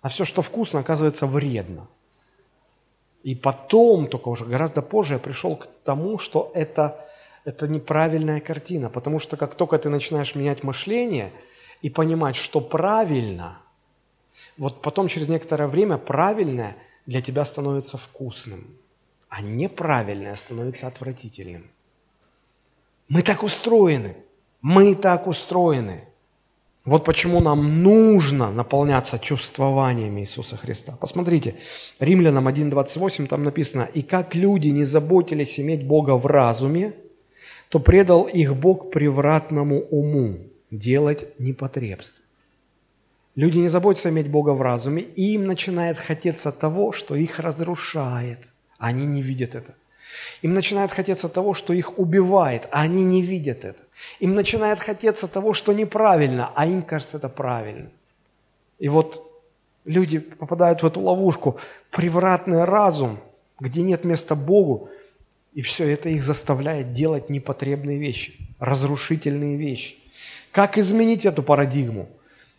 А 0.00 0.08
все, 0.08 0.24
что 0.24 0.40
вкусно, 0.40 0.80
оказывается 0.80 1.26
вредно. 1.26 1.86
И 3.22 3.34
потом, 3.34 4.06
только 4.06 4.28
уже 4.28 4.44
гораздо 4.44 4.82
позже, 4.82 5.14
я 5.14 5.18
пришел 5.20 5.56
к 5.56 5.68
тому, 5.84 6.18
что 6.18 6.50
это, 6.54 7.06
это 7.44 7.68
неправильная 7.68 8.40
картина. 8.40 8.88
Потому 8.88 9.18
что 9.18 9.36
как 9.36 9.54
только 9.54 9.78
ты 9.78 9.88
начинаешь 9.88 10.34
менять 10.34 10.62
мышление 10.62 11.30
и 11.82 11.90
понимать, 11.90 12.36
что 12.36 12.60
правильно, 12.60 13.60
вот 14.56 14.82
потом 14.82 15.08
через 15.08 15.28
некоторое 15.28 15.68
время 15.68 15.98
правильное 15.98 16.76
для 17.06 17.20
тебя 17.20 17.44
становится 17.44 17.98
вкусным 17.98 18.78
а 19.30 19.40
неправильное 19.40 20.34
становится 20.34 20.88
отвратительным. 20.88 21.70
Мы 23.08 23.22
так 23.22 23.42
устроены. 23.42 24.16
Мы 24.60 24.94
так 24.94 25.26
устроены. 25.26 26.04
Вот 26.90 27.04
почему 27.04 27.40
нам 27.40 27.84
нужно 27.84 28.50
наполняться 28.50 29.20
чувствованиями 29.20 30.22
Иисуса 30.22 30.56
Христа. 30.56 30.96
Посмотрите, 31.00 31.54
Римлянам 32.00 32.48
1.28 32.48 33.28
там 33.28 33.44
написано, 33.44 33.88
«И 33.94 34.02
как 34.02 34.34
люди 34.34 34.70
не 34.70 34.82
заботились 34.82 35.60
иметь 35.60 35.86
Бога 35.86 36.16
в 36.16 36.26
разуме, 36.26 36.94
то 37.68 37.78
предал 37.78 38.24
их 38.24 38.56
Бог 38.56 38.90
превратному 38.90 39.82
уму 39.90 40.38
делать 40.72 41.38
непотребство». 41.38 42.24
Люди 43.36 43.58
не 43.58 43.68
заботятся 43.68 44.08
иметь 44.08 44.28
Бога 44.28 44.50
в 44.50 44.60
разуме, 44.60 45.02
и 45.02 45.34
им 45.34 45.46
начинает 45.46 45.96
хотеться 45.96 46.50
того, 46.50 46.90
что 46.90 47.14
их 47.14 47.38
разрушает– 47.38 48.52
они 48.80 49.06
не 49.06 49.22
видят 49.22 49.54
это. 49.54 49.74
Им 50.42 50.54
начинает 50.54 50.90
хотеться 50.90 51.28
того, 51.28 51.54
что 51.54 51.72
их 51.72 51.98
убивает, 51.98 52.68
а 52.70 52.82
они 52.82 53.04
не 53.04 53.22
видят 53.22 53.64
это. 53.64 53.82
Им 54.18 54.34
начинает 54.34 54.80
хотеться 54.80 55.28
того, 55.28 55.52
что 55.52 55.72
неправильно, 55.72 56.50
а 56.54 56.66
им 56.66 56.82
кажется 56.82 57.18
это 57.18 57.28
правильно. 57.28 57.90
И 58.78 58.88
вот 58.88 59.22
люди 59.84 60.18
попадают 60.18 60.82
в 60.82 60.86
эту 60.86 61.00
ловушку, 61.00 61.58
превратный 61.90 62.64
разум, 62.64 63.18
где 63.58 63.82
нет 63.82 64.04
места 64.04 64.34
Богу, 64.34 64.88
и 65.52 65.62
все 65.62 65.88
это 65.88 66.08
их 66.08 66.22
заставляет 66.22 66.92
делать 66.92 67.28
непотребные 67.28 67.98
вещи, 67.98 68.34
разрушительные 68.58 69.56
вещи. 69.56 69.96
Как 70.52 70.78
изменить 70.78 71.26
эту 71.26 71.42
парадигму? 71.42 72.08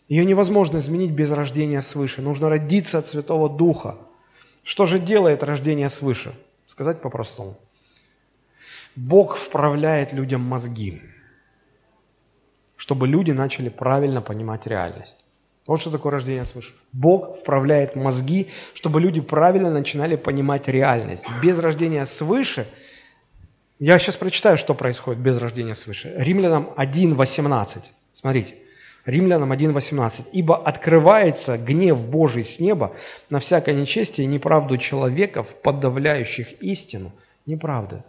Ее 0.08 0.24
невозможно 0.24 0.78
изменить 0.78 1.10
без 1.10 1.30
рождения 1.32 1.80
свыше. 1.80 2.22
Нужно 2.22 2.48
родиться 2.48 2.98
от 2.98 3.06
Святого 3.06 3.48
Духа– 3.48 3.96
что 4.62 4.86
же 4.86 4.98
делает 4.98 5.42
рождение 5.42 5.90
свыше? 5.90 6.32
Сказать 6.72 7.02
по-простому. 7.02 7.58
Бог 8.96 9.36
вправляет 9.36 10.14
людям 10.14 10.40
мозги, 10.40 11.02
чтобы 12.78 13.06
люди 13.06 13.30
начали 13.30 13.68
правильно 13.68 14.22
понимать 14.22 14.66
реальность. 14.66 15.26
Вот 15.66 15.82
что 15.82 15.90
такое 15.90 16.12
рождение 16.12 16.46
свыше. 16.46 16.72
Бог 16.94 17.36
вправляет 17.36 17.94
мозги, 17.94 18.48
чтобы 18.72 19.02
люди 19.02 19.20
правильно 19.20 19.70
начинали 19.70 20.16
понимать 20.16 20.66
реальность. 20.66 21.26
Без 21.42 21.58
рождения 21.58 22.06
свыше, 22.06 22.66
я 23.78 23.98
сейчас 23.98 24.16
прочитаю, 24.16 24.56
что 24.56 24.72
происходит 24.72 25.20
без 25.20 25.36
рождения 25.36 25.74
свыше. 25.74 26.14
Римлянам 26.16 26.70
1.18. 26.78 27.82
Смотрите. 28.14 28.54
Римлянам 29.04 29.52
1.18. 29.52 30.26
«Ибо 30.32 30.56
открывается 30.56 31.58
гнев 31.58 31.98
Божий 31.98 32.44
с 32.44 32.60
неба 32.60 32.94
на 33.30 33.40
всякое 33.40 33.74
нечестие 33.74 34.24
и 34.26 34.28
неправду 34.28 34.78
человеков, 34.78 35.48
подавляющих 35.62 36.62
истину». 36.62 37.12
Неправда. 37.44 38.04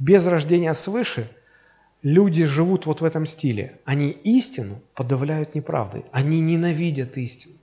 Без 0.00 0.26
рождения 0.26 0.74
свыше 0.74 1.28
люди 2.02 2.44
живут 2.44 2.86
вот 2.86 3.00
в 3.00 3.04
этом 3.04 3.26
стиле. 3.26 3.78
Они 3.84 4.10
истину 4.10 4.80
подавляют 4.94 5.54
неправдой. 5.54 6.04
Они 6.10 6.40
ненавидят 6.40 7.16
истину. 7.16 7.54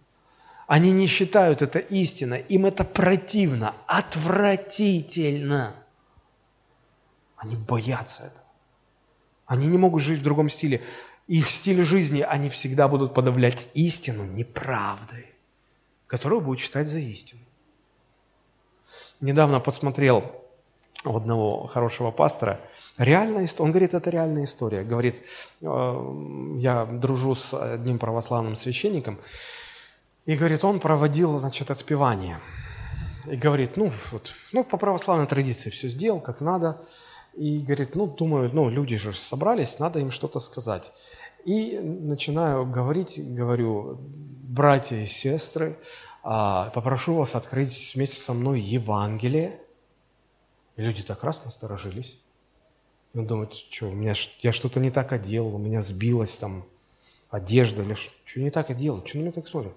Они 0.67 0.93
не 0.93 1.07
считают 1.07 1.61
это 1.61 1.79
истиной. 1.79 2.45
Им 2.47 2.65
это 2.65 2.85
противно, 2.85 3.75
отвратительно. 3.87 5.75
Они 7.35 7.57
боятся 7.57 8.23
этого. 8.23 8.45
Они 9.45 9.67
не 9.67 9.77
могут 9.77 10.01
жить 10.01 10.21
в 10.21 10.23
другом 10.23 10.49
стиле 10.49 10.81
их 11.31 11.49
стиль 11.49 11.81
жизни, 11.83 12.25
они 12.27 12.49
всегда 12.49 12.89
будут 12.89 13.13
подавлять 13.13 13.69
истину 13.73 14.25
неправдой, 14.25 15.27
которую 16.07 16.41
будут 16.41 16.59
считать 16.59 16.89
за 16.89 16.99
истину. 16.99 17.39
Недавно 19.21 19.61
посмотрел 19.61 20.29
у 21.05 21.15
одного 21.15 21.67
хорошего 21.67 22.11
пастора, 22.11 22.59
реальная 22.97 23.45
история, 23.45 23.65
он 23.65 23.71
говорит, 23.71 23.93
это 23.93 24.09
реальная 24.09 24.43
история. 24.43 24.83
Говорит, 24.83 25.21
«Э, 25.61 26.57
я 26.57 26.83
дружу 26.85 27.35
с 27.35 27.53
одним 27.53 27.97
православным 27.97 28.57
священником, 28.57 29.17
и 30.25 30.35
говорит, 30.35 30.65
он 30.65 30.81
проводил, 30.81 31.39
значит, 31.39 31.71
отпевание. 31.71 32.39
И 33.25 33.37
говорит, 33.37 33.77
ну, 33.77 33.89
вот, 34.11 34.33
ну, 34.51 34.65
по 34.65 34.75
православной 34.75 35.27
традиции 35.27 35.69
все 35.69 35.87
сделал, 35.87 36.19
как 36.19 36.41
надо. 36.41 36.81
И 37.33 37.59
говорит, 37.59 37.95
ну, 37.95 38.07
думаю, 38.07 38.51
ну, 38.53 38.69
люди 38.69 38.97
же 38.97 39.13
собрались, 39.13 39.79
надо 39.79 39.99
им 39.99 40.11
что-то 40.11 40.39
сказать. 40.39 40.91
И 41.45 41.79
начинаю 41.79 42.65
говорить, 42.65 43.19
говорю, 43.33 43.97
братья 44.43 44.97
и 44.97 45.05
сестры, 45.05 45.77
а, 46.23 46.69
попрошу 46.69 47.15
вас 47.15 47.35
открыть 47.35 47.93
вместе 47.95 48.17
со 48.17 48.33
мной 48.33 48.59
Евангелие. 48.59 49.59
И 50.75 50.81
люди 50.81 51.01
так 51.03 51.23
раз 51.23 51.43
насторожились. 51.43 52.19
Он 53.13 53.25
думает, 53.25 53.53
что, 53.53 53.87
у 53.87 53.93
меня, 53.93 54.13
я 54.41 54.53
что-то 54.53 54.79
не 54.79 54.91
так 54.91 55.11
одел, 55.13 55.53
у 55.53 55.57
меня 55.57 55.81
сбилась 55.81 56.37
там 56.37 56.65
одежда 57.29 57.81
или 57.81 57.95
что 57.95 58.39
не 58.39 58.51
так 58.51 58.69
одел, 58.69 59.05
что 59.05 59.17
на 59.17 59.21
меня 59.21 59.31
так 59.31 59.47
смотрят? 59.47 59.73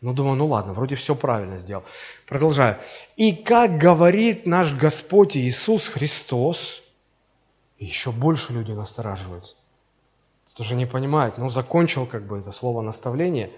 Ну, 0.00 0.12
думаю, 0.12 0.36
ну 0.36 0.46
ладно, 0.46 0.74
вроде 0.74 0.94
все 0.94 1.16
правильно 1.16 1.58
сделал. 1.58 1.82
Продолжаю. 2.26 2.76
И 3.16 3.34
как 3.34 3.78
говорит 3.78 4.46
наш 4.46 4.72
Господь 4.74 5.36
Иисус 5.36 5.88
Христос, 5.88 6.82
еще 7.78 8.12
больше 8.12 8.52
люди 8.52 8.70
настораживаются 8.70 9.56
тоже 10.58 10.74
не 10.74 10.86
понимают, 10.86 11.38
ну, 11.38 11.48
закончил 11.50 12.04
как 12.04 12.26
бы 12.26 12.40
это 12.40 12.50
слово 12.50 12.82
наставление. 12.82 13.52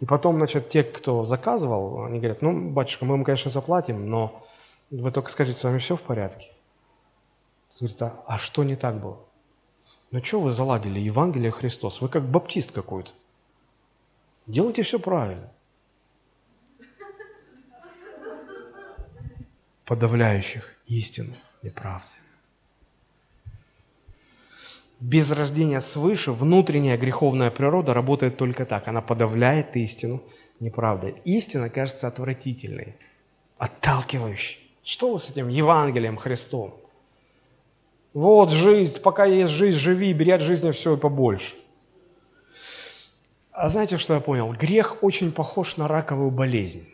И 0.00 0.06
потом, 0.06 0.36
значит, 0.38 0.70
те, 0.70 0.82
кто 0.82 1.26
заказывал, 1.26 2.06
они 2.06 2.18
говорят, 2.18 2.40
ну, 2.40 2.70
батюшка, 2.70 3.04
мы 3.04 3.12
вам, 3.12 3.24
конечно, 3.24 3.50
заплатим, 3.50 4.08
но 4.08 4.42
вы 4.90 5.10
только 5.10 5.30
скажите, 5.30 5.58
с 5.58 5.64
вами 5.64 5.78
все 5.78 5.96
в 5.96 6.00
порядке? 6.00 6.50
Говорит, 7.78 8.00
а, 8.00 8.24
а 8.26 8.38
что 8.38 8.64
не 8.64 8.74
так 8.74 9.02
было? 9.02 9.18
Ну, 10.10 10.24
что 10.24 10.40
вы 10.40 10.50
заладили 10.50 10.98
Евангелие 10.98 11.50
Христос? 11.50 12.00
Вы 12.00 12.08
как 12.08 12.26
баптист 12.26 12.72
какой-то. 12.72 13.10
Делайте 14.46 14.82
все 14.82 14.98
правильно. 14.98 15.52
Подавляющих 19.84 20.74
истину 20.86 21.36
неправды. 21.62 22.25
Без 25.00 25.30
рождения 25.30 25.80
свыше 25.80 26.32
внутренняя 26.32 26.96
греховная 26.96 27.50
природа 27.50 27.92
работает 27.92 28.38
только 28.38 28.64
так. 28.64 28.88
Она 28.88 29.02
подавляет 29.02 29.76
истину 29.76 30.22
неправдой. 30.58 31.16
Истина 31.24 31.68
кажется 31.68 32.08
отвратительной, 32.08 32.96
отталкивающей. 33.58 34.58
Что 34.82 35.12
вы 35.12 35.20
с 35.20 35.28
этим 35.30 35.48
Евангелием 35.48 36.16
Христом? 36.16 36.74
Вот 38.14 38.50
жизнь, 38.50 38.98
пока 39.00 39.26
есть 39.26 39.52
жизнь, 39.52 39.78
живи, 39.78 40.14
бери 40.14 40.30
от 40.30 40.40
жизни 40.40 40.70
все 40.70 40.94
и 40.94 40.96
побольше. 40.98 41.54
А 43.52 43.68
знаете, 43.68 43.98
что 43.98 44.14
я 44.14 44.20
понял? 44.20 44.52
Грех 44.52 45.02
очень 45.02 45.30
похож 45.32 45.76
на 45.76 45.88
раковую 45.88 46.30
болезнь. 46.30 46.88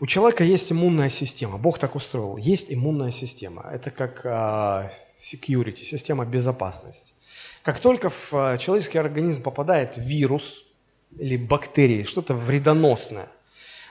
У 0.00 0.06
человека 0.06 0.44
есть 0.44 0.70
иммунная 0.72 1.08
система. 1.08 1.56
Бог 1.56 1.78
так 1.78 1.94
устроил. 1.94 2.36
Есть 2.36 2.72
иммунная 2.72 3.10
система. 3.10 3.70
Это 3.72 3.90
как 3.90 4.26
uh, 4.26 4.90
security, 5.22 5.84
система 5.84 6.24
безопасности. 6.24 7.14
Как 7.62 7.78
только 7.78 8.10
в 8.10 8.32
uh, 8.32 8.58
человеческий 8.58 8.98
организм 8.98 9.42
попадает 9.42 9.96
вирус 9.96 10.64
или 11.18 11.36
бактерии, 11.36 12.02
что-то 12.04 12.34
вредоносное, 12.34 13.28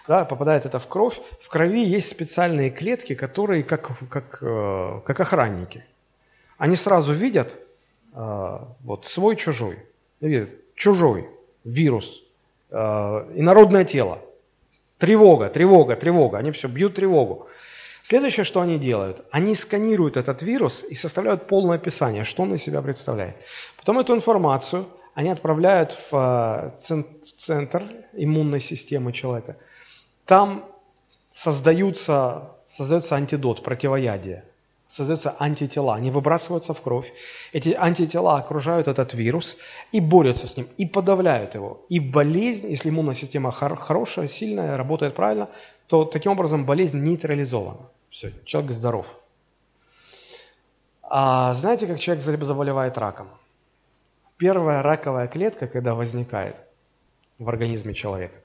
да, 0.07 0.25
попадает 0.25 0.65
это 0.65 0.79
в 0.79 0.87
кровь, 0.87 1.19
в 1.41 1.47
крови 1.47 1.83
есть 1.83 2.09
специальные 2.09 2.69
клетки, 2.69 3.15
которые 3.15 3.63
как, 3.63 3.91
как, 4.09 4.43
uh, 4.43 5.01
как 5.01 5.19
охранники. 5.19 5.85
Они 6.57 6.75
сразу 6.75 7.13
видят 7.13 7.57
вот 8.13 9.07
свой-чужой. 9.07 9.79
Видят, 10.19 10.49
чужой, 10.75 11.29
вирус, 11.63 12.23
инородное 12.69 13.85
тело– 13.85 14.19
Тревога, 15.01 15.49
тревога, 15.49 15.95
тревога. 15.95 16.37
Они 16.37 16.51
все 16.51 16.67
бьют 16.67 16.93
тревогу. 16.93 17.47
Следующее, 18.03 18.43
что 18.43 18.61
они 18.61 18.77
делают, 18.77 19.23
они 19.31 19.55
сканируют 19.55 20.17
этот 20.17 20.41
вирус 20.41 20.83
и 20.89 20.95
составляют 20.95 21.47
полное 21.47 21.77
описание, 21.77 22.23
что 22.23 22.43
он 22.43 22.53
из 22.53 22.63
себя 22.63 22.81
представляет. 22.81 23.35
Потом 23.77 23.99
эту 23.99 24.15
информацию 24.15 24.85
они 25.13 25.29
отправляют 25.29 25.97
в 26.09 26.73
э, 26.77 27.01
центр 27.37 27.83
иммунной 28.13 28.59
системы 28.59 29.11
человека. 29.11 29.57
Там 30.25 30.65
создаются, 31.33 32.51
создается 32.71 33.15
антидот, 33.15 33.63
противоядие 33.63 34.43
создаются 34.91 35.35
антитела, 35.39 35.95
они 35.95 36.11
выбрасываются 36.11 36.73
в 36.73 36.81
кровь. 36.81 37.13
Эти 37.53 37.69
антитела 37.69 38.35
окружают 38.37 38.89
этот 38.89 39.13
вирус 39.13 39.57
и 39.93 40.01
борются 40.01 40.47
с 40.47 40.57
ним, 40.57 40.67
и 40.77 40.85
подавляют 40.85 41.55
его. 41.55 41.85
И 41.87 42.01
болезнь, 42.01 42.69
если 42.69 42.89
иммунная 42.89 43.15
система 43.15 43.51
хор- 43.51 43.77
хорошая, 43.77 44.27
сильная, 44.27 44.75
работает 44.75 45.15
правильно, 45.15 45.47
то 45.91 46.05
таким 46.05 46.31
образом 46.31 46.65
болезнь 46.65 47.03
нейтрализована. 47.03 47.89
Все, 48.09 48.31
человек 48.45 48.71
здоров. 48.71 49.05
А 51.03 51.53
знаете, 51.53 51.85
как 51.85 51.99
человек 51.99 52.23
заболевает 52.23 52.97
раком? 52.97 53.27
Первая 54.37 54.81
раковая 54.81 55.27
клетка, 55.27 55.67
когда 55.67 55.93
возникает 55.93 56.55
в 57.39 57.49
организме 57.49 57.93
человека, 57.93 58.35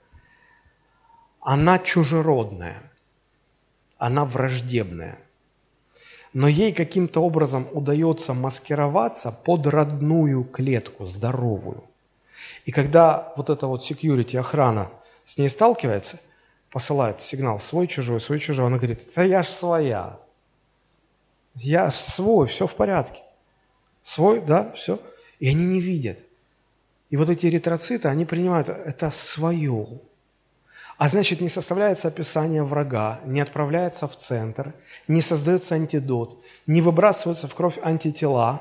она 1.40 1.78
чужеродная, 1.78 2.82
она 3.97 4.24
враждебная 4.24 5.20
но 6.32 6.49
ей 6.49 6.72
каким-то 6.72 7.22
образом 7.22 7.66
удается 7.72 8.34
маскироваться 8.34 9.32
под 9.32 9.66
родную 9.68 10.44
клетку, 10.44 11.07
здоровую. 11.07 11.84
И 12.66 12.72
когда 12.72 13.32
вот 13.36 13.49
эта 13.49 13.66
вот 13.66 13.80
security, 13.90 14.36
охрана 14.36 14.90
с 15.24 15.38
ней 15.38 15.49
сталкивается, 15.49 16.20
посылает 16.77 17.22
сигнал 17.22 17.59
свой, 17.59 17.87
чужой, 17.87 18.20
свой, 18.20 18.39
чужой, 18.39 18.66
она 18.66 18.77
говорит, 18.77 19.01
да 19.16 19.22
я 19.22 19.43
ж 19.43 19.49
своя, 19.49 20.18
я 21.55 21.91
свой, 21.91 22.49
все 22.49 22.66
в 22.66 22.74
порядке. 22.74 23.22
Свой, 24.03 24.43
да, 24.43 24.72
все. 24.72 25.01
И 25.39 25.49
они 25.49 25.64
не 25.64 25.81
видят. 25.81 26.18
И 27.09 27.16
вот 27.16 27.31
эти 27.31 27.47
эритроциты, 27.47 28.09
они 28.09 28.27
принимают 28.27 28.68
это 28.68 29.11
свое. 29.11 29.89
А 30.99 31.09
значит, 31.09 31.41
не 31.41 31.49
составляется 31.49 32.09
описание 32.09 32.62
врага, 32.62 33.20
не 33.24 33.41
отправляется 33.41 34.07
в 34.07 34.14
центр, 34.14 34.74
не 35.09 35.22
создается 35.22 35.77
антидот, 35.77 36.45
не 36.66 36.83
выбрасываются 36.83 37.49
в 37.49 37.55
кровь 37.55 37.79
антитела. 37.81 38.61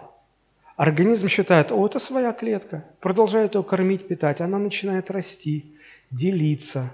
Организм 0.77 1.27
считает, 1.27 1.69
о, 1.73 1.85
это 1.85 1.99
своя 1.99 2.31
клетка, 2.31 2.85
продолжает 3.01 3.55
ее 3.55 3.63
кормить, 3.63 4.07
питать, 4.07 4.39
она 4.39 4.57
начинает 4.57 5.11
расти, 5.11 5.75
делиться. 6.11 6.93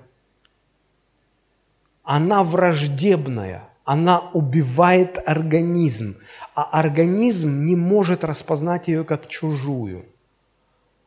Она 2.14 2.44
враждебная, 2.44 3.70
она 3.86 4.20
убивает 4.34 5.18
организм, 5.26 6.18
а 6.54 6.64
организм 6.64 7.66
не 7.66 7.78
может 7.78 8.26
распознать 8.26 8.90
ее 8.90 9.06
как 9.06 9.30
чужую. 9.30 10.04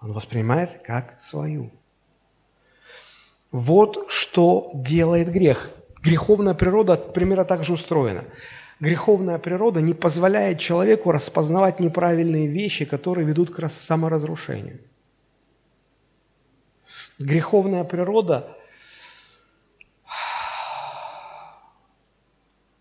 Он 0.00 0.14
воспринимает 0.14 0.80
как 0.82 1.20
свою. 1.20 1.70
Вот 3.52 4.06
что 4.08 4.70
делает 4.72 5.30
грех. 5.30 5.68
Греховная 6.02 6.54
природа 6.54 6.96
примерно 6.96 7.44
так 7.44 7.64
же 7.64 7.74
устроена. 7.74 8.24
Греховная 8.80 9.36
природа 9.36 9.82
не 9.82 9.92
позволяет 9.92 10.58
человеку 10.58 11.12
распознавать 11.12 11.80
неправильные 11.80 12.46
вещи, 12.46 12.86
которые 12.86 13.26
ведут 13.26 13.54
к 13.54 13.68
саморазрушению. 13.68 14.80
Греховная 17.18 17.84
природа 17.84 18.56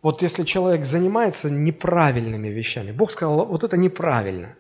Вот 0.04 0.22
если 0.22 0.44
человек 0.44 0.86
занимается 0.86 1.50
неправильными 1.50 2.50
вещами, 2.50 2.92
Бог 2.92 3.12
сказал, 3.12 3.46
вот 3.46 3.64
это 3.64 3.78
неправильно. 3.78 4.56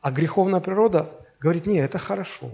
А 0.00 0.10
греховная 0.10 0.60
природа 0.60 1.10
говорит, 1.40 1.66
нет, 1.66 1.84
это 1.84 1.98
хорошо. 1.98 2.50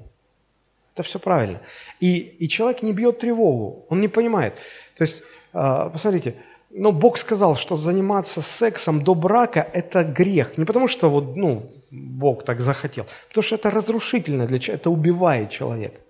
Это 0.95 1.03
все 1.03 1.19
правильно. 1.19 1.61
И, 1.99 2.19
и 2.19 2.49
человек 2.49 2.83
не 2.83 2.93
бьет 2.93 3.21
тревогу, 3.21 3.87
он 3.89 4.01
не 4.03 4.09
понимает. 4.09 4.55
То 4.97 5.05
есть, 5.05 5.23
э, 5.55 5.91
посмотрите, 5.91 6.35
но 6.71 6.93
Бог 6.93 7.17
сказал, 7.17 7.57
что 7.57 7.77
заниматься 7.77 8.43
сексом 8.43 9.03
до 9.03 9.15
брака– 9.15 9.67
это 9.73 10.05
грех. 10.05 10.59
Не 10.59 10.67
потому, 10.67 10.89
что 10.89 11.09
вот, 11.09 11.37
ну, 11.37 11.73
Бог 11.91 12.45
так 12.45 12.61
захотел, 12.61 13.07
потому 13.29 13.43
что 13.43 13.55
это 13.55 13.71
разрушительно 13.71 14.47
для 14.47 14.59
человека, 14.59 14.83
это 14.83 14.91
убивает 14.91 15.51
человека. 15.51 16.01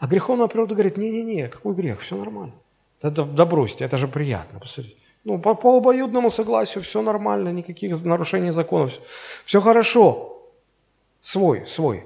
А 0.00 0.08
греховная 0.08 0.48
природа 0.48 0.74
говорит, 0.74 0.96
не-не-не, 0.96 1.48
какой 1.48 1.74
грех, 1.76 2.00
все 2.00 2.16
нормально. 2.16 2.54
Да, 3.10 3.24
да, 3.24 3.46
бросьте, 3.46 3.84
это 3.84 3.96
же 3.96 4.08
приятно, 4.08 4.60
посмотрите. 4.60 4.96
Ну, 5.24 5.38
по, 5.38 5.54
по 5.54 5.76
обоюдному 5.76 6.30
согласию 6.30 6.84
все 6.84 7.02
нормально, 7.02 7.52
никаких 7.52 8.04
нарушений 8.04 8.52
законов, 8.52 8.92
все, 8.92 9.00
все 9.44 9.60
хорошо. 9.60 10.42
Свой, 11.20 11.66
свой. 11.66 12.04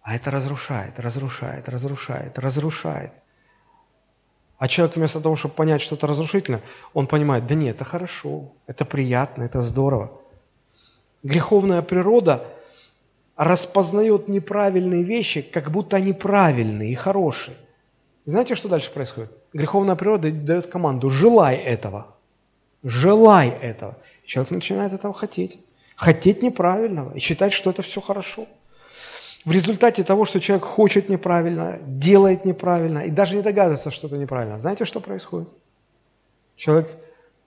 А 0.00 0.14
это 0.16 0.30
разрушает, 0.30 0.98
разрушает, 0.98 1.68
разрушает, 1.68 2.38
разрушает. 2.38 3.12
А 4.58 4.68
человек 4.68 4.96
вместо 4.96 5.20
того, 5.20 5.36
чтобы 5.36 5.54
понять, 5.54 5.82
что 5.82 5.96
это 5.96 6.06
разрушительно, 6.06 6.60
он 6.94 7.06
понимает, 7.06 7.46
да 7.46 7.54
нет, 7.54 7.76
это 7.76 7.84
хорошо, 7.84 8.52
это 8.66 8.84
приятно, 8.84 9.42
это 9.42 9.60
здорово. 9.60 10.10
Греховная 11.22 11.82
природа 11.82 12.46
распознает 13.36 14.28
неправильные 14.28 15.02
вещи, 15.02 15.42
как 15.42 15.70
будто 15.70 15.96
они 15.96 16.12
правильные 16.14 16.92
и 16.92 16.94
хорошие. 16.94 17.56
Знаете, 18.26 18.54
что 18.54 18.68
дальше 18.68 18.90
происходит? 18.90 19.30
Греховная 19.52 19.96
природа 19.96 20.30
дает 20.30 20.66
команду 20.66 21.08
«желай 21.08 21.56
этого». 21.56 22.08
Желай 22.82 23.48
этого. 23.48 23.96
человек 24.26 24.50
начинает 24.50 24.92
этого 24.92 25.14
хотеть. 25.14 25.58
Хотеть 25.96 26.42
неправильного 26.42 27.14
и 27.14 27.18
считать, 27.18 27.52
что 27.52 27.70
это 27.70 27.82
все 27.82 28.00
хорошо– 28.00 28.46
в 29.46 29.52
результате 29.52 30.02
того, 30.02 30.24
что 30.24 30.40
человек 30.40 30.64
хочет 30.66 31.08
неправильно, 31.08 31.78
делает 31.86 32.44
неправильно 32.44 32.98
и 32.98 33.10
даже 33.10 33.36
не 33.36 33.42
догадывается, 33.42 33.92
что 33.92 34.08
это 34.08 34.18
неправильно, 34.18 34.58
знаете, 34.58 34.84
что 34.84 34.98
происходит? 34.98 35.48
Человек 36.56 36.90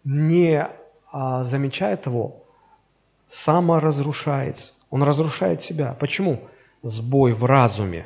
не 0.05 0.65
а, 1.11 1.43
замечает 1.43 2.05
его, 2.05 2.45
саморазрушается. 3.27 4.71
Он 4.89 5.03
разрушает 5.03 5.61
себя. 5.61 5.93
Почему? 5.99 6.39
Сбой 6.83 7.33
в 7.33 7.43
разуме. 7.43 8.05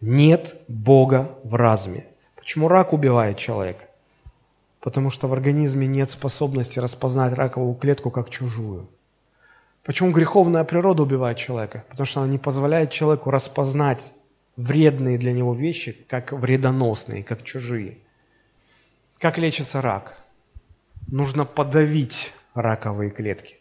Нет 0.00 0.56
Бога 0.68 1.38
в 1.42 1.54
разуме. 1.54 2.06
Почему 2.34 2.68
рак 2.68 2.92
убивает 2.92 3.38
человека? 3.38 3.84
Потому 4.80 5.10
что 5.10 5.26
в 5.26 5.32
организме 5.32 5.86
нет 5.86 6.10
способности 6.10 6.78
распознать 6.78 7.32
раковую 7.32 7.74
клетку 7.74 8.10
как 8.10 8.30
чужую. 8.30 8.88
Почему 9.82 10.10
греховная 10.10 10.64
природа 10.64 11.04
убивает 11.04 11.38
человека? 11.38 11.84
Потому 11.88 12.06
что 12.06 12.20
она 12.20 12.30
не 12.30 12.38
позволяет 12.38 12.90
человеку 12.90 13.30
распознать 13.30 14.12
вредные 14.56 15.18
для 15.18 15.32
него 15.32 15.54
вещи, 15.54 15.96
как 16.08 16.32
вредоносные, 16.32 17.22
как 17.22 17.42
чужие. 17.42 17.98
Как 19.18 19.38
лечится 19.38 19.80
рак? 19.80 20.20
Нужно 21.08 21.44
подавить 21.44 22.32
раковые 22.54 23.10
клетки. 23.10 23.56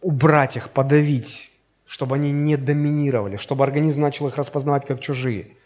Убрать 0.00 0.56
их, 0.56 0.70
подавить, 0.70 1.50
чтобы 1.86 2.16
они 2.16 2.32
не 2.32 2.56
доминировали, 2.56 3.36
чтобы 3.36 3.64
организм 3.64 4.02
начал 4.02 4.28
их 4.28 4.36
распознавать 4.36 4.86
как 4.86 5.00
чужие. 5.00 5.56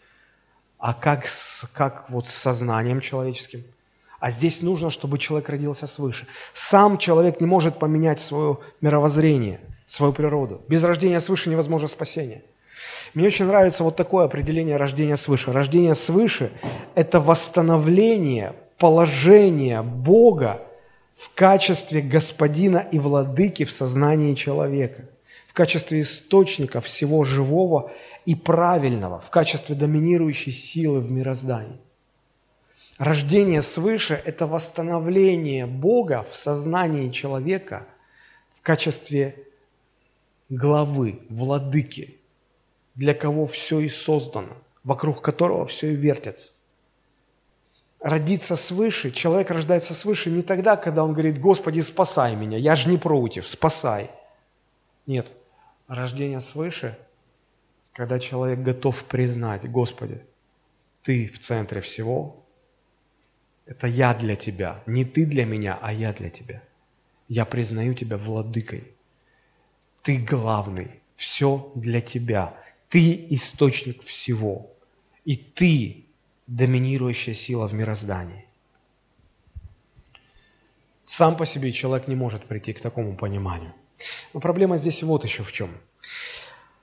А 0.77 0.93
как, 0.93 1.27
с, 1.27 1.65
как 1.73 2.09
вот 2.09 2.27
с 2.27 2.33
сознанием 2.33 3.01
человеческим– 3.01 3.63
а 4.21 4.29
здесь 4.29 4.61
нужно, 4.61 4.91
чтобы 4.91 5.17
человек 5.17 5.49
родился 5.49 5.87
свыше. 5.87 6.27
Сам 6.53 6.99
человек 6.99 7.41
не 7.41 7.47
может 7.47 7.79
поменять 7.79 8.21
свое 8.21 8.59
мировоззрение, 8.79 9.59
свою 9.83 10.13
природу. 10.13 10.61
Без 10.67 10.83
рождения 10.83 11.19
свыше 11.19 11.49
невозможно 11.49 11.87
спасение. 11.87 12.43
Мне 13.15 13.27
очень 13.27 13.45
нравится 13.45 13.83
вот 13.83 13.95
такое 13.95 14.25
определение 14.25 14.77
рождения 14.77 15.17
свыше. 15.17 15.51
Рождение 15.51 15.95
свыше– 15.95 16.51
это 16.95 17.19
восстановление 17.19 18.53
положения 18.77 19.81
Бога 19.81 20.61
в 21.17 21.33
качестве 21.33 22.01
господина 22.01 22.77
и 22.91 22.99
владыки 22.99 23.65
в 23.65 23.71
сознании 23.71 24.35
человека, 24.35 25.05
в 25.51 25.53
качестве 25.53 25.99
источника 25.99 26.79
всего 26.79 27.25
живого 27.25 27.91
и 28.25 28.35
правильного, 28.35 29.19
в 29.19 29.29
качестве 29.29 29.75
доминирующей 29.75 30.53
силы 30.53 31.01
в 31.01 31.11
мироздании. 31.11 31.77
Рождение 32.97 33.61
свыше– 33.61 34.21
это 34.25 34.47
восстановление 34.47 35.65
Бога 35.65 36.25
в 36.29 36.35
сознании 36.35 37.11
человека 37.11 37.85
в 38.55 38.61
качестве 38.61 39.45
главы, 40.47 41.19
владыки, 41.27 42.17
для 42.95 43.13
кого 43.13 43.45
все 43.45 43.81
и 43.81 43.89
создано, 43.89 44.55
вокруг 44.85 45.21
которого 45.21 45.65
все 45.65 45.91
и 45.91 45.95
вертится. 45.95 46.53
Родиться 47.99 48.55
свыше, 48.55 49.11
человек 49.11 49.51
рождается 49.51 49.93
свыше 49.93 50.31
не 50.31 50.43
тогда, 50.43 50.77
когда 50.77 51.03
он 51.03 51.11
говорит, 51.11 51.41
Господи, 51.41 51.81
спасай 51.81 52.37
меня, 52.37 52.57
я 52.57 52.77
же 52.77 52.87
не 52.87 52.97
против, 52.97 53.49
спасай. 53.49 54.09
Нет, 55.07 55.27
рождение 55.95 56.39
свыше, 56.39 56.97
когда 57.93 58.17
человек 58.17 58.59
готов 58.59 59.03
признать, 59.03 59.69
Господи, 59.69 60.21
Ты 61.03 61.27
в 61.27 61.39
центре 61.39 61.81
всего, 61.81 62.45
это 63.65 63.87
я 63.87 64.13
для 64.13 64.35
тебя. 64.35 64.83
Не 64.85 65.05
ты 65.05 65.25
для 65.25 65.45
меня, 65.45 65.77
а 65.81 65.93
я 65.93 66.13
для 66.13 66.29
тебя. 66.29 66.63
Я 67.27 67.45
признаю 67.45 67.93
тебя 67.93 68.17
владыкой. 68.17 68.83
Ты 70.01 70.17
главный. 70.17 71.01
Все 71.15 71.71
для 71.75 72.01
тебя. 72.01 72.53
Ты 72.89 73.27
источник 73.29 74.03
всего. 74.03 74.69
И 75.25 75.35
ты 75.35 76.05
доминирующая 76.47 77.33
сила 77.33 77.67
в 77.67 77.73
мироздании. 77.73 78.45
Сам 81.05 81.37
по 81.37 81.45
себе 81.45 81.71
человек 81.71 82.07
не 82.07 82.15
может 82.15 82.45
прийти 82.45 82.73
к 82.73 82.81
такому 82.81 83.15
пониманию. 83.15 83.73
Но 84.33 84.39
проблема 84.39 84.77
здесь 84.77 85.03
вот 85.03 85.23
еще 85.23 85.43
в 85.43 85.51
чем. 85.51 85.69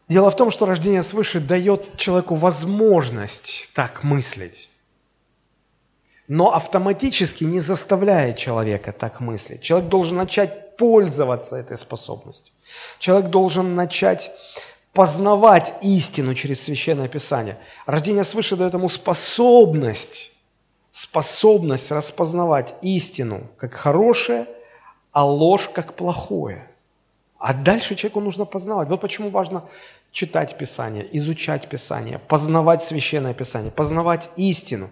Дело 0.09 0.31
в 0.31 0.37
том, 0.37 0.51
что 0.51 0.67
рождение 0.67 1.03
свыше 1.03 1.41
дает 1.41 1.97
человеку 1.97 2.35
возможность 2.35 3.71
так 3.75 4.05
мыслить 4.05 4.71
но 6.29 6.55
автоматически 6.55 7.45
не 7.45 7.59
заставляет 7.59 8.37
человека 8.37 8.93
так 8.93 9.21
мыслить. 9.21 9.63
Человек 9.63 9.89
должен 9.89 10.19
начать 10.19 10.77
пользоваться 10.77 11.57
этой 11.57 11.79
способностью. 11.79 12.55
Человек 12.99 13.31
должен 13.31 13.75
начать 13.75 14.31
познавать 14.93 15.75
истину 15.81 16.35
через 16.35 16.63
Священное 16.63 17.09
Писание. 17.09 17.59
Рождение 17.87 18.25
свыше 18.25 18.57
дает 18.57 18.75
ему 18.75 18.91
способность, 18.91 20.33
способность 20.91 21.91
распознавать 21.91 22.75
истину 22.83 23.49
как 23.57 23.73
хорошее, 23.73 24.47
а 25.13 25.25
ложь 25.25 25.71
как 25.73 25.95
плохое. 25.95 26.68
А 27.39 27.55
дальше 27.55 27.95
человеку 27.95 28.21
нужно 28.21 28.45
познавать. 28.45 28.89
Вот 28.89 29.01
почему 29.01 29.31
важно 29.31 29.63
читать 30.11 30.59
Писание, 30.59 31.07
изучать 31.19 31.69
Писание, 31.69 32.19
познавать 32.19 32.83
Священное 32.83 33.33
Писание, 33.33 33.71
познавать 33.71 34.29
истину. 34.37 34.91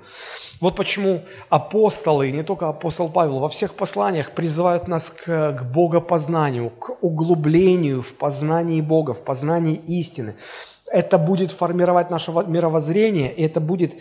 Вот 0.60 0.76
почему 0.76 1.22
апостолы, 1.48 2.28
и 2.28 2.32
не 2.32 2.44
только 2.44 2.68
апостол 2.68 3.08
Павел, 3.08 3.40
во 3.40 3.48
всех 3.48 3.74
посланиях 3.74 4.30
призывают 4.30 4.86
нас 4.86 5.10
к, 5.10 5.24
к 5.24 5.62
богопознанию, 5.64 6.70
к 6.70 7.02
углублению 7.02 8.02
в 8.02 8.14
познании 8.14 8.80
Бога, 8.80 9.14
в 9.14 9.24
познании 9.24 9.80
истины 9.86 10.36
это 10.92 11.18
будет 11.18 11.50
формировать 11.50 12.10
наше 12.10 12.30
мировоззрение, 12.30 13.32
и 13.34 13.42
это 13.42 13.60
будет 13.60 13.94
э, 13.94 13.98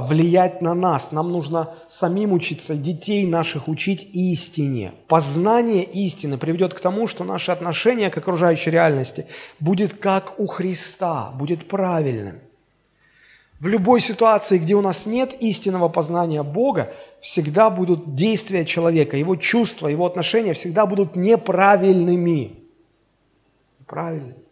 влиять 0.00 0.62
на 0.62 0.74
нас. 0.74 1.12
Нам 1.12 1.30
нужно 1.30 1.74
самим 1.88 2.32
учиться, 2.32 2.74
детей 2.74 3.26
наших 3.26 3.68
учить 3.68 4.08
истине. 4.12 4.92
Познание 5.08 5.84
истины 5.84 6.38
приведет 6.38 6.72
к 6.74 6.80
тому, 6.80 7.06
что 7.06 7.24
наше 7.24 7.52
отношение 7.52 8.10
к 8.10 8.16
окружающей 8.16 8.70
реальности 8.70 9.26
будет 9.60 9.94
как 9.94 10.40
у 10.40 10.46
Христа, 10.46 11.32
будет 11.34 11.68
правильным. 11.68 12.40
В 13.60 13.68
любой 13.68 14.00
ситуации, 14.00 14.58
где 14.58 14.74
у 14.74 14.82
нас 14.82 15.06
нет 15.06 15.34
истинного 15.40 15.88
познания 15.88 16.42
Бога, 16.42 16.92
всегда 17.20 17.70
будут 17.70 18.14
действия 18.14 18.64
человека, 18.64 19.16
его 19.16 19.36
чувства, 19.36 19.88
его 19.88 20.06
отношения 20.06 20.52
всегда 20.52 20.86
будут 20.86 21.16
неправильными. 21.16 22.60
Правильными. 23.86 24.45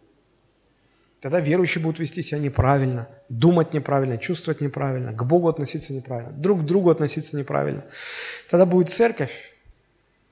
Тогда 1.25 1.39
верующие 1.39 1.83
будут 1.83 1.97
вести 1.97 2.21
себя 2.21 2.37
неправильно, 2.37 3.07
думать 3.29 3.73
неправильно, 3.73 4.19
чувствовать 4.19 4.61
неправильно, 4.61 5.11
к 5.11 5.25
Богу 5.25 5.47
относиться 5.47 5.91
неправильно, 5.91 6.31
друг 6.31 6.61
к 6.61 6.65
другу 6.65 6.91
относиться 6.91 7.35
неправильно. 7.35 7.83
Тогда 8.47 8.67
будет 8.67 8.91
церковь, 8.91 9.55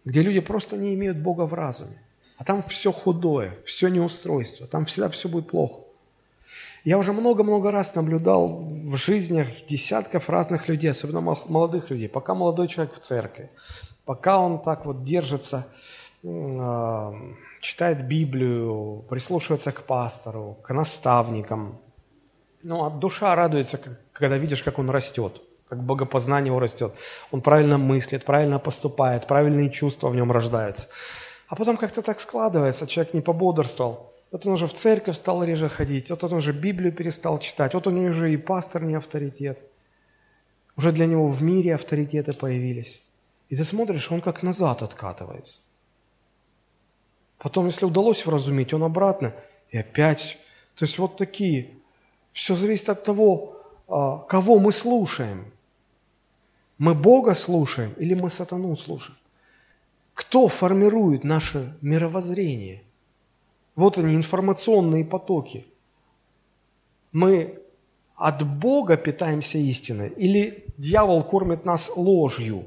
где 0.06 0.22
люди 0.22 0.40
просто 0.40 0.78
не 0.78 0.94
имеют 0.94 1.18
Бога 1.18 1.48
в 1.48 1.56
разуме. 1.56 2.00
А 2.38 2.44
там 2.44 2.62
все 2.62 2.92
худое, 2.92 3.58
все 3.66 3.88
неустройство, 3.88 4.68
там 4.68 4.86
всегда 4.86 5.10
все 5.10 5.28
будет 5.28 5.48
плохо. 5.48 5.80
Я 6.84 7.00
уже 7.00 7.12
много-много 7.12 7.72
раз 7.72 7.96
наблюдал 7.96 8.64
в 8.64 8.96
жизнях 8.96 9.48
десятков 9.68 10.30
разных 10.30 10.68
людей, 10.68 10.92
особенно 10.92 11.22
молодых 11.22 11.90
людей. 11.90 12.08
Пока 12.08 12.36
молодой 12.36 12.68
человек 12.68 12.94
в 12.94 13.00
церкви, 13.00 13.50
пока 14.06 14.40
он 14.40 14.62
так 14.62 14.86
вот 14.86 15.04
держится 15.04 15.66
а, 16.24 17.16
читает 17.64 18.08
Библию, 18.08 19.06
прислушивается 19.10 19.72
к 19.72 19.84
пастору, 19.84 20.58
к 20.64 20.74
наставникам. 20.74 21.80
Ну, 22.62 22.84
а 22.86 22.90
душа 22.90 23.36
радуется, 23.36 23.80
когда 24.12 24.38
видишь, 24.38 24.64
как 24.64 24.80
он 24.80 24.90
растет, 24.90 25.42
как 25.70 25.82
богопознание 25.84 26.48
его 26.48 26.60
растет. 26.60 26.94
Он 27.32 27.42
правильно 27.42 27.78
мыслит, 27.78 28.26
правильно 28.26 28.60
поступает, 28.60 29.28
правильные 29.28 29.70
чувства 29.70 30.10
в 30.10 30.16
нем 30.16 30.32
рождаются. 30.32 30.88
А 31.48 31.56
потом 31.56 31.78
как-то 31.78 32.02
так 32.02 32.20
складывается, 32.20 32.86
человек 32.88 33.14
не 33.14 33.22
пободрствовал. 33.22 34.14
Вот 34.32 34.46
он 34.46 34.54
уже 34.54 34.68
в 34.68 34.74
церковь 34.74 35.16
стал 35.16 35.44
реже 35.44 35.70
ходить, 35.70 36.10
вот 36.10 36.24
он 36.24 36.34
уже 36.34 36.52
Библию 36.52 36.92
перестал 36.92 37.40
читать, 37.40 37.74
вот 37.74 37.88
у 37.88 37.92
него 37.92 38.10
уже 38.10 38.34
и 38.34 38.38
пастор 38.38 38.84
не 38.84 38.96
авторитет. 38.96 39.60
Уже 40.76 40.92
для 40.92 41.06
него 41.06 41.30
в 41.30 41.42
мире 41.44 41.76
авторитеты 41.76 42.34
появились. 42.34 43.02
И 43.50 43.56
ты 43.56 43.64
смотришь, 43.64 44.12
он 44.12 44.22
как 44.22 44.44
назад 44.44 44.82
откатывается. 44.82 45.60
Потом, 47.44 47.66
если 47.66 47.86
удалось 47.86 48.26
вразумить, 48.26 48.74
он 48.74 48.84
обратно. 48.84 49.34
И 49.70 49.78
опять. 49.78 50.38
То 50.76 50.86
есть 50.86 50.98
вот 50.98 51.18
такие. 51.18 51.72
Все 52.32 52.56
зависит 52.56 52.88
от 52.88 53.04
того, 53.04 53.58
а, 53.90 54.20
кого 54.20 54.60
мы 54.60 54.72
слушаем. 54.72 55.52
Мы 56.78 56.96
Бога 56.96 57.36
слушаем 57.36 57.94
или 57.98 58.14
мы 58.14 58.30
сатану 58.30 58.78
слушаем? 58.78 59.18
Кто 60.14 60.48
формирует 60.48 61.26
наше 61.26 61.76
мировоззрение? 61.82 62.82
Вот 63.76 63.98
они, 63.98 64.16
информационные 64.16 65.04
потоки. 65.04 65.66
Мы 67.12 67.60
от 68.16 68.48
Бога 68.48 68.96
питаемся 68.96 69.58
истиной 69.58 70.10
или 70.10 70.64
дьявол 70.78 71.24
кормит 71.24 71.66
нас 71.66 71.92
ложью? 71.94 72.64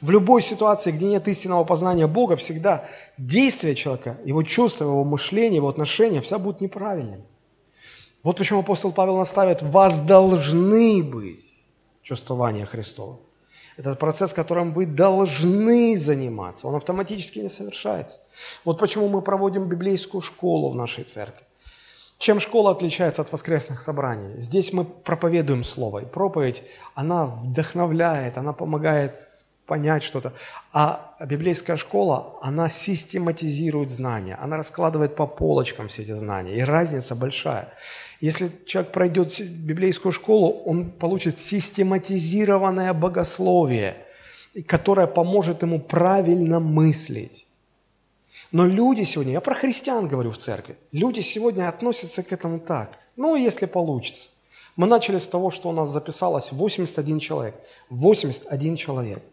В 0.00 0.10
любой 0.10 0.42
ситуации, 0.42 0.92
где 0.92 1.06
нет 1.06 1.26
истинного 1.28 1.64
познания 1.64 2.06
Бога, 2.06 2.36
всегда 2.36 2.88
действие 3.16 3.74
человека, 3.74 4.18
его 4.24 4.42
чувства, 4.42 4.84
его 4.84 5.04
мышление, 5.04 5.56
его 5.56 5.68
отношения, 5.68 6.20
вся 6.20 6.38
будут 6.38 6.60
неправильными. 6.60 7.24
Вот 8.22 8.36
почему 8.36 8.60
апостол 8.60 8.92
Павел 8.92 9.16
наставит, 9.16 9.62
вас 9.62 10.00
должны 10.00 11.02
быть 11.02 11.44
чувствования 12.02 12.66
Христова. 12.66 13.18
Это 13.76 13.94
процесс, 13.94 14.32
которым 14.32 14.72
вы 14.72 14.86
должны 14.86 15.96
заниматься. 15.96 16.66
Он 16.66 16.74
автоматически 16.74 17.38
не 17.38 17.48
совершается. 17.48 18.20
Вот 18.64 18.78
почему 18.80 19.08
мы 19.08 19.22
проводим 19.22 19.68
библейскую 19.68 20.20
школу 20.20 20.70
в 20.70 20.74
нашей 20.74 21.04
церкви. 21.04 21.44
Чем 22.18 22.40
школа 22.40 22.72
отличается 22.72 23.22
от 23.22 23.30
воскресных 23.30 23.80
собраний? 23.80 24.40
Здесь 24.40 24.72
мы 24.72 24.84
проповедуем 24.84 25.62
Слово. 25.62 26.00
И 26.00 26.04
проповедь, 26.04 26.64
она 26.96 27.26
вдохновляет, 27.26 28.36
она 28.36 28.52
помогает 28.52 29.16
понять 29.68 30.02
что-то. 30.02 30.32
А 30.72 31.14
библейская 31.20 31.76
школа, 31.76 32.38
она 32.40 32.68
систематизирует 32.68 33.90
знания, 33.90 34.36
она 34.42 34.56
раскладывает 34.56 35.14
по 35.14 35.26
полочкам 35.26 35.88
все 35.88 36.02
эти 36.02 36.14
знания, 36.14 36.56
и 36.56 36.62
разница 36.62 37.14
большая. 37.14 37.68
Если 38.20 38.50
человек 38.66 38.92
пройдет 38.92 39.40
библейскую 39.40 40.12
школу, 40.12 40.62
он 40.64 40.90
получит 40.90 41.38
систематизированное 41.38 42.94
богословие, 42.94 43.96
которое 44.66 45.06
поможет 45.06 45.62
ему 45.62 45.78
правильно 45.78 46.58
мыслить. 46.58 47.46
Но 48.50 48.66
люди 48.66 49.04
сегодня, 49.04 49.32
я 49.32 49.40
про 49.40 49.54
христиан 49.54 50.08
говорю 50.08 50.30
в 50.30 50.38
церкви, 50.38 50.76
люди 50.92 51.20
сегодня 51.20 51.68
относятся 51.68 52.22
к 52.22 52.32
этому 52.32 52.58
так, 52.58 52.98
ну, 53.16 53.36
если 53.36 53.66
получится. 53.66 54.30
Мы 54.76 54.86
начали 54.86 55.18
с 55.18 55.28
того, 55.28 55.50
что 55.50 55.68
у 55.68 55.72
нас 55.72 55.90
записалось 55.90 56.52
81 56.52 57.18
человек. 57.18 57.54
81 57.90 58.76
человек– 58.76 59.22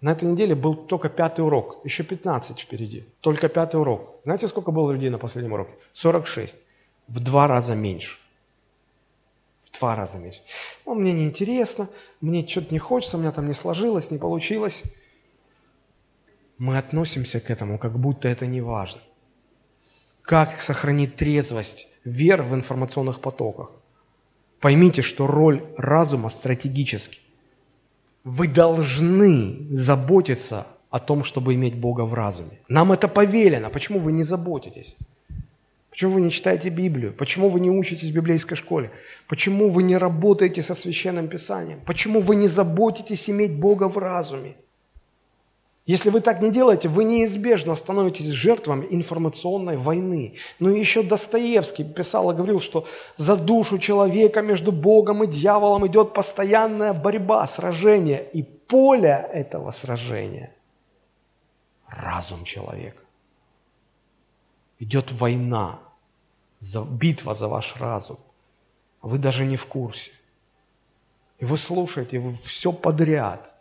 на 0.00 0.12
этой 0.12 0.28
неделе 0.28 0.54
был 0.54 0.76
только 0.76 1.08
пятый 1.08 1.40
урок, 1.44 1.80
еще 1.84 2.04
15 2.04 2.60
впереди, 2.60 3.04
только 3.20 3.48
пятый 3.48 3.80
урок. 3.80 4.20
Знаете, 4.24 4.46
сколько 4.46 4.70
было 4.70 4.92
людей 4.92 5.10
на 5.10 5.18
последнем 5.18 5.52
уроке? 5.54 5.72
46. 5.92 6.56
В 7.08 7.20
два 7.20 7.48
раза 7.48 7.74
меньше. 7.74 8.18
В 9.62 9.78
два 9.78 9.96
раза 9.96 10.18
меньше. 10.18 10.40
Ну, 10.86 10.94
мне 10.94 11.12
не 11.12 11.24
интересно, 11.24 11.88
мне 12.20 12.46
что-то 12.46 12.72
не 12.72 12.78
хочется, 12.78 13.16
у 13.16 13.20
меня 13.20 13.32
там 13.32 13.48
не 13.48 13.54
сложилось, 13.54 14.10
не 14.10 14.18
получилось. 14.18 14.84
Мы 16.58 16.78
относимся 16.78 17.40
к 17.40 17.50
этому, 17.50 17.78
как 17.78 17.98
будто 17.98 18.28
это 18.28 18.46
не 18.46 18.60
важно. 18.60 19.00
Как 20.22 20.60
сохранить 20.60 21.16
трезвость, 21.16 21.88
вер 22.04 22.42
в 22.42 22.54
информационных 22.54 23.20
потоках? 23.20 23.72
Поймите, 24.60 25.02
что 25.02 25.26
роль 25.26 25.64
разума 25.76 26.28
стратегически. 26.28 27.20
Вы 28.28 28.46
должны 28.46 29.66
заботиться 29.70 30.66
о 30.90 30.98
том, 31.00 31.24
чтобы 31.24 31.54
иметь 31.54 31.74
Бога 31.74 32.02
в 32.02 32.14
разуме. 32.14 32.60
Нам 32.68 32.92
это 32.92 33.08
повелено. 33.08 33.70
Почему 33.70 33.98
вы 33.98 34.12
не 34.12 34.24
заботитесь? 34.24 34.96
Почему 35.90 36.12
вы 36.12 36.20
не 36.20 36.30
читаете 36.30 36.70
Библию? 36.70 37.12
Почему 37.12 37.48
вы 37.48 37.60
не 37.60 37.70
учитесь 37.70 38.10
в 38.10 38.14
библейской 38.14 38.54
школе? 38.56 38.90
Почему 39.28 39.70
вы 39.70 39.82
не 39.82 39.96
работаете 39.98 40.62
со 40.62 40.74
священным 40.74 41.28
писанием? 41.28 41.80
Почему 41.86 42.20
вы 42.20 42.36
не 42.36 42.48
заботитесь 42.48 43.30
иметь 43.30 43.52
Бога 43.52 43.88
в 43.88 43.98
разуме? 43.98 44.54
Если 45.88 46.10
вы 46.10 46.20
так 46.20 46.42
не 46.42 46.50
делаете, 46.50 46.86
вы 46.88 47.04
неизбежно 47.04 47.74
становитесь 47.74 48.26
жертвами 48.26 48.86
информационной 48.90 49.78
войны. 49.78 50.34
Ну 50.58 50.68
и 50.68 50.78
еще 50.78 51.02
Достоевский 51.02 51.82
писал 51.82 52.30
и 52.30 52.34
говорил, 52.34 52.60
что 52.60 52.86
за 53.16 53.36
душу 53.36 53.78
человека 53.78 54.42
между 54.42 54.70
Богом 54.70 55.24
и 55.24 55.26
дьяволом 55.26 55.86
идет 55.86 56.12
постоянная 56.12 56.92
борьба, 56.92 57.46
сражение. 57.46 58.22
И 58.34 58.42
поле 58.42 59.30
этого 59.32 59.70
сражения– 59.70 60.52
разум 61.88 62.44
человека. 62.44 63.02
Идет 64.80 65.10
война, 65.10 65.78
битва 66.90 67.32
за 67.32 67.48
ваш 67.48 67.76
разум. 67.76 68.18
Вы 69.00 69.16
даже 69.16 69.46
не 69.46 69.56
в 69.56 69.64
курсе. 69.64 70.10
И 71.38 71.46
вы 71.46 71.56
слушаете 71.56 72.18
вы 72.18 72.36
все 72.44 72.72
подряд. 72.72 73.56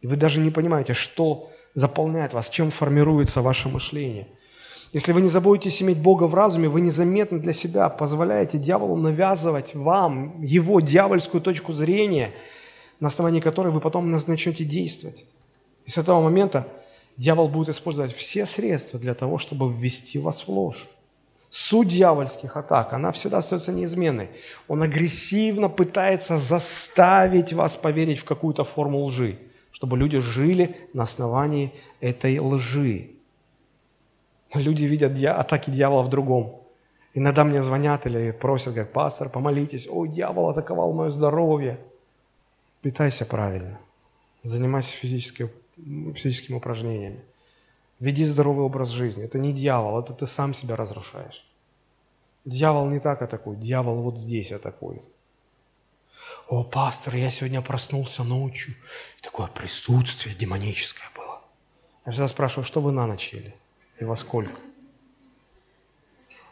И 0.00 0.06
вы 0.06 0.16
даже 0.16 0.40
не 0.40 0.50
понимаете, 0.50 0.94
что 0.94 1.50
заполняет 1.74 2.34
вас, 2.34 2.50
чем 2.50 2.70
формируется 2.70 3.42
ваше 3.42 3.68
мышление. 3.68 4.26
Если 4.92 5.12
вы 5.12 5.20
не 5.20 5.28
заботитесь 5.28 5.82
иметь 5.82 5.98
Бога 5.98 6.24
в 6.24 6.34
разуме, 6.34 6.68
вы 6.68 6.80
незаметно 6.80 7.38
для 7.38 7.52
себя 7.52 7.90
позволяете 7.90 8.56
дьяволу 8.56 8.96
навязывать 8.96 9.74
вам 9.74 10.42
его 10.42 10.80
дьявольскую 10.80 11.42
точку 11.42 11.72
зрения, 11.74 12.32
на 12.98 13.08
основании 13.08 13.40
которой 13.40 13.70
вы 13.70 13.80
потом 13.80 14.10
начнете 14.10 14.64
действовать. 14.64 15.26
И 15.84 15.90
с 15.90 15.98
этого 15.98 16.22
момента 16.22 16.66
дьявол 17.18 17.48
будет 17.48 17.68
использовать 17.68 18.14
все 18.14 18.46
средства 18.46 18.98
для 18.98 19.14
того, 19.14 19.36
чтобы 19.36 19.70
ввести 19.70 20.18
вас 20.18 20.46
в 20.46 20.48
ложь. 20.48 20.88
Суть 21.50 21.88
дьявольских 21.88 22.56
атак, 22.56 22.92
она 22.92 23.12
всегда 23.12 23.38
остается 23.38 23.72
неизменной. 23.72 24.30
Он 24.68 24.82
агрессивно 24.82 25.68
пытается 25.68 26.38
заставить 26.38 27.52
вас 27.52 27.76
поверить 27.76 28.18
в 28.18 28.24
какую-то 28.24 28.64
форму 28.64 29.04
лжи 29.04 29.38
чтобы 29.72 29.96
люди 29.96 30.18
жили 30.18 30.76
на 30.92 31.02
основании 31.04 31.72
этой 32.00 32.38
лжи. 32.38 33.10
Люди 34.54 34.84
видят 34.84 35.12
атаки 35.22 35.70
дьявола 35.70 36.02
в 36.02 36.08
другом. 36.08 36.62
Иногда 37.14 37.44
мне 37.44 37.62
звонят 37.62 38.06
или 38.06 38.30
просят, 38.30 38.74
говорят, 38.74 38.92
пастор, 38.92 39.28
помолитесь, 39.28 39.88
о, 39.90 40.06
дьявол 40.06 40.50
атаковал 40.50 40.92
мое 40.92 41.10
здоровье. 41.10 41.78
Питайся 42.80 43.24
правильно, 43.24 43.78
занимайся 44.44 44.94
физическими, 44.94 45.50
физическими 46.14 46.56
упражнениями, 46.56 47.20
веди 47.98 48.24
здоровый 48.24 48.64
образ 48.64 48.90
жизни. 48.90 49.24
Это 49.24 49.38
не 49.38 49.52
дьявол, 49.52 50.00
это 50.00 50.14
ты 50.14 50.26
сам 50.26 50.54
себя 50.54 50.76
разрушаешь. 50.76 51.44
Дьявол 52.44 52.88
не 52.88 53.00
так 53.00 53.20
атакует, 53.20 53.60
дьявол 53.60 54.02
вот 54.02 54.18
здесь 54.20 54.52
атакует 54.52 55.02
о, 56.48 56.64
пастор, 56.64 57.14
я 57.14 57.30
сегодня 57.30 57.60
проснулся 57.60 58.24
ночью, 58.24 58.74
и 59.18 59.22
такое 59.22 59.48
присутствие 59.48 60.34
демоническое 60.34 61.08
было. 61.14 61.42
Я 62.06 62.12
всегда 62.12 62.28
спрашиваю, 62.28 62.64
что 62.64 62.80
вы 62.80 62.90
на 62.90 63.06
ночь 63.06 63.34
ели 63.34 63.54
и 64.00 64.04
во 64.04 64.16
сколько? 64.16 64.58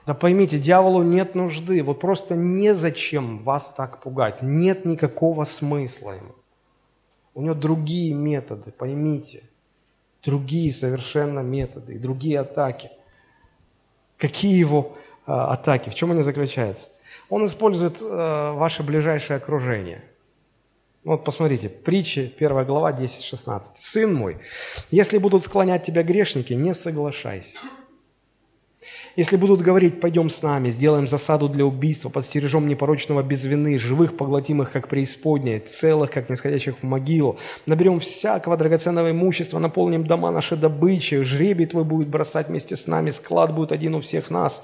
Да 0.04 0.14
поймите, 0.14 0.58
дьяволу 0.58 1.02
нет 1.02 1.34
нужды, 1.34 1.82
вот 1.82 1.98
просто 1.98 2.36
незачем 2.36 3.42
вас 3.42 3.70
так 3.70 4.02
пугать, 4.02 4.42
нет 4.42 4.84
никакого 4.84 5.44
смысла 5.44 6.12
ему. 6.12 6.34
У 7.34 7.42
него 7.42 7.54
другие 7.54 8.14
методы, 8.14 8.70
поймите, 8.70 9.42
другие 10.22 10.70
совершенно 10.70 11.40
методы 11.40 11.94
и 11.94 11.98
другие 11.98 12.40
атаки. 12.40 12.90
Какие 14.18 14.58
его 14.58 14.96
э, 15.26 15.32
атаки, 15.32 15.90
в 15.90 15.94
чем 15.94 16.12
они 16.12 16.22
заключаются? 16.22 16.90
Он 17.28 17.44
использует 17.44 18.00
э, 18.00 18.52
ваше 18.52 18.82
ближайшее 18.82 19.38
окружение. 19.38 20.02
Вот 21.04 21.24
посмотрите, 21.24 21.68
притчи, 21.68 22.32
1 22.36 22.64
глава, 22.64 22.92
10-16. 22.92 23.62
«Сын 23.76 24.12
мой, 24.12 24.38
если 24.90 25.18
будут 25.18 25.44
склонять 25.44 25.84
тебя 25.84 26.02
грешники, 26.02 26.52
не 26.52 26.74
соглашайся. 26.74 27.58
Если 29.16 29.36
будут 29.36 29.62
говорить, 29.62 30.00
пойдем 30.00 30.28
с 30.28 30.42
нами, 30.42 30.70
сделаем 30.70 31.08
засаду 31.08 31.48
для 31.48 31.64
убийства, 31.64 32.08
подстережем 32.08 32.68
непорочного 32.68 33.22
без 33.22 33.44
вины, 33.44 33.78
живых 33.78 34.16
поглотимых, 34.16 34.70
как 34.70 34.88
преисподнее, 34.88 35.60
целых, 35.60 36.10
как 36.10 36.28
нисходящих 36.28 36.76
в 36.80 36.82
могилу, 36.82 37.38
наберем 37.66 37.98
всякого 38.00 38.56
драгоценного 38.56 39.12
имущества, 39.12 39.58
наполним 39.58 40.06
дома 40.06 40.30
наши 40.30 40.56
добычей, 40.56 41.22
жребий 41.22 41.66
твой 41.66 41.84
будет 41.84 42.08
бросать 42.08 42.48
вместе 42.48 42.76
с 42.76 42.86
нами, 42.86 43.10
склад 43.10 43.54
будет 43.54 43.72
один 43.72 43.94
у 43.94 44.00
всех 44.00 44.30
нас». 44.30 44.62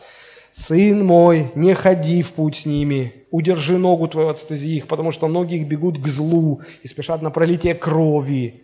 «Сын 0.53 1.05
мой, 1.05 1.51
не 1.55 1.75
ходи 1.75 2.23
в 2.23 2.33
путь 2.33 2.57
с 2.57 2.67
ними, 2.67 3.25
удержи 3.31 3.79
ногу 3.79 4.07
твою 4.07 4.29
от 4.29 4.39
стези 4.39 4.77
их, 4.77 4.87
потому 4.87 5.11
что 5.11 5.27
ноги 5.27 5.55
их 5.55 5.67
бегут 5.67 5.99
к 5.99 6.07
злу 6.09 6.61
и 6.83 6.89
спешат 6.89 7.23
на 7.23 7.31
пролитие 7.31 7.75
крови». 7.75 8.63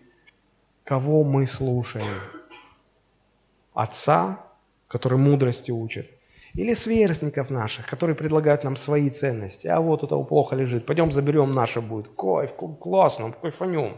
Кого 0.89 1.23
мы 1.23 1.45
слушаем? 1.45 2.15
Отца, 3.75 4.43
который 4.87 5.19
мудрости 5.19 5.69
учит, 5.69 6.09
или 6.55 6.73
сверстников 6.73 7.51
наших, 7.51 7.85
которые 7.85 8.15
предлагают 8.15 8.63
нам 8.63 8.75
свои 8.75 9.11
ценности. 9.11 9.67
А 9.67 9.81
вот 9.81 10.09
того 10.09 10.23
плохо 10.23 10.55
лежит, 10.55 10.87
пойдем 10.87 11.11
заберем 11.11 11.53
наше 11.53 11.79
будет. 11.79 12.09
Кайф, 12.17 12.53
классно, 12.53 13.31
кайфанем. 13.31 13.97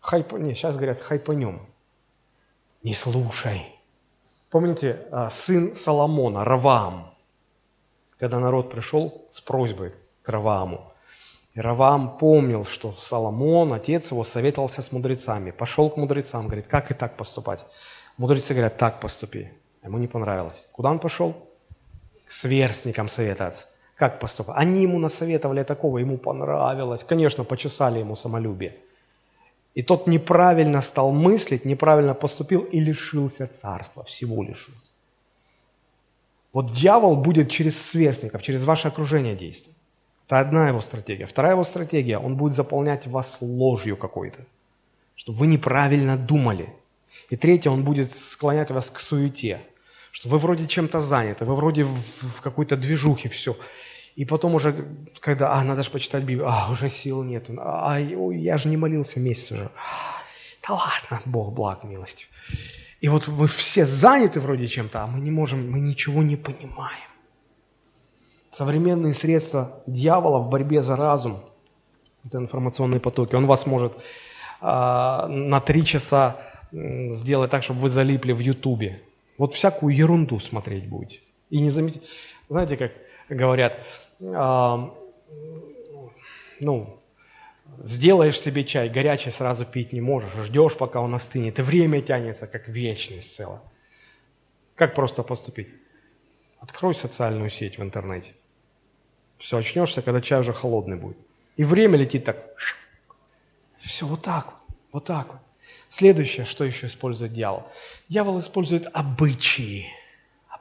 Хайп... 0.00 0.32
Не, 0.32 0.54
сейчас 0.54 0.76
говорят, 0.76 1.02
хайпанем. 1.02 1.66
Не 2.82 2.94
слушай. 2.94 3.75
Помните, 4.56 5.00
а, 5.10 5.28
сын 5.28 5.74
Соломона, 5.74 6.42
Раваам, 6.42 7.14
когда 8.18 8.38
народ 8.38 8.70
пришел 8.70 9.26
с 9.30 9.42
просьбой 9.42 9.92
к 10.22 10.30
Равааму. 10.30 10.94
И 11.52 11.60
Раваам 11.60 12.16
помнил, 12.16 12.64
что 12.64 12.94
Соломон, 12.96 13.74
отец 13.74 14.12
его, 14.12 14.24
советовался 14.24 14.80
с 14.80 14.92
мудрецами. 14.92 15.50
Пошел 15.50 15.90
к 15.90 15.98
мудрецам, 15.98 16.46
говорит, 16.46 16.68
как 16.68 16.90
и 16.90 16.94
так 16.94 17.18
поступать? 17.18 17.66
Мудрецы 18.16 18.54
говорят, 18.54 18.78
так 18.78 18.98
поступи. 18.98 19.52
Ему 19.84 19.98
не 19.98 20.06
понравилось. 20.06 20.66
Куда 20.72 20.90
он 20.90 21.00
пошел? 21.00 21.34
К 22.24 22.32
сверстникам 22.32 23.10
советоваться. 23.10 23.66
Как 23.94 24.18
поступать? 24.20 24.56
Они 24.56 24.80
ему 24.80 24.98
насоветовали 24.98 25.64
такого, 25.64 25.98
ему 25.98 26.16
понравилось. 26.16 27.04
Конечно, 27.04 27.44
почесали 27.44 27.98
ему 27.98 28.16
самолюбие. 28.16 28.74
И 29.76 29.82
тот 29.82 30.06
неправильно 30.06 30.80
стал 30.80 31.12
мыслить, 31.12 31.66
неправильно 31.66 32.14
поступил 32.14 32.62
и 32.62 32.80
лишился 32.80 33.46
царства, 33.46 34.02
всего 34.04 34.42
лишился. 34.42 34.92
Вот 36.54 36.72
дьявол 36.72 37.16
будет 37.16 37.50
через 37.50 37.78
сверстников, 37.90 38.42
через 38.42 38.64
ваше 38.64 38.88
окружение 38.88 39.36
действовать. 39.36 39.78
Это 40.26 40.40
одна 40.40 40.68
его 40.68 40.80
стратегия. 40.80 41.26
Вторая 41.26 41.52
его 41.52 41.64
стратегия, 41.64 42.18
он 42.18 42.36
будет 42.36 42.54
заполнять 42.54 43.06
вас 43.06 43.38
ложью 43.42 43.98
какой-то, 43.98 44.46
чтобы 45.14 45.40
вы 45.40 45.46
неправильно 45.46 46.16
думали. 46.16 46.70
И 47.28 47.36
третья, 47.36 47.70
он 47.70 47.84
будет 47.84 48.14
склонять 48.14 48.70
вас 48.70 48.90
к 48.90 48.98
суете, 48.98 49.60
что 50.10 50.30
вы 50.30 50.38
вроде 50.38 50.66
чем-то 50.66 51.02
заняты, 51.02 51.44
вы 51.44 51.54
вроде 51.54 51.84
в 51.84 52.40
какой-то 52.40 52.78
движухе 52.78 53.28
все. 53.28 53.54
И 54.16 54.24
потом 54.24 54.54
уже, 54.54 54.74
когда, 55.20 55.52
а, 55.52 55.62
надо 55.62 55.82
же 55.82 55.90
почитать 55.90 56.24
Библию, 56.24 56.48
а, 56.48 56.70
уже 56.70 56.88
сил 56.88 57.22
нету, 57.22 57.54
а, 57.58 58.00
я 58.00 58.56
же 58.56 58.68
не 58.68 58.78
молился 58.78 59.20
месяц 59.20 59.52
уже. 59.52 59.70
Да 60.66 60.74
ладно, 60.74 61.20
Бог 61.26 61.52
благ, 61.52 61.84
милостью. 61.84 62.28
И 63.02 63.08
вот 63.08 63.28
вы 63.28 63.46
все 63.46 63.84
заняты 63.84 64.40
вроде 64.40 64.66
чем-то, 64.66 65.02
а 65.02 65.06
мы 65.06 65.20
не 65.20 65.30
можем, 65.30 65.70
мы 65.70 65.80
ничего 65.80 66.22
не 66.22 66.36
понимаем. 66.36 67.10
Современные 68.50 69.12
средства 69.12 69.82
дьявола 69.86 70.38
в 70.38 70.48
борьбе 70.48 70.80
за 70.80 70.96
разум, 70.96 71.44
это 72.24 72.38
информационные 72.38 73.00
потоки, 73.00 73.34
он 73.34 73.46
вас 73.46 73.66
может 73.66 73.92
а, 74.62 75.28
на 75.28 75.60
три 75.60 75.84
часа 75.84 76.38
сделать 76.72 77.50
так, 77.50 77.62
чтобы 77.62 77.80
вы 77.80 77.90
залипли 77.90 78.32
в 78.32 78.38
Ютубе. 78.38 79.02
Вот 79.36 79.52
всякую 79.52 79.94
ерунду 79.94 80.40
смотреть 80.40 80.88
будете. 80.88 81.20
И 81.50 81.60
не 81.60 81.68
заметить. 81.68 82.02
Знаете, 82.48 82.76
как 82.76 82.92
говорят, 83.28 83.78
ну, 84.18 84.96
сделаешь 87.84 88.40
себе 88.40 88.64
чай, 88.64 88.88
горячий 88.88 89.30
сразу 89.30 89.64
пить 89.64 89.92
не 89.92 90.00
можешь, 90.00 90.32
ждешь, 90.44 90.76
пока 90.76 91.00
он 91.00 91.14
остынет, 91.14 91.58
и 91.58 91.62
время 91.62 92.00
тянется, 92.00 92.46
как 92.46 92.68
вечность 92.68 93.34
целая. 93.34 93.60
Как 94.74 94.94
просто 94.94 95.22
поступить? 95.22 95.68
Открой 96.60 96.94
социальную 96.94 97.50
сеть 97.50 97.78
в 97.78 97.82
интернете. 97.82 98.34
Все, 99.38 99.58
очнешься, 99.58 100.02
когда 100.02 100.20
чай 100.20 100.40
уже 100.40 100.52
холодный 100.52 100.96
будет. 100.96 101.18
И 101.56 101.64
время 101.64 101.98
летит 101.98 102.24
так. 102.24 102.38
Все, 103.78 104.06
вот 104.06 104.22
так 104.22 104.46
вот, 104.46 104.76
вот 104.92 105.04
так 105.04 105.28
вот. 105.28 105.40
Следующее, 105.88 106.44
что 106.46 106.64
еще 106.64 106.86
использует 106.86 107.32
дьявол? 107.32 107.64
Дьявол 108.08 108.40
использует 108.40 108.88
обычаи. 108.92 109.86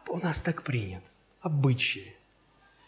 У 0.07 0.17
нас 0.17 0.41
так 0.41 0.63
принято. 0.63 1.05
Обычаи. 1.41 2.14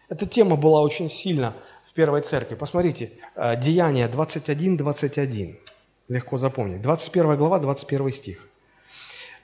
Эта 0.10 0.26
тема 0.26 0.56
была 0.56 0.82
очень 0.82 1.10
сильна 1.10 1.54
в 1.86 1.94
первой 1.94 2.22
церкви. 2.22 2.56
Посмотрите, 2.56 3.12
э, 3.36 3.60
Деяние 3.60 4.08
21-21. 4.08 5.58
легко 6.08 6.38
запомнить. 6.38 6.82
21 6.82 7.36
глава, 7.36 7.60
21 7.60 8.12
стих. 8.12 8.48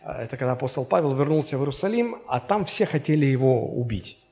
Это 0.01 0.37
когда 0.37 0.53
апостол 0.53 0.85
Павел 0.85 1.13
вернулся 1.15 1.57
в 1.57 1.61
Иерусалим, 1.61 2.21
а 2.27 2.39
там 2.39 2.63
все 2.65 2.85
хотели 2.85 3.25
его 3.25 3.65
убить. 3.67 4.22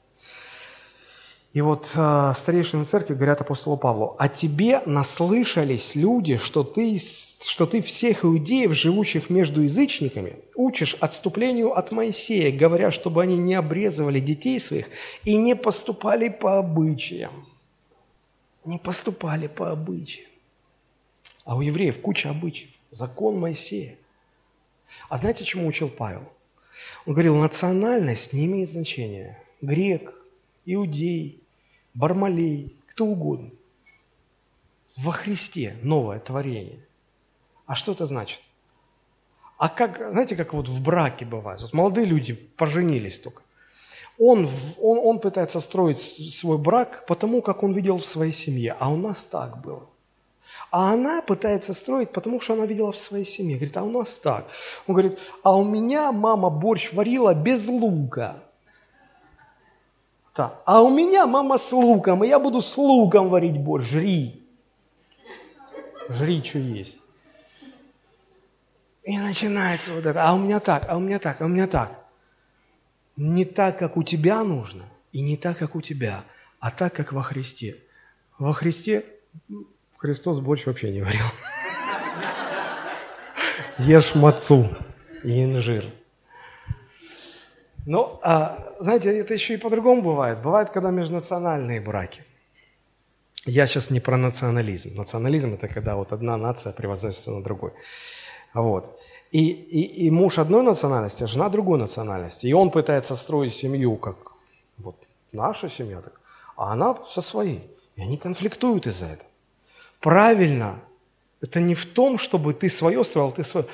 И 1.54 1.60
вот 1.60 1.92
э, 1.96 2.34
старейшины 2.34 2.86
церкви 2.86 3.14
говорят 3.14 3.42
апостолу 3.42 3.76
Павлу, 3.76 4.16
«А 4.18 4.30
тебе 4.30 4.82
наслышались 4.86 5.96
люди, 5.96 6.38
что 6.38 6.64
ты, 6.64 6.98
что 6.98 7.66
ты 7.66 7.82
всех 7.82 8.24
иудеев, 8.24 8.74
живущих 8.74 9.30
между 9.30 9.62
язычниками, 9.62 10.40
учишь 10.56 10.96
отступлению 11.02 11.78
от 11.78 11.92
Моисея, 11.92 12.58
говоря, 12.58 12.90
чтобы 12.90 13.22
они 13.22 13.36
не 13.36 13.56
обрезывали 13.56 14.22
детей 14.22 14.62
своих 14.62 14.88
и 15.26 15.36
не 15.36 15.56
поступали 15.56 16.30
по 16.30 16.58
обычаям». 16.58 17.46
Не 18.64 18.78
поступали 18.78 19.48
по 19.48 19.72
обычаям. 19.72 20.30
А 21.44 21.56
у 21.56 21.62
евреев 21.62 22.00
куча 22.00 22.30
обычаев. 22.30 22.70
Закон 22.92 23.40
Моисея. 23.40 23.96
А 25.10 25.18
знаете, 25.18 25.44
чему 25.44 25.68
учил 25.68 25.90
Павел? 25.90 26.24
Он 27.06 27.14
говорил, 27.14 27.36
национальность 27.36 28.34
не 28.34 28.46
имеет 28.46 28.70
значения. 28.70 29.42
Грек, 29.62 30.14
иудей, 30.66 31.41
Бармалей, 31.94 32.76
кто 32.88 33.06
угодно. 33.06 33.50
Во 34.98 35.12
Христе 35.12 35.76
новое 35.82 36.20
творение. 36.20 36.80
А 37.66 37.76
что 37.76 37.92
это 37.92 38.06
значит? 38.06 38.42
А 39.58 39.70
как, 39.70 39.98
знаете, 40.12 40.36
как 40.36 40.54
вот 40.54 40.68
в 40.68 40.82
браке 40.82 41.26
бывает? 41.26 41.62
Вот 41.62 41.74
молодые 41.74 42.06
люди 42.06 42.34
поженились 42.34 43.20
только. 43.20 43.44
Он, 44.18 44.50
он, 44.80 45.00
он 45.00 45.20
пытается 45.20 45.60
строить 45.60 46.00
свой 46.00 46.58
брак 46.58 47.06
потому, 47.08 47.42
как 47.42 47.64
он 47.64 47.72
видел 47.72 47.98
в 47.98 48.06
своей 48.06 48.32
семье. 48.32 48.76
А 48.80 48.92
у 48.92 48.98
нас 48.98 49.26
так 49.26 49.62
было. 49.62 49.88
А 50.72 50.94
она 50.94 51.22
пытается 51.22 51.74
строить, 51.74 52.12
потому 52.12 52.40
что 52.40 52.54
она 52.54 52.66
видела 52.66 52.92
в 52.92 52.98
своей 52.98 53.26
семье. 53.26 53.56
Говорит, 53.56 53.78
а 53.78 53.84
у 53.84 53.92
нас 53.92 54.20
так. 54.20 54.48
Он 54.88 54.96
говорит, 54.96 55.20
а 55.44 55.58
у 55.58 55.64
меня 55.64 56.12
мама 56.12 56.50
борщ 56.50 56.94
варила 56.94 57.34
без 57.34 57.68
лука. 57.68 58.44
Так. 60.34 60.62
А 60.66 60.82
у 60.82 60.90
меня 60.90 61.28
мама 61.28 61.58
с 61.58 61.72
луком, 61.74 62.24
и 62.24 62.28
я 62.28 62.40
буду 62.40 62.62
с 62.62 62.78
луком 62.78 63.30
варить 63.30 63.58
борщ. 63.58 63.86
Жри. 63.86 64.44
Жри, 66.10 66.44
что 66.44 66.60
есть. 66.60 67.00
И 69.04 69.18
начинается 69.18 69.94
вот 69.94 70.06
это. 70.06 70.24
А 70.24 70.34
у 70.34 70.40
меня 70.40 70.60
так, 70.60 70.86
а 70.88 70.96
у 70.96 71.00
меня 71.00 71.20
так, 71.20 71.42
а 71.42 71.46
у 71.46 71.48
меня 71.48 71.68
так. 71.68 72.00
Не 73.18 73.46
так, 73.46 73.78
как 73.78 73.98
у 73.98 74.04
тебя 74.04 74.44
нужно, 74.44 74.84
и 75.12 75.22
не 75.22 75.38
так, 75.38 75.58
как 75.58 75.76
у 75.76 75.82
тебя, 75.82 76.24
а 76.60 76.72
так, 76.72 76.94
как 76.94 77.12
во 77.12 77.24
Христе. 77.24 77.78
Во 78.40 78.54
Христе 78.54 79.04
Христос 79.98 80.40
борщ 80.40 80.66
вообще 80.66 80.92
не 80.92 81.02
варил. 81.02 81.26
Ешь 83.80 84.16
мацу 84.16 84.68
и 85.24 85.44
инжир. 85.44 85.92
Ну, 87.86 88.20
а, 88.22 88.74
знаете, 88.80 89.18
это 89.18 89.34
еще 89.34 89.56
и 89.56 89.58
по-другому 89.58 90.02
бывает. 90.02 90.42
Бывает, 90.42 90.70
когда 90.70 90.92
межнациональные 90.92 91.82
браки. 91.82 92.24
Я 93.46 93.66
сейчас 93.66 93.90
не 93.90 94.00
про 94.00 94.18
национализм. 94.18 94.96
Национализм– 94.96 95.54
это 95.56 95.68
когда 95.68 95.96
вот 95.96 96.14
одна 96.14 96.38
нация 96.38 96.74
превозносится 96.74 97.32
на 97.32 97.42
другой. 97.42 97.72
Вот. 98.54 99.00
И, 99.32 99.50
и, 99.50 100.06
и 100.06 100.12
муж 100.12 100.38
одной 100.38 100.62
национальности, 100.64 101.24
а 101.24 101.28
жена 101.28 101.50
другой 101.50 101.80
национальности. 101.80 102.48
И 102.48 102.54
он 102.54 102.70
пытается 102.70 103.16
строить 103.16 103.56
семью, 103.56 103.96
как 103.96 104.18
вот 104.78 104.96
наша 105.32 105.70
семья, 105.70 106.02
так, 106.02 106.20
а 106.56 106.74
она 106.74 106.98
со 107.10 107.22
своей. 107.22 107.62
И 107.96 108.02
они 108.02 108.18
конфликтуют 108.18 108.88
из-за 108.88 109.08
этого. 109.08 109.30
Правильно. 110.00 110.80
Это 111.42 111.60
не 111.60 111.74
в 111.74 111.86
том, 111.86 112.20
чтобы 112.20 112.54
ты 112.54 112.70
свое 112.70 113.04
строил, 113.04 113.32
ты 113.32 113.44
свое. 113.44 113.66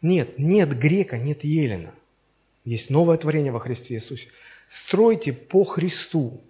Нет, 0.00 0.38
нет 0.38 0.78
грека, 0.78 1.18
нет 1.18 1.44
елена. 1.44 1.92
Есть 2.64 2.90
новое 2.90 3.16
творение 3.16 3.52
во 3.52 3.60
Христе 3.60 3.94
Иисусе. 3.94 4.28
Стройте 4.68 5.32
по 5.32 5.64
Христу. 5.64 6.40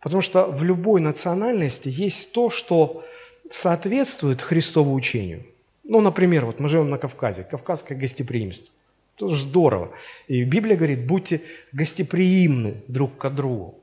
Потому 0.00 0.22
что 0.22 0.46
в 0.46 0.62
любой 0.62 1.00
национальности 1.00 1.88
есть 1.88 2.32
то, 2.32 2.50
что 2.50 3.04
соответствует 3.50 4.42
Христову 4.42 4.94
учению. 4.94 5.44
Ну, 5.84 6.00
например, 6.00 6.44
вот 6.44 6.60
мы 6.60 6.68
живем 6.68 6.90
на 6.90 6.98
Кавказе, 6.98 7.44
кавказское 7.44 7.96
гостеприимство. 7.98 8.74
Это 9.16 9.28
здорово. 9.28 9.90
И 10.28 10.44
Библия 10.44 10.76
говорит, 10.76 11.06
будьте 11.06 11.40
гостеприимны 11.72 12.76
друг 12.86 13.16
к 13.16 13.30
другу. 13.30 13.80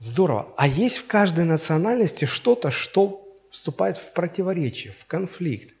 Здорово. 0.00 0.48
А 0.56 0.66
есть 0.66 0.98
в 0.98 1.06
каждой 1.06 1.44
национальности 1.44 2.24
что-то, 2.24 2.70
что 2.70 3.22
вступает 3.50 3.98
в 3.98 4.12
противоречие, 4.12 4.92
в 4.92 5.04
конфликт. 5.04 5.74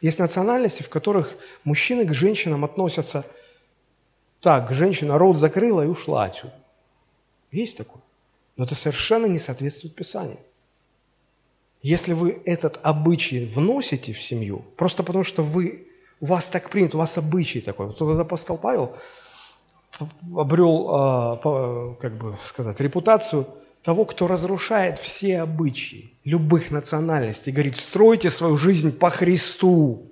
Есть 0.00 0.18
национальности, 0.18 0.82
в 0.82 0.88
которых 0.88 1.36
мужчины 1.64 2.06
к 2.06 2.14
женщинам 2.14 2.64
относятся– 2.64 3.26
так, 4.42 4.72
женщина 4.72 5.18
рот 5.18 5.38
закрыла 5.38 5.82
и 5.82 5.86
ушла 5.86 6.24
отсюда. 6.24 6.52
Есть 7.52 7.78
такое. 7.78 8.02
Но 8.56 8.64
это 8.64 8.74
совершенно 8.74 9.26
не 9.26 9.38
соответствует 9.38 9.94
Писанию. 9.94 10.38
Если 11.80 12.12
вы 12.12 12.42
этот 12.44 12.80
обычай 12.82 13.46
вносите 13.46 14.12
в 14.12 14.20
семью, 14.20 14.64
просто 14.76 15.04
потому 15.04 15.22
что 15.22 15.42
вы, 15.44 15.86
у 16.20 16.26
вас 16.26 16.46
так 16.46 16.70
принято, 16.70 16.96
у 16.96 17.00
вас 17.00 17.16
обычай 17.18 17.60
такой. 17.60 17.86
Вот 17.86 17.96
этот 17.96 18.18
апостол 18.18 18.58
Павел 18.58 18.96
обрел, 20.36 20.88
а, 20.90 21.96
как 22.00 22.16
бы 22.16 22.36
сказать, 22.42 22.80
репутацию 22.80 23.46
того, 23.84 24.04
кто 24.04 24.26
разрушает 24.26 24.98
все 24.98 25.40
обычаи 25.40 26.12
любых 26.24 26.72
национальностей. 26.72 27.52
Говорит, 27.52 27.76
стройте 27.76 28.28
свою 28.30 28.56
жизнь 28.56 28.96
по 28.96 29.08
Христу. 29.10 30.10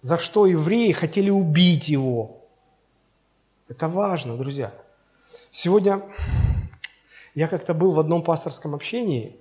За 0.00 0.18
что 0.18 0.46
евреи 0.46 0.90
хотели 0.90 1.30
убить 1.30 1.88
его. 1.88 2.41
Это 3.72 3.88
важно, 3.88 4.36
друзья. 4.36 4.70
Сегодня 5.50 6.02
я 7.34 7.48
как-то 7.48 7.72
был 7.72 7.92
в 7.92 8.00
одном 8.00 8.22
пасторском 8.22 8.74
общении, 8.74 9.34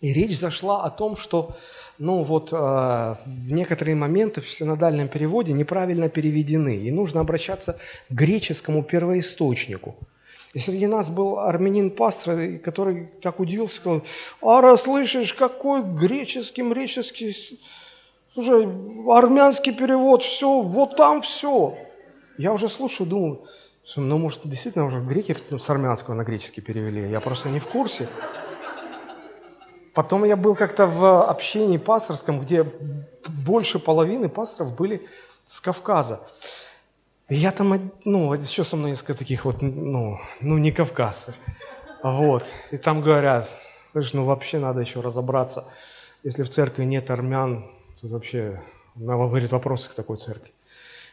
и 0.00 0.12
речь 0.12 0.36
зашла 0.36 0.82
о 0.82 0.90
том, 0.90 1.14
что 1.14 1.56
ну 1.96 2.24
вот, 2.24 2.52
э, 2.52 2.56
в 2.56 3.52
некоторые 3.52 3.94
моменты 3.94 4.40
в 4.40 4.50
синодальном 4.50 5.06
переводе 5.06 5.52
неправильно 5.52 6.08
переведены, 6.08 6.76
и 6.76 6.90
нужно 6.90 7.20
обращаться 7.20 7.78
к 8.08 8.12
греческому 8.12 8.82
первоисточнику. 8.82 9.94
И 10.54 10.58
среди 10.58 10.88
нас 10.88 11.08
был 11.10 11.38
армянин-пастор, 11.38 12.58
который 12.64 13.10
так 13.22 13.38
удивился, 13.38 13.76
сказал, 13.76 14.02
«Ара, 14.40 14.76
слышишь, 14.76 15.34
какой 15.34 15.84
греческий, 15.84 16.64
греческий, 16.64 17.60
слушай, 18.34 18.66
армянский 19.08 19.72
перевод, 19.72 20.24
все, 20.24 20.62
вот 20.62 20.96
там 20.96 21.22
все». 21.22 21.78
Я 22.38 22.52
уже 22.52 22.68
слушаю, 22.68 23.08
думаю, 23.08 23.46
ну, 23.96 24.18
может, 24.18 24.42
действительно 24.44 24.86
уже 24.86 25.00
греки 25.00 25.36
с 25.58 25.70
армянского 25.70 26.14
на 26.14 26.24
греческий 26.24 26.60
перевели. 26.60 27.10
Я 27.10 27.20
просто 27.20 27.48
не 27.48 27.60
в 27.60 27.66
курсе. 27.66 28.08
Потом 29.94 30.24
я 30.24 30.36
был 30.36 30.54
как-то 30.54 30.86
в 30.86 31.28
общении 31.28 31.76
пасторском, 31.76 32.40
где 32.40 32.64
больше 33.28 33.78
половины 33.78 34.28
пасторов 34.28 34.74
были 34.74 35.06
с 35.44 35.60
Кавказа. 35.60 36.20
И 37.28 37.36
я 37.36 37.50
там, 37.50 37.90
ну, 38.04 38.34
еще 38.34 38.64
со 38.64 38.76
мной 38.76 38.90
несколько 38.90 39.14
таких 39.14 39.44
вот, 39.44 39.62
ну, 39.62 40.18
ну 40.40 40.58
не 40.58 40.72
кавказцы. 40.72 41.34
Вот. 42.02 42.44
И 42.70 42.78
там 42.78 43.00
говорят, 43.00 43.54
слышь, 43.92 44.12
ну 44.12 44.24
вообще 44.24 44.58
надо 44.58 44.80
еще 44.80 45.00
разобраться. 45.00 45.64
Если 46.24 46.42
в 46.42 46.50
церкви 46.50 46.84
нет 46.84 47.10
армян, 47.10 47.70
то 48.00 48.08
вообще, 48.08 48.62
надо 48.94 49.28
говорит, 49.28 49.52
вопросы 49.52 49.90
к 49.90 49.94
такой 49.94 50.18
церкви. 50.18 50.51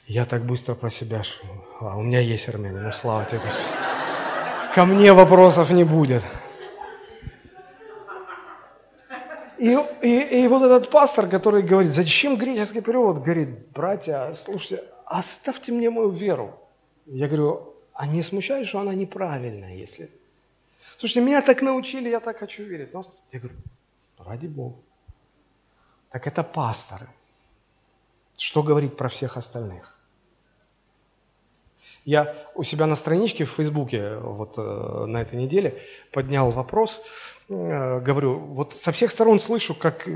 Я 0.09 0.25
так 0.25 0.43
быстро 0.43 0.73
про 0.73 0.89
себя, 0.89 1.23
что 1.23 1.45
а, 1.79 1.95
у 1.95 2.01
меня 2.01 2.19
есть 2.19 2.49
армяне, 2.49 2.79
ну 2.79 2.91
слава 2.91 3.25
тебе, 3.25 3.41
Господи. 3.45 3.67
Ко 4.73 4.85
мне 4.85 5.13
вопросов 5.13 5.69
не 5.69 5.83
будет. 5.83 6.23
И, 9.59 9.77
и, 10.01 10.43
и 10.43 10.47
вот 10.47 10.63
этот 10.63 10.89
пастор, 10.89 11.27
который 11.27 11.61
говорит, 11.61 11.91
зачем 11.91 12.37
греческий 12.37 12.81
перевод, 12.81 13.19
говорит, 13.19 13.49
братья, 13.67 14.33
слушайте, 14.33 14.83
оставьте 15.05 15.71
мне 15.71 15.91
мою 15.91 16.09
веру. 16.09 16.59
Я 17.05 17.27
говорю, 17.27 17.75
а 17.93 18.07
не 18.07 18.23
смущает, 18.23 18.67
что 18.67 18.79
она 18.79 18.95
неправильная, 18.95 19.75
если... 19.75 20.09
Слушайте, 20.97 21.21
меня 21.21 21.43
так 21.43 21.61
научили, 21.61 22.09
я 22.09 22.19
так 22.19 22.39
хочу 22.39 22.63
верить. 22.63 22.95
Но, 22.95 23.03
я 23.31 23.39
говорю, 23.39 23.57
ради 24.17 24.47
Бога. 24.47 24.77
Так 26.09 26.25
это 26.25 26.41
пасторы. 26.41 27.07
Что 28.37 28.63
говорить 28.63 28.97
про 28.97 29.07
всех 29.07 29.37
остальных? 29.37 29.98
Я 32.09 32.33
у 32.55 32.63
себя 32.63 32.87
на 32.87 32.95
страничке 32.95 33.45
в 33.45 33.51
Фейсбуке 33.51 34.15
вот 34.15 34.55
э, 34.57 35.05
на 35.05 35.21
этой 35.21 35.37
неделе 35.37 35.79
поднял 36.11 36.49
вопрос, 36.49 37.03
э, 37.49 37.99
говорю, 37.99 38.39
вот 38.39 38.73
со 38.73 38.91
всех 38.91 39.11
сторон 39.11 39.39
слышу, 39.39 39.75
как 39.75 40.09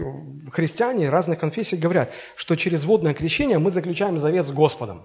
христиане 0.52 1.12
разных 1.12 1.38
конфессий 1.38 1.78
говорят, 1.78 2.10
что 2.36 2.56
через 2.56 2.86
водное 2.86 3.14
крещение 3.14 3.60
мы 3.60 3.70
заключаем 3.70 4.18
завет 4.18 4.48
с 4.48 4.52
Господом. 4.52 5.04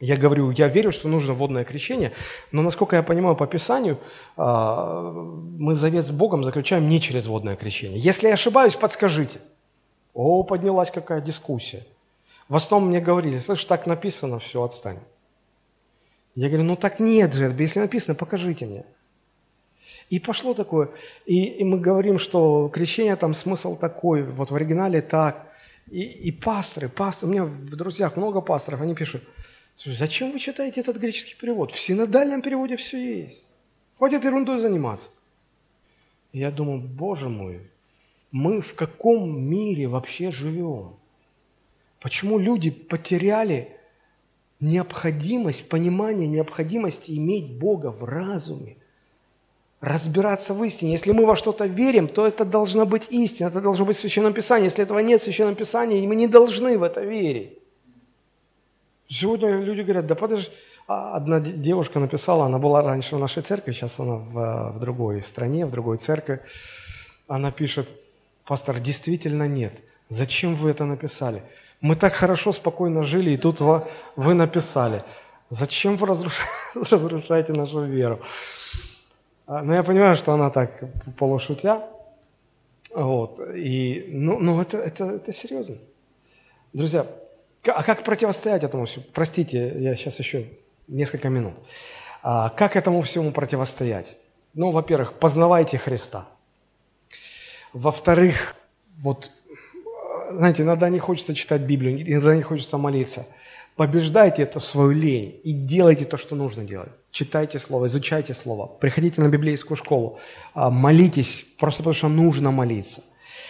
Я 0.00 0.16
говорю, 0.16 0.50
я 0.50 0.68
верю, 0.68 0.92
что 0.92 1.08
нужно 1.08 1.34
водное 1.34 1.64
крещение, 1.64 2.12
но, 2.52 2.62
насколько 2.62 2.96
я 2.96 3.02
понимаю 3.02 3.36
по 3.36 3.46
Писанию, 3.46 3.98
э, 4.38 4.42
мы 4.42 5.74
завет 5.74 6.06
с 6.06 6.10
Богом 6.10 6.42
заключаем 6.42 6.88
не 6.88 7.02
через 7.02 7.26
водное 7.26 7.56
крещение. 7.56 8.00
Если 8.00 8.28
я 8.28 8.32
ошибаюсь, 8.32 8.76
подскажите. 8.76 9.40
О, 10.14 10.42
поднялась 10.42 10.90
какая 10.90 11.20
дискуссия. 11.20 11.84
В 12.48 12.56
основном 12.56 12.88
мне 12.88 13.00
говорили, 13.00 13.36
слышь, 13.36 13.66
так 13.66 13.86
написано, 13.86 14.38
все, 14.38 14.62
отстань. 14.62 15.00
Я 16.38 16.46
говорю, 16.46 16.62
ну 16.62 16.76
так 16.76 17.00
нет 17.00 17.34
же, 17.34 17.52
если 17.58 17.80
написано, 17.80 18.14
покажите 18.14 18.64
мне. 18.64 18.84
И 20.08 20.20
пошло 20.20 20.54
такое. 20.54 20.88
И, 21.26 21.42
и 21.42 21.64
мы 21.64 21.80
говорим, 21.80 22.20
что 22.20 22.68
крещение 22.68 23.16
там 23.16 23.34
смысл 23.34 23.76
такой, 23.76 24.22
вот 24.22 24.52
в 24.52 24.54
оригинале 24.54 25.02
так. 25.02 25.52
И, 25.90 26.00
и 26.00 26.30
пасторы, 26.30 26.88
пасторы, 26.88 27.28
у 27.28 27.32
меня 27.32 27.44
в 27.44 27.74
друзьях 27.74 28.16
много 28.16 28.40
пасторов, 28.40 28.80
они 28.82 28.94
пишут, 28.94 29.24
зачем 29.84 30.30
вы 30.30 30.38
читаете 30.38 30.80
этот 30.80 30.98
греческий 30.98 31.34
перевод? 31.34 31.72
В 31.72 31.80
синодальном 31.80 32.40
переводе 32.40 32.76
все 32.76 33.22
есть. 33.22 33.44
Хватит 33.96 34.22
ерундой 34.22 34.60
заниматься. 34.60 35.10
Я 36.32 36.52
думаю, 36.52 36.78
боже 36.78 37.28
мой, 37.28 37.62
мы 38.30 38.60
в 38.60 38.76
каком 38.76 39.40
мире 39.40 39.88
вообще 39.88 40.30
живем? 40.30 40.94
Почему 41.98 42.38
люди 42.38 42.70
потеряли 42.70 43.77
необходимость, 44.60 45.68
понимание 45.68 46.26
необходимости 46.26 47.12
иметь 47.12 47.58
Бога 47.58 47.90
в 47.90 48.04
разуме? 48.04 48.76
разбираться 49.80 50.54
в 50.54 50.64
истине. 50.64 50.92
Если 50.92 51.12
мы 51.12 51.24
во 51.24 51.36
что-то 51.36 51.66
верим, 51.66 52.08
то 52.08 52.26
это 52.26 52.44
должна 52.44 52.84
быть 52.84 53.08
истина, 53.10 53.48
это 53.48 53.60
должно 53.60 53.84
быть 53.84 53.96
в 53.96 54.00
Священном 54.00 54.32
Писании. 54.32 54.64
Если 54.64 54.82
этого 54.82 54.98
нет 54.98 55.20
в 55.20 55.24
Священном 55.24 55.54
Писании, 55.54 56.06
мы 56.06 56.16
не 56.16 56.26
должны 56.26 56.76
в 56.78 56.82
это 56.82 57.00
верить. 57.02 57.58
Сегодня 59.08 59.60
люди 59.60 59.82
говорят, 59.82 60.06
да 60.06 60.14
подожди, 60.14 60.50
а 60.86 61.16
одна 61.16 61.40
девушка 61.40 62.00
написала, 62.00 62.46
она 62.46 62.58
была 62.58 62.82
раньше 62.82 63.16
в 63.16 63.18
нашей 63.18 63.42
церкви, 63.42 63.72
сейчас 63.72 64.00
она 64.00 64.16
в, 64.16 64.72
в 64.76 64.80
другой 64.80 65.22
стране, 65.22 65.64
в 65.64 65.70
другой 65.70 65.98
церкви. 65.98 66.40
Она 67.26 67.52
пишет, 67.52 67.88
пастор, 68.44 68.80
действительно 68.80 69.46
нет. 69.46 69.82
Зачем 70.08 70.56
вы 70.56 70.70
это 70.70 70.84
написали? 70.84 71.42
Мы 71.80 71.94
так 71.94 72.14
хорошо, 72.14 72.52
спокойно 72.52 73.02
жили, 73.02 73.30
и 73.30 73.36
тут 73.36 73.60
вы 73.60 74.34
написали. 74.34 75.04
Зачем 75.50 75.96
вы 75.96 76.06
разрушаете 76.08 77.52
нашу 77.54 77.84
веру? 77.84 78.20
А, 79.46 79.62
но 79.62 79.74
я 79.74 79.82
понимаю, 79.82 80.16
что 80.16 80.32
она 80.32 80.50
так 80.50 80.82
полушутя. 81.16 81.82
Вот. 82.94 83.40
И, 83.54 84.06
ну, 84.08 84.38
ну 84.38 84.60
это, 84.60 84.78
это, 84.78 85.04
это 85.04 85.32
серьезно. 85.32 85.76
Друзья, 86.72 87.06
а 87.64 87.82
как 87.82 88.02
противостоять 88.02 88.64
этому 88.64 88.84
всему? 88.84 89.04
Простите, 89.12 89.74
я 89.80 89.96
сейчас 89.96 90.18
еще 90.18 90.46
несколько 90.86 91.28
минут. 91.28 91.54
А 92.22 92.50
как 92.50 92.76
этому 92.76 93.02
всему 93.02 93.30
противостоять? 93.30 94.16
Ну, 94.54 94.70
во-первых, 94.70 95.14
познавайте 95.14 95.78
Христа. 95.78 96.26
Во-вторых, 97.72 98.54
вот, 99.02 99.30
знаете, 100.30 100.62
иногда 100.62 100.88
не 100.88 100.98
хочется 100.98 101.34
читать 101.34 101.62
Библию, 101.62 102.00
иногда 102.10 102.36
не 102.36 102.42
хочется 102.42 102.78
молиться– 102.78 103.26
Побеждайте 103.78 104.42
эту 104.42 104.58
свою 104.58 104.90
лень 104.90 105.40
и 105.44 105.52
делайте 105.52 106.04
то, 106.04 106.16
что 106.16 106.34
нужно 106.34 106.64
делать. 106.64 106.88
Читайте 107.12 107.60
Слово, 107.60 107.86
изучайте 107.86 108.34
Слово, 108.34 108.66
приходите 108.66 109.20
на 109.20 109.28
библейскую 109.28 109.76
школу, 109.76 110.18
а, 110.52 110.68
молитесь, 110.68 111.46
просто 111.60 111.84
потому 111.84 111.94
что 111.94 112.08
нужно 112.08 112.50
молиться. 112.50 113.04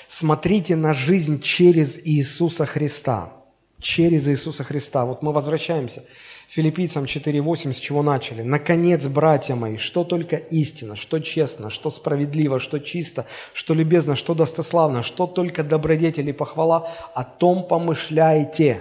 Смотрите 0.07 0.77
на 0.77 0.93
жизнь 0.93 1.41
через 1.41 1.99
Иисуса 2.05 2.67
Христа. 2.67 3.33
Через 3.81 4.29
Иисуса 4.29 4.65
Христа. 4.65 5.07
Вот 5.07 5.23
мы 5.23 5.33
возвращаемся. 5.33 6.05
Филиппийцам 6.49 7.05
4.8, 7.05 7.73
с 7.75 7.77
чего 7.77 8.03
начали. 8.03 8.41
«Наконец, 8.41 9.07
братья 9.07 9.55
мои, 9.55 9.77
что 9.77 10.03
только 10.03 10.37
истина, 10.37 10.97
что 10.97 11.21
честно, 11.21 11.69
что 11.69 11.91
справедливо, 11.91 12.59
что 12.59 12.81
чисто, 12.81 13.27
что 13.53 13.75
любезно, 13.75 14.17
что 14.17 14.35
достославно, 14.35 15.03
что 15.03 15.27
только 15.27 15.63
добродетель 15.63 16.31
и 16.31 16.33
похвала, 16.33 16.91
о 17.15 17.25
том 17.25 17.69
помышляйте». 17.69 18.81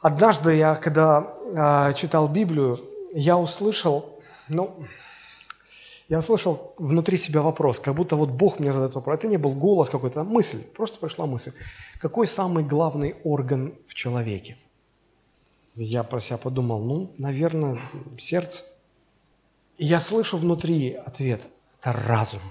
Однажды 0.00 0.54
я, 0.54 0.76
когда 0.76 1.34
э, 1.90 1.94
читал 1.94 2.28
Библию, 2.28 2.80
я 3.12 3.36
услышал, 3.36 4.20
ну, 4.48 4.86
я 6.08 6.18
услышал 6.18 6.74
внутри 6.78 7.16
себя 7.16 7.42
вопрос, 7.42 7.80
как 7.80 7.94
будто 7.94 8.14
вот 8.14 8.30
Бог 8.30 8.60
мне 8.60 8.70
задает 8.70 8.94
вопрос. 8.94 9.18
Это 9.18 9.26
не 9.26 9.38
был 9.38 9.54
голос 9.54 9.90
какой-то, 9.90 10.20
а 10.20 10.24
мысль, 10.24 10.62
просто 10.76 11.00
пришла 11.00 11.26
мысль. 11.26 11.52
Какой 12.00 12.28
самый 12.28 12.62
главный 12.62 13.16
орган 13.24 13.74
в 13.88 13.94
человеке? 13.94 14.56
Я 15.74 16.02
про 16.04 16.20
себя 16.20 16.36
подумал, 16.36 16.80
ну, 16.80 17.14
наверное, 17.18 17.78
сердце. 18.18 18.64
И 19.78 19.86
я 19.86 20.00
слышу 20.00 20.36
внутри 20.36 20.92
ответ, 20.92 21.40
это 21.80 21.92
разум. 21.92 22.42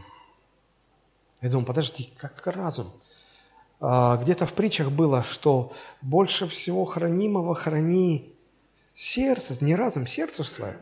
Я 1.41 1.49
думаю, 1.49 1.65
подожди, 1.65 2.09
как 2.17 2.45
разум? 2.47 2.91
А, 3.79 4.17
где-то 4.17 4.45
в 4.45 4.53
притчах 4.53 4.91
было, 4.91 5.23
что 5.23 5.73
больше 6.01 6.47
всего 6.47 6.85
хранимого 6.85 7.55
храни 7.55 8.35
сердце, 8.93 9.57
не 9.63 9.75
разум, 9.75 10.07
сердце 10.07 10.43
свое. 10.43 10.77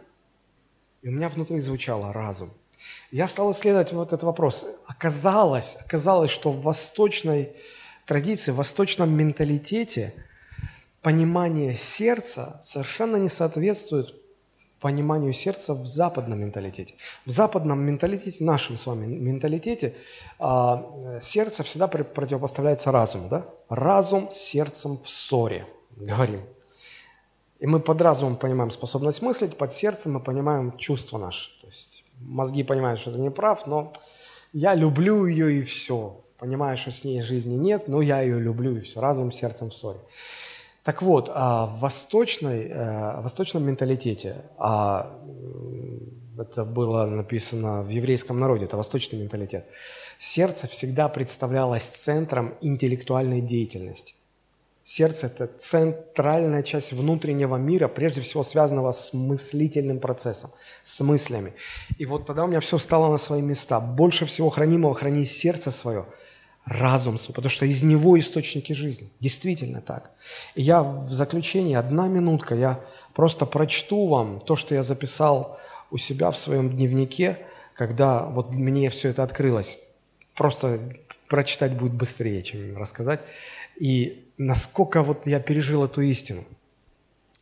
И 1.02 1.08
у 1.08 1.12
меня 1.12 1.30
внутри 1.30 1.60
звучало 1.60 2.12
разум. 2.12 2.54
Я 3.12 3.28
стал 3.28 3.52
исследовать 3.52 3.94
вот 3.94 4.08
этот 4.08 4.24
вопрос. 4.24 4.68
Оказалось, 4.86 5.78
оказалось, 5.86 6.32
что 6.32 6.52
в 6.52 6.62
восточной 6.62 7.54
традиции, 8.06 8.52
в 8.52 8.56
восточном 8.56 9.12
менталитете 9.12 10.14
понимание 11.02 11.74
сердца 11.76 12.62
совершенно 12.66 13.18
не 13.18 13.30
соответствует 13.30 14.16
пониманию 14.80 15.34
сердца 15.34 15.74
в 15.74 15.86
западном 15.86 16.40
менталитете. 16.40 16.96
В 17.26 17.32
западном 17.32 17.82
менталитете, 17.82 18.44
нашем 18.44 18.78
с 18.78 18.86
вами 18.86 19.06
менталитете, 19.06 19.94
а, 20.40 21.20
сердце 21.22 21.64
всегда 21.64 21.88
противопоставляется 21.88 22.92
разуму. 22.92 23.28
Да? 23.30 23.46
Разум 23.68 24.32
с 24.32 24.38
сердцем 24.38 24.98
в 25.04 25.10
ссоре, 25.10 25.66
говорим. 25.98 26.42
И 27.60 27.68
мы 27.68 27.82
под 27.82 28.02
разумом 28.02 28.38
понимаем 28.38 28.72
способность 28.72 29.22
мыслить, 29.22 29.58
под 29.58 29.74
сердцем 29.74 30.14
мы 30.14 30.22
понимаем 30.22 30.78
чувства 30.78 31.18
наши. 31.18 31.52
То 31.60 31.68
есть 31.68 32.06
мозги 32.22 32.64
понимают, 32.64 33.02
что 33.02 33.10
это 33.10 33.20
не 33.20 33.32
прав, 33.32 33.68
но 33.68 33.94
я 34.54 34.76
люблю 34.76 35.26
ее 35.26 35.60
и 35.60 35.64
все. 35.64 36.22
Понимаю, 36.38 36.78
что 36.78 36.92
с 36.92 37.04
ней 37.04 37.22
жизни 37.22 37.56
нет, 37.56 37.90
но 37.90 38.02
я 38.02 38.22
ее 38.22 38.40
люблю 38.40 38.78
и 38.78 38.80
все. 38.80 39.02
Разум 39.02 39.34
с 39.34 39.36
сердцем 39.36 39.72
в 39.72 39.74
ссоре. 39.74 40.00
Так 40.84 41.02
вот, 41.02 41.30
а 41.34 41.66
в, 41.66 41.80
восточной, 41.80 42.68
э, 42.68 43.20
в 43.20 43.24
восточном 43.24 43.64
менталитете, 43.64 44.36
а 44.58 45.20
это 46.38 46.64
было 46.64 47.06
написано 47.06 47.82
в 47.82 47.90
еврейском 47.90 48.40
народе, 48.40 48.66
это 48.66 48.78
восточный 48.78 49.20
менталитет, 49.20 49.66
сердце 50.20 50.68
всегда 50.68 51.10
представлялось 51.10 51.84
центром 51.84 52.56
интеллектуальной 52.62 53.42
деятельности. 53.42 54.16
Сердце– 54.84 55.28
это 55.28 55.46
центральная 55.46 56.64
часть 56.64 56.94
внутреннего 56.94 57.58
мира, 57.58 57.88
прежде 57.88 58.22
всего 58.22 58.44
связанного 58.44 58.92
с 58.92 59.14
мыслительным 59.14 60.00
процессом, 60.00 60.50
с 60.84 61.00
мыслями. 61.02 61.54
И 62.00 62.08
вот 62.08 62.26
тогда 62.26 62.46
у 62.46 62.48
меня 62.48 62.60
все 62.60 62.78
встало 62.78 63.12
на 63.12 63.18
свои 63.18 63.42
места. 63.44 63.80
Больше 63.80 64.26
всего 64.26 64.50
хранимого 64.50 64.96
храни 64.96 65.26
сердце 65.26 65.70
свое– 65.70 66.06
разум 66.66 67.18
свой, 67.18 67.34
потому 67.34 67.50
что 67.50 67.66
из 67.66 67.84
него 67.84 68.18
источники 68.20 68.74
жизни. 68.74 69.10
Действительно 69.20 69.82
так. 69.82 70.12
И 70.56 70.62
я 70.62 70.84
в 70.84 71.12
заключении, 71.12 71.76
одна 71.76 72.08
минутка, 72.08 72.56
я 72.56 72.80
просто 73.14 73.46
прочту 73.46 74.08
вам 74.08 74.40
то, 74.40 74.56
что 74.56 74.76
я 74.76 74.84
записал 74.84 75.60
у 75.92 75.98
себя 75.98 76.32
в 76.32 76.38
своем 76.38 76.70
дневнике, 76.70 77.40
когда 77.74 78.26
вот 78.26 78.52
мне 78.52 78.90
все 78.90 79.10
это 79.10 79.24
открылось. 79.24 79.80
Просто 80.36 80.80
прочитать 81.28 81.74
будет 81.74 81.94
быстрее, 81.94 82.44
чем 82.44 82.78
рассказать. 82.78 83.22
И 83.78 84.26
насколько 84.38 85.02
вот 85.02 85.26
я 85.26 85.40
пережил 85.40 85.84
эту 85.84 86.02
истину. 86.02 86.44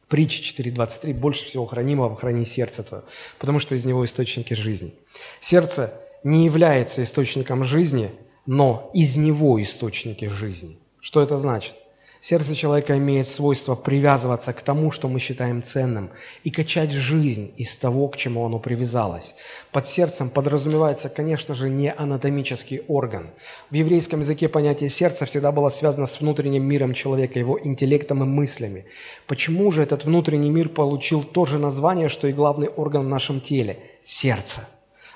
Притча 0.07 0.41
4.23. 0.41 1.14
«Больше 1.14 1.44
всего 1.44 1.65
хранимого 1.65 2.15
храни 2.15 2.45
сердце 2.45 2.81
твое, 2.81 3.03
потому 3.39 3.60
что 3.60 3.76
из 3.76 3.84
него 3.84 4.06
источники 4.06 4.53
жизни». 4.53 4.94
Сердце 5.41 5.94
не 6.23 6.45
является 6.45 7.03
источником 7.03 7.65
жизни– 7.65 8.11
но 8.48 8.90
из 8.94 9.18
него 9.18 9.61
источники 9.61 10.26
жизни. 10.26 10.80
Что 10.99 11.22
это 11.22 11.38
значит? 11.38 11.76
Сердце 12.19 12.56
человека 12.56 12.98
имеет 12.98 13.28
свойство 13.28 13.76
привязываться 13.76 14.52
к 14.52 14.61
тому, 14.61 14.90
что 14.90 15.07
мы 15.07 15.19
считаем 15.19 15.61
ценным, 15.61 16.10
и 16.44 16.49
качать 16.49 16.91
жизнь 16.91 17.53
из 17.57 17.76
того, 17.76 18.07
к 18.07 18.18
чему 18.18 18.44
оно 18.45 18.57
привязалось. 18.57 19.36
Под 19.72 19.88
сердцем 19.88 20.30
подразумевается, 20.30 21.10
конечно 21.10 21.53
же, 21.53 21.69
не 21.69 21.94
анатомический 21.94 22.82
орган. 22.88 23.30
В 23.69 23.76
еврейском 23.76 24.22
языке 24.22 24.49
понятие 24.49 24.90
сердца 24.90 25.26
всегда 25.26 25.52
было 25.52 25.69
связано 25.69 26.07
с 26.07 26.19
внутренним 26.19 26.64
миром 26.64 26.94
человека, 26.94 27.38
его 27.38 27.60
интеллектом 27.64 28.24
и 28.24 28.26
мыслями. 28.26 28.86
Почему 29.28 29.69
же 29.69 29.84
этот 29.84 30.06
внутренний 30.06 30.49
мир 30.49 30.69
получил 30.69 31.24
то 31.24 31.45
же 31.45 31.60
название, 31.60 32.10
что 32.10 32.28
и 32.28 32.34
главный 32.34 32.68
орган 32.68 33.06
в 33.06 33.10
нашем 33.10 33.41
теле– 33.41 33.78
сердце? 34.03 34.68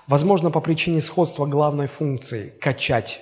Возможно, 0.08 0.52
по 0.52 0.62
причине 0.62 1.02
сходства 1.02 1.46
главной 1.46 1.88
функции– 1.88 2.54
качать. 2.62 3.22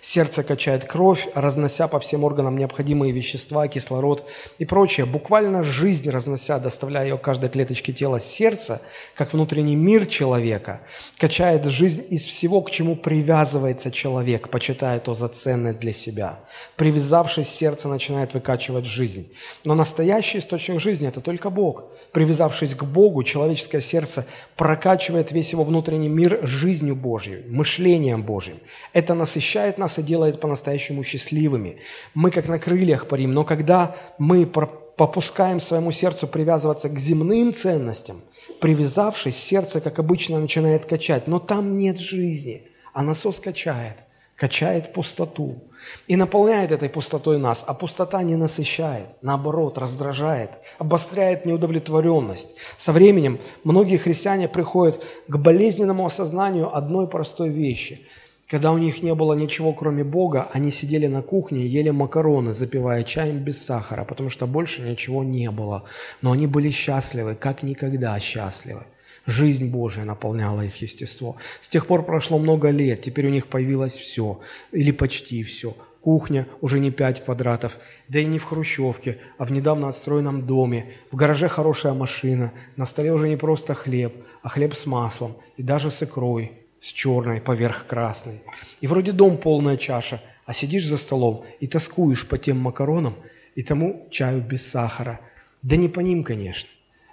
Сердце 0.00 0.42
качает 0.42 0.84
кровь, 0.84 1.28
разнося 1.34 1.86
по 1.86 2.00
всем 2.00 2.24
органам 2.24 2.56
необходимые 2.56 3.12
вещества, 3.12 3.68
кислород 3.68 4.26
и 4.58 4.64
прочее. 4.64 5.04
Буквально 5.04 5.62
жизнь 5.62 6.08
разнося, 6.08 6.58
доставляя 6.58 7.04
ее 7.04 7.18
каждой 7.18 7.50
клеточке 7.50 7.92
тела. 7.92 8.18
Сердце, 8.18 8.80
как 9.14 9.34
внутренний 9.34 9.76
мир 9.76 10.06
человека, 10.06 10.80
качает 11.18 11.64
жизнь 11.66 12.04
из 12.08 12.26
всего, 12.26 12.62
к 12.62 12.70
чему 12.70 12.96
привязывается 12.96 13.90
человек, 13.90 14.48
почитая 14.48 15.00
то 15.00 15.14
за 15.14 15.28
ценность 15.28 15.80
для 15.80 15.92
себя. 15.92 16.40
Привязавшись, 16.76 17.48
сердце 17.48 17.88
начинает 17.88 18.32
выкачивать 18.32 18.86
жизнь. 18.86 19.30
Но 19.64 19.74
настоящий 19.74 20.38
источник 20.38 20.80
жизни– 20.80 21.08
это 21.08 21.20
только 21.20 21.50
Бог. 21.50 21.84
Привязавшись 22.12 22.74
к 22.74 22.84
Богу, 22.84 23.22
человеческое 23.22 23.80
сердце 23.80 24.26
прокачивает 24.56 25.30
весь 25.30 25.52
его 25.52 25.62
внутренний 25.62 26.08
мир 26.08 26.40
жизнью 26.42 26.96
Божьей, 26.96 27.44
мышлением 27.48 28.22
Божьим. 28.22 28.56
Это 28.92 29.14
насыщает 29.14 29.78
нас 29.90 29.98
и 29.98 30.02
делает 30.02 30.40
по-настоящему 30.40 31.02
счастливыми. 31.02 31.76
Мы 32.14 32.30
как 32.30 32.48
на 32.48 32.58
крыльях 32.58 33.08
парим, 33.08 33.34
но 33.34 33.44
когда 33.44 33.96
мы 34.18 34.46
попускаем 34.46 35.60
своему 35.60 35.92
сердцу 35.92 36.28
привязываться 36.28 36.88
к 36.88 36.98
земным 36.98 37.52
ценностям, 37.52 38.20
привязавшись, 38.60 39.36
сердце, 39.36 39.80
как 39.80 39.98
обычно, 39.98 40.38
начинает 40.38 40.86
качать, 40.86 41.26
но 41.26 41.38
там 41.38 41.76
нет 41.76 41.98
жизни, 41.98 42.68
а 42.92 43.02
насос 43.02 43.40
качает, 43.40 43.96
качает 44.36 44.92
пустоту 44.92 45.64
и 46.06 46.16
наполняет 46.16 46.70
этой 46.70 46.88
пустотой 46.88 47.38
нас, 47.38 47.64
а 47.66 47.74
пустота 47.74 48.22
не 48.22 48.36
насыщает, 48.36 49.08
наоборот, 49.22 49.78
раздражает, 49.78 50.50
обостряет 50.78 51.46
неудовлетворенность. 51.46 52.50
Со 52.76 52.92
временем 52.92 53.40
многие 53.64 53.96
христиане 53.96 54.46
приходят 54.46 55.02
к 55.26 55.36
болезненному 55.36 56.04
осознанию 56.04 56.76
одной 56.76 57.08
простой 57.08 57.48
вещи. 57.48 58.06
Когда 58.50 58.72
у 58.72 58.78
них 58.78 59.00
не 59.04 59.14
было 59.14 59.34
ничего, 59.34 59.72
кроме 59.72 60.02
Бога, 60.02 60.48
они 60.52 60.72
сидели 60.72 61.06
на 61.06 61.22
кухне 61.22 61.68
ели 61.68 61.90
макароны, 61.90 62.52
запивая 62.52 63.04
чаем 63.04 63.38
без 63.38 63.64
сахара, 63.64 64.04
потому 64.04 64.28
что 64.28 64.48
больше 64.48 64.82
ничего 64.82 65.22
не 65.22 65.52
было. 65.52 65.84
Но 66.20 66.32
они 66.32 66.48
были 66.48 66.68
счастливы, 66.68 67.36
как 67.36 67.62
никогда 67.62 68.18
счастливы. 68.18 68.82
Жизнь 69.24 69.70
Божия 69.70 70.04
наполняла 70.04 70.62
их 70.62 70.82
естество. 70.82 71.36
С 71.60 71.68
тех 71.68 71.86
пор 71.86 72.04
прошло 72.04 72.40
много 72.40 72.70
лет, 72.70 73.02
теперь 73.02 73.28
у 73.28 73.30
них 73.30 73.46
появилось 73.46 73.96
все, 73.96 74.40
или 74.72 74.90
почти 74.90 75.44
все. 75.44 75.76
Кухня 76.00 76.48
уже 76.60 76.80
не 76.80 76.90
5 76.90 77.26
квадратов, 77.26 77.76
да 78.08 78.18
и 78.18 78.24
не 78.24 78.40
в 78.40 78.44
хрущевке, 78.44 79.18
а 79.38 79.44
в 79.44 79.52
недавно 79.52 79.86
отстроенном 79.86 80.46
доме. 80.46 80.96
В 81.12 81.16
гараже 81.16 81.46
хорошая 81.46 81.92
машина, 81.92 82.52
на 82.74 82.84
столе 82.84 83.12
уже 83.12 83.28
не 83.28 83.36
просто 83.36 83.74
хлеб, 83.74 84.12
а 84.42 84.48
хлеб 84.48 84.74
с 84.74 84.86
маслом 84.86 85.36
и 85.56 85.62
даже 85.62 85.92
с 85.92 86.02
икрой, 86.02 86.59
с 86.80 86.86
черной 86.86 87.40
поверх 87.40 87.86
красной. 87.86 88.40
И 88.80 88.86
вроде 88.86 89.12
дом 89.12 89.38
полная 89.38 89.76
чаша, 89.76 90.20
а 90.46 90.52
сидишь 90.52 90.86
за 90.86 90.96
столом 90.96 91.44
и 91.60 91.66
тоскуешь 91.66 92.26
по 92.26 92.38
тем 92.38 92.58
макаронам 92.58 93.14
и 93.54 93.62
тому 93.62 94.08
чаю 94.10 94.40
без 94.40 94.66
сахара. 94.66 95.20
Да 95.62 95.76
не 95.76 95.88
по 95.88 96.00
ним, 96.00 96.24
конечно 96.24 96.70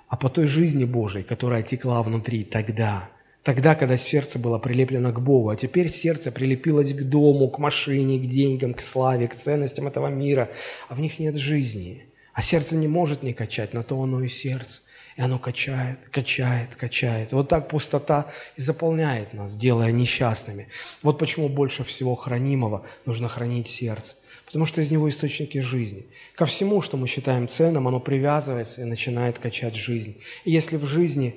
а 0.08 0.16
по 0.16 0.30
той 0.30 0.48
жизни 0.48 0.86
Божией, 0.86 1.24
которая 1.24 1.64
текла 1.64 2.02
внутри 2.02 2.44
тогда, 2.44 3.10
тогда, 3.44 3.76
когда 3.76 3.98
сердце 3.98 4.40
было 4.40 4.58
прилеплено 4.58 5.12
к 5.12 5.22
Богу, 5.22 5.50
а 5.50 5.56
теперь 5.56 5.90
сердце 5.90 6.32
прилепилось 6.32 6.94
к 6.94 7.04
дому, 7.04 7.50
к 7.50 7.60
машине, 7.60 8.20
к 8.20 8.30
деньгам, 8.30 8.74
к 8.74 8.82
славе, 8.82 9.28
к 9.28 9.36
ценностям 9.36 9.88
этого 9.88 10.08
мира, 10.08 10.50
а 10.88 10.96
в 10.96 11.00
них 11.00 11.20
нет 11.20 11.36
жизни. 11.36 12.06
А 12.34 12.42
сердце 12.42 12.76
не 12.76 12.88
может 12.88 13.24
не 13.24 13.34
качать, 13.34 13.74
на 13.74 13.84
то 13.84 14.02
оно 14.02 14.22
и 14.24 14.28
сердце. 14.28 14.82
И 15.18 15.22
оно 15.22 15.40
качает, 15.40 16.00
качает, 16.12 16.76
качает. 16.76 17.32
Вот 17.34 17.50
так 17.50 17.70
пустота 17.70 18.28
и 18.56 18.62
заполняет 18.62 19.34
нас, 19.34 19.58
делая 19.58 19.92
несчастными. 19.92 20.68
Вот 21.02 21.18
почему 21.18 21.50
больше 21.50 21.84
всего 21.84 22.16
хранимого 22.16 22.86
нужно 23.06 23.28
хранить 23.28 23.68
сердце 23.68 24.16
потому 24.46 24.66
что 24.66 24.80
из 24.80 24.90
него 24.92 25.10
источники 25.10 25.60
жизни. 25.60 26.06
Ко 26.36 26.46
всему, 26.46 26.82
что 26.82 26.96
мы 26.96 27.08
считаем 27.08 27.50
ценным, 27.50 27.86
оно 27.86 28.00
привязывается 28.00 28.82
и 28.82 28.86
начинает 28.86 29.40
качать 29.40 29.76
жизнь. 29.76 30.22
И 30.46 30.52
если 30.52 30.78
в 30.78 30.86
жизни, 30.86 31.36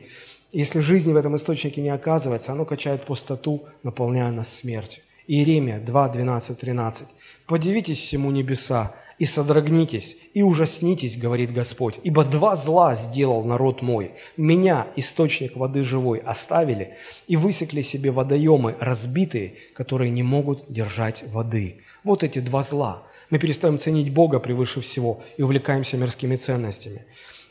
если 0.52 0.78
жизни 0.78 1.12
в 1.12 1.16
этом 1.16 1.35
источнике 1.35 1.81
не 1.81 1.89
оказывается, 1.89 2.52
оно 2.52 2.65
качает 2.65 3.05
пустоту, 3.05 3.66
наполняя 3.82 4.31
нас 4.31 4.55
смертью. 4.55 5.02
Иеремия 5.27 5.81
2, 5.81 6.09
12, 6.09 6.59
13. 6.61 7.09
«Подивитесь 7.47 7.98
всему 7.98 8.31
небеса, 8.31 8.94
и 9.21 9.27
содрогнитесь, 9.27 10.17
и 10.33 10.43
ужаснитесь, 10.43 11.19
говорит 11.19 11.53
Господь, 11.53 11.97
ибо 12.03 12.25
два 12.25 12.57
зла 12.57 12.95
сделал 12.95 13.45
народ 13.45 13.83
мой. 13.83 14.13
Меня, 14.39 14.87
источник 14.97 15.57
воды 15.57 15.85
живой, 15.85 16.21
оставили 16.21 16.97
и 17.29 17.37
высекли 17.37 17.83
себе 17.83 18.13
водоемы 18.13 18.77
разбитые, 18.81 19.53
которые 19.75 20.11
не 20.11 20.23
могут 20.23 20.73
держать 20.73 21.23
воды. 21.31 21.83
Вот 22.03 22.25
эти 22.25 22.39
два 22.39 22.63
зла. 22.63 23.03
Мы 23.29 23.39
перестаем 23.39 23.79
ценить 23.79 24.11
Бога 24.11 24.41
превыше 24.41 24.81
всего 24.81 25.23
и 25.37 25.43
увлекаемся 25.43 25.99
мирскими 25.99 26.37
ценностями. 26.37 27.05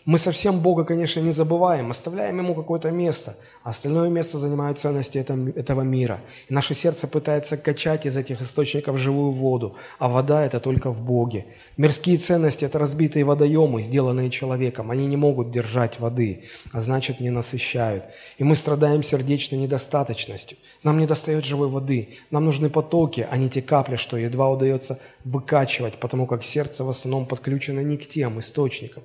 Мы 0.10 0.18
совсем 0.18 0.62
Бога, 0.62 0.86
конечно, 0.86 1.20
не 1.20 1.32
забываем, 1.32 1.92
оставляем 1.92 2.40
Ему 2.40 2.56
какое-то 2.56 2.90
место, 2.90 3.36
а 3.64 3.70
остальное 3.70 4.10
место 4.10 4.40
занимают 4.40 4.80
ценности 4.80 5.20
этого 5.20 5.82
мира. 5.82 6.20
И 6.48 6.54
наше 6.56 6.74
сердце 6.74 7.08
пытается 7.08 7.58
качать 7.58 8.08
из 8.08 8.18
этих 8.18 8.42
источников 8.42 8.98
живую 8.98 9.30
воду, 9.30 9.76
а 10.00 10.10
вода– 10.10 10.44
это 10.48 10.60
только 10.60 10.90
в 10.90 11.00
Боге. 11.00 11.46
Мирские 11.78 12.18
ценности– 12.18 12.66
это 12.66 12.80
разбитые 12.80 13.24
водоемы, 13.24 13.84
сделанные 13.84 14.32
человеком. 14.32 14.90
Они 14.90 15.06
не 15.06 15.16
могут 15.16 15.52
держать 15.52 16.00
воды, 16.00 16.46
а 16.72 16.80
значит, 16.80 17.20
не 17.20 17.30
насыщают. 17.30 18.06
И 18.40 18.44
мы 18.44 18.56
страдаем 18.56 19.04
сердечной 19.04 19.60
недостаточностью. 19.60 20.58
Нам 20.82 20.98
не 20.98 21.06
достает 21.06 21.46
живой 21.46 21.68
воды. 21.68 22.18
Нам 22.32 22.46
нужны 22.46 22.72
потоки, 22.72 23.28
а 23.30 23.38
не 23.38 23.48
те 23.48 23.62
капли, 23.62 23.96
что 23.96 24.18
едва 24.18 24.50
удается 24.50 24.98
выкачивать, 25.24 26.00
потому 26.00 26.26
как 26.26 26.44
сердце 26.44 26.84
в 26.84 26.90
основном 26.90 27.28
подключено 27.28 27.82
не 27.82 27.98
к 27.98 28.08
тем 28.08 28.40
источникам. 28.40 29.04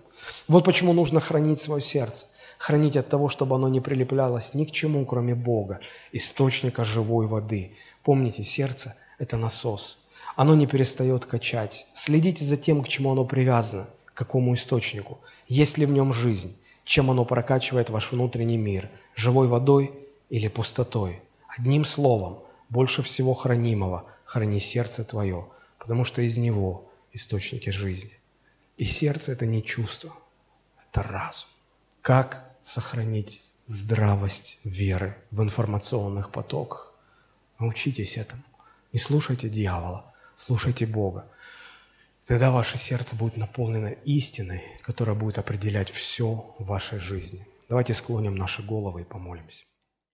Вот 0.49 0.65
почему 0.65 0.93
нужно 0.93 1.21
хранить 1.21 1.61
свое 1.61 1.83
сердце. 1.83 2.27
Хранить 2.59 2.97
от 2.97 3.09
того, 3.09 3.29
чтобы 3.29 3.57
оно 3.57 3.69
не 3.69 3.81
прилеплялось 3.81 4.55
ни 4.55 4.65
к 4.65 4.71
чему, 4.71 5.05
кроме 5.05 5.35
Бога, 5.35 5.81
источника 6.13 6.85
живой 6.85 7.27
воды. 7.27 7.77
Помните, 8.03 8.45
сердце– 8.45 8.97
это 9.19 9.37
насос. 9.37 9.99
Оно 10.37 10.55
не 10.55 10.67
перестает 10.67 11.27
качать. 11.27 11.87
Следите 11.95 12.45
за 12.45 12.57
тем, 12.57 12.83
к 12.83 12.89
чему 12.89 13.13
оно 13.13 13.25
привязано, 13.25 13.89
к 14.07 14.15
какому 14.15 14.55
источнику. 14.55 15.19
Есть 15.49 15.79
ли 15.79 15.87
в 15.87 15.91
нем 15.91 16.13
жизнь? 16.13 16.57
Чем 16.85 17.11
оно 17.11 17.25
прокачивает 17.25 17.91
ваш 17.91 18.13
внутренний 18.13 18.57
мир? 18.57 18.89
Живой 19.15 19.49
водой 19.49 19.93
или 20.31 20.49
пустотой? 20.49 21.21
Одним 21.49 21.85
словом, 21.85 22.41
больше 22.69 23.03
всего 23.03 23.35
хранимого 23.35 24.05
храни 24.25 24.59
сердце 24.59 25.05
твое, 25.05 25.47
потому 25.79 26.05
что 26.05 26.23
из 26.23 26.37
него 26.39 26.91
источники 27.13 27.71
жизни. 27.71 28.13
И 28.77 28.85
сердце– 28.85 29.33
это 29.35 29.47
не 29.47 29.63
чувство, 29.63 30.13
это 30.83 31.03
разум. 31.03 31.49
Как 32.03 32.51
сохранить 32.61 33.45
здравость 33.67 34.59
веры 34.65 35.17
в 35.31 35.43
информационных 35.43 36.33
потоках? 36.33 36.93
Научитесь 37.59 38.17
этому. 38.17 38.43
Не 38.93 38.99
слушайте 38.99 39.49
дьявола, 39.49 40.13
слушайте 40.35 40.87
Бога. 40.87 41.27
Тогда 42.27 42.51
ваше 42.51 42.79
сердце 42.79 43.15
будет 43.17 43.37
наполнено 43.37 43.89
истиной, 44.05 44.63
которая 44.83 45.15
будет 45.15 45.39
определять 45.39 45.91
все 45.91 46.55
в 46.59 46.65
вашей 46.65 46.99
жизни. 46.99 47.47
Давайте 47.69 47.95
склоним 47.95 48.35
наши 48.35 48.63
головы 48.63 49.03
и 49.03 49.05
помолимся. 49.05 49.65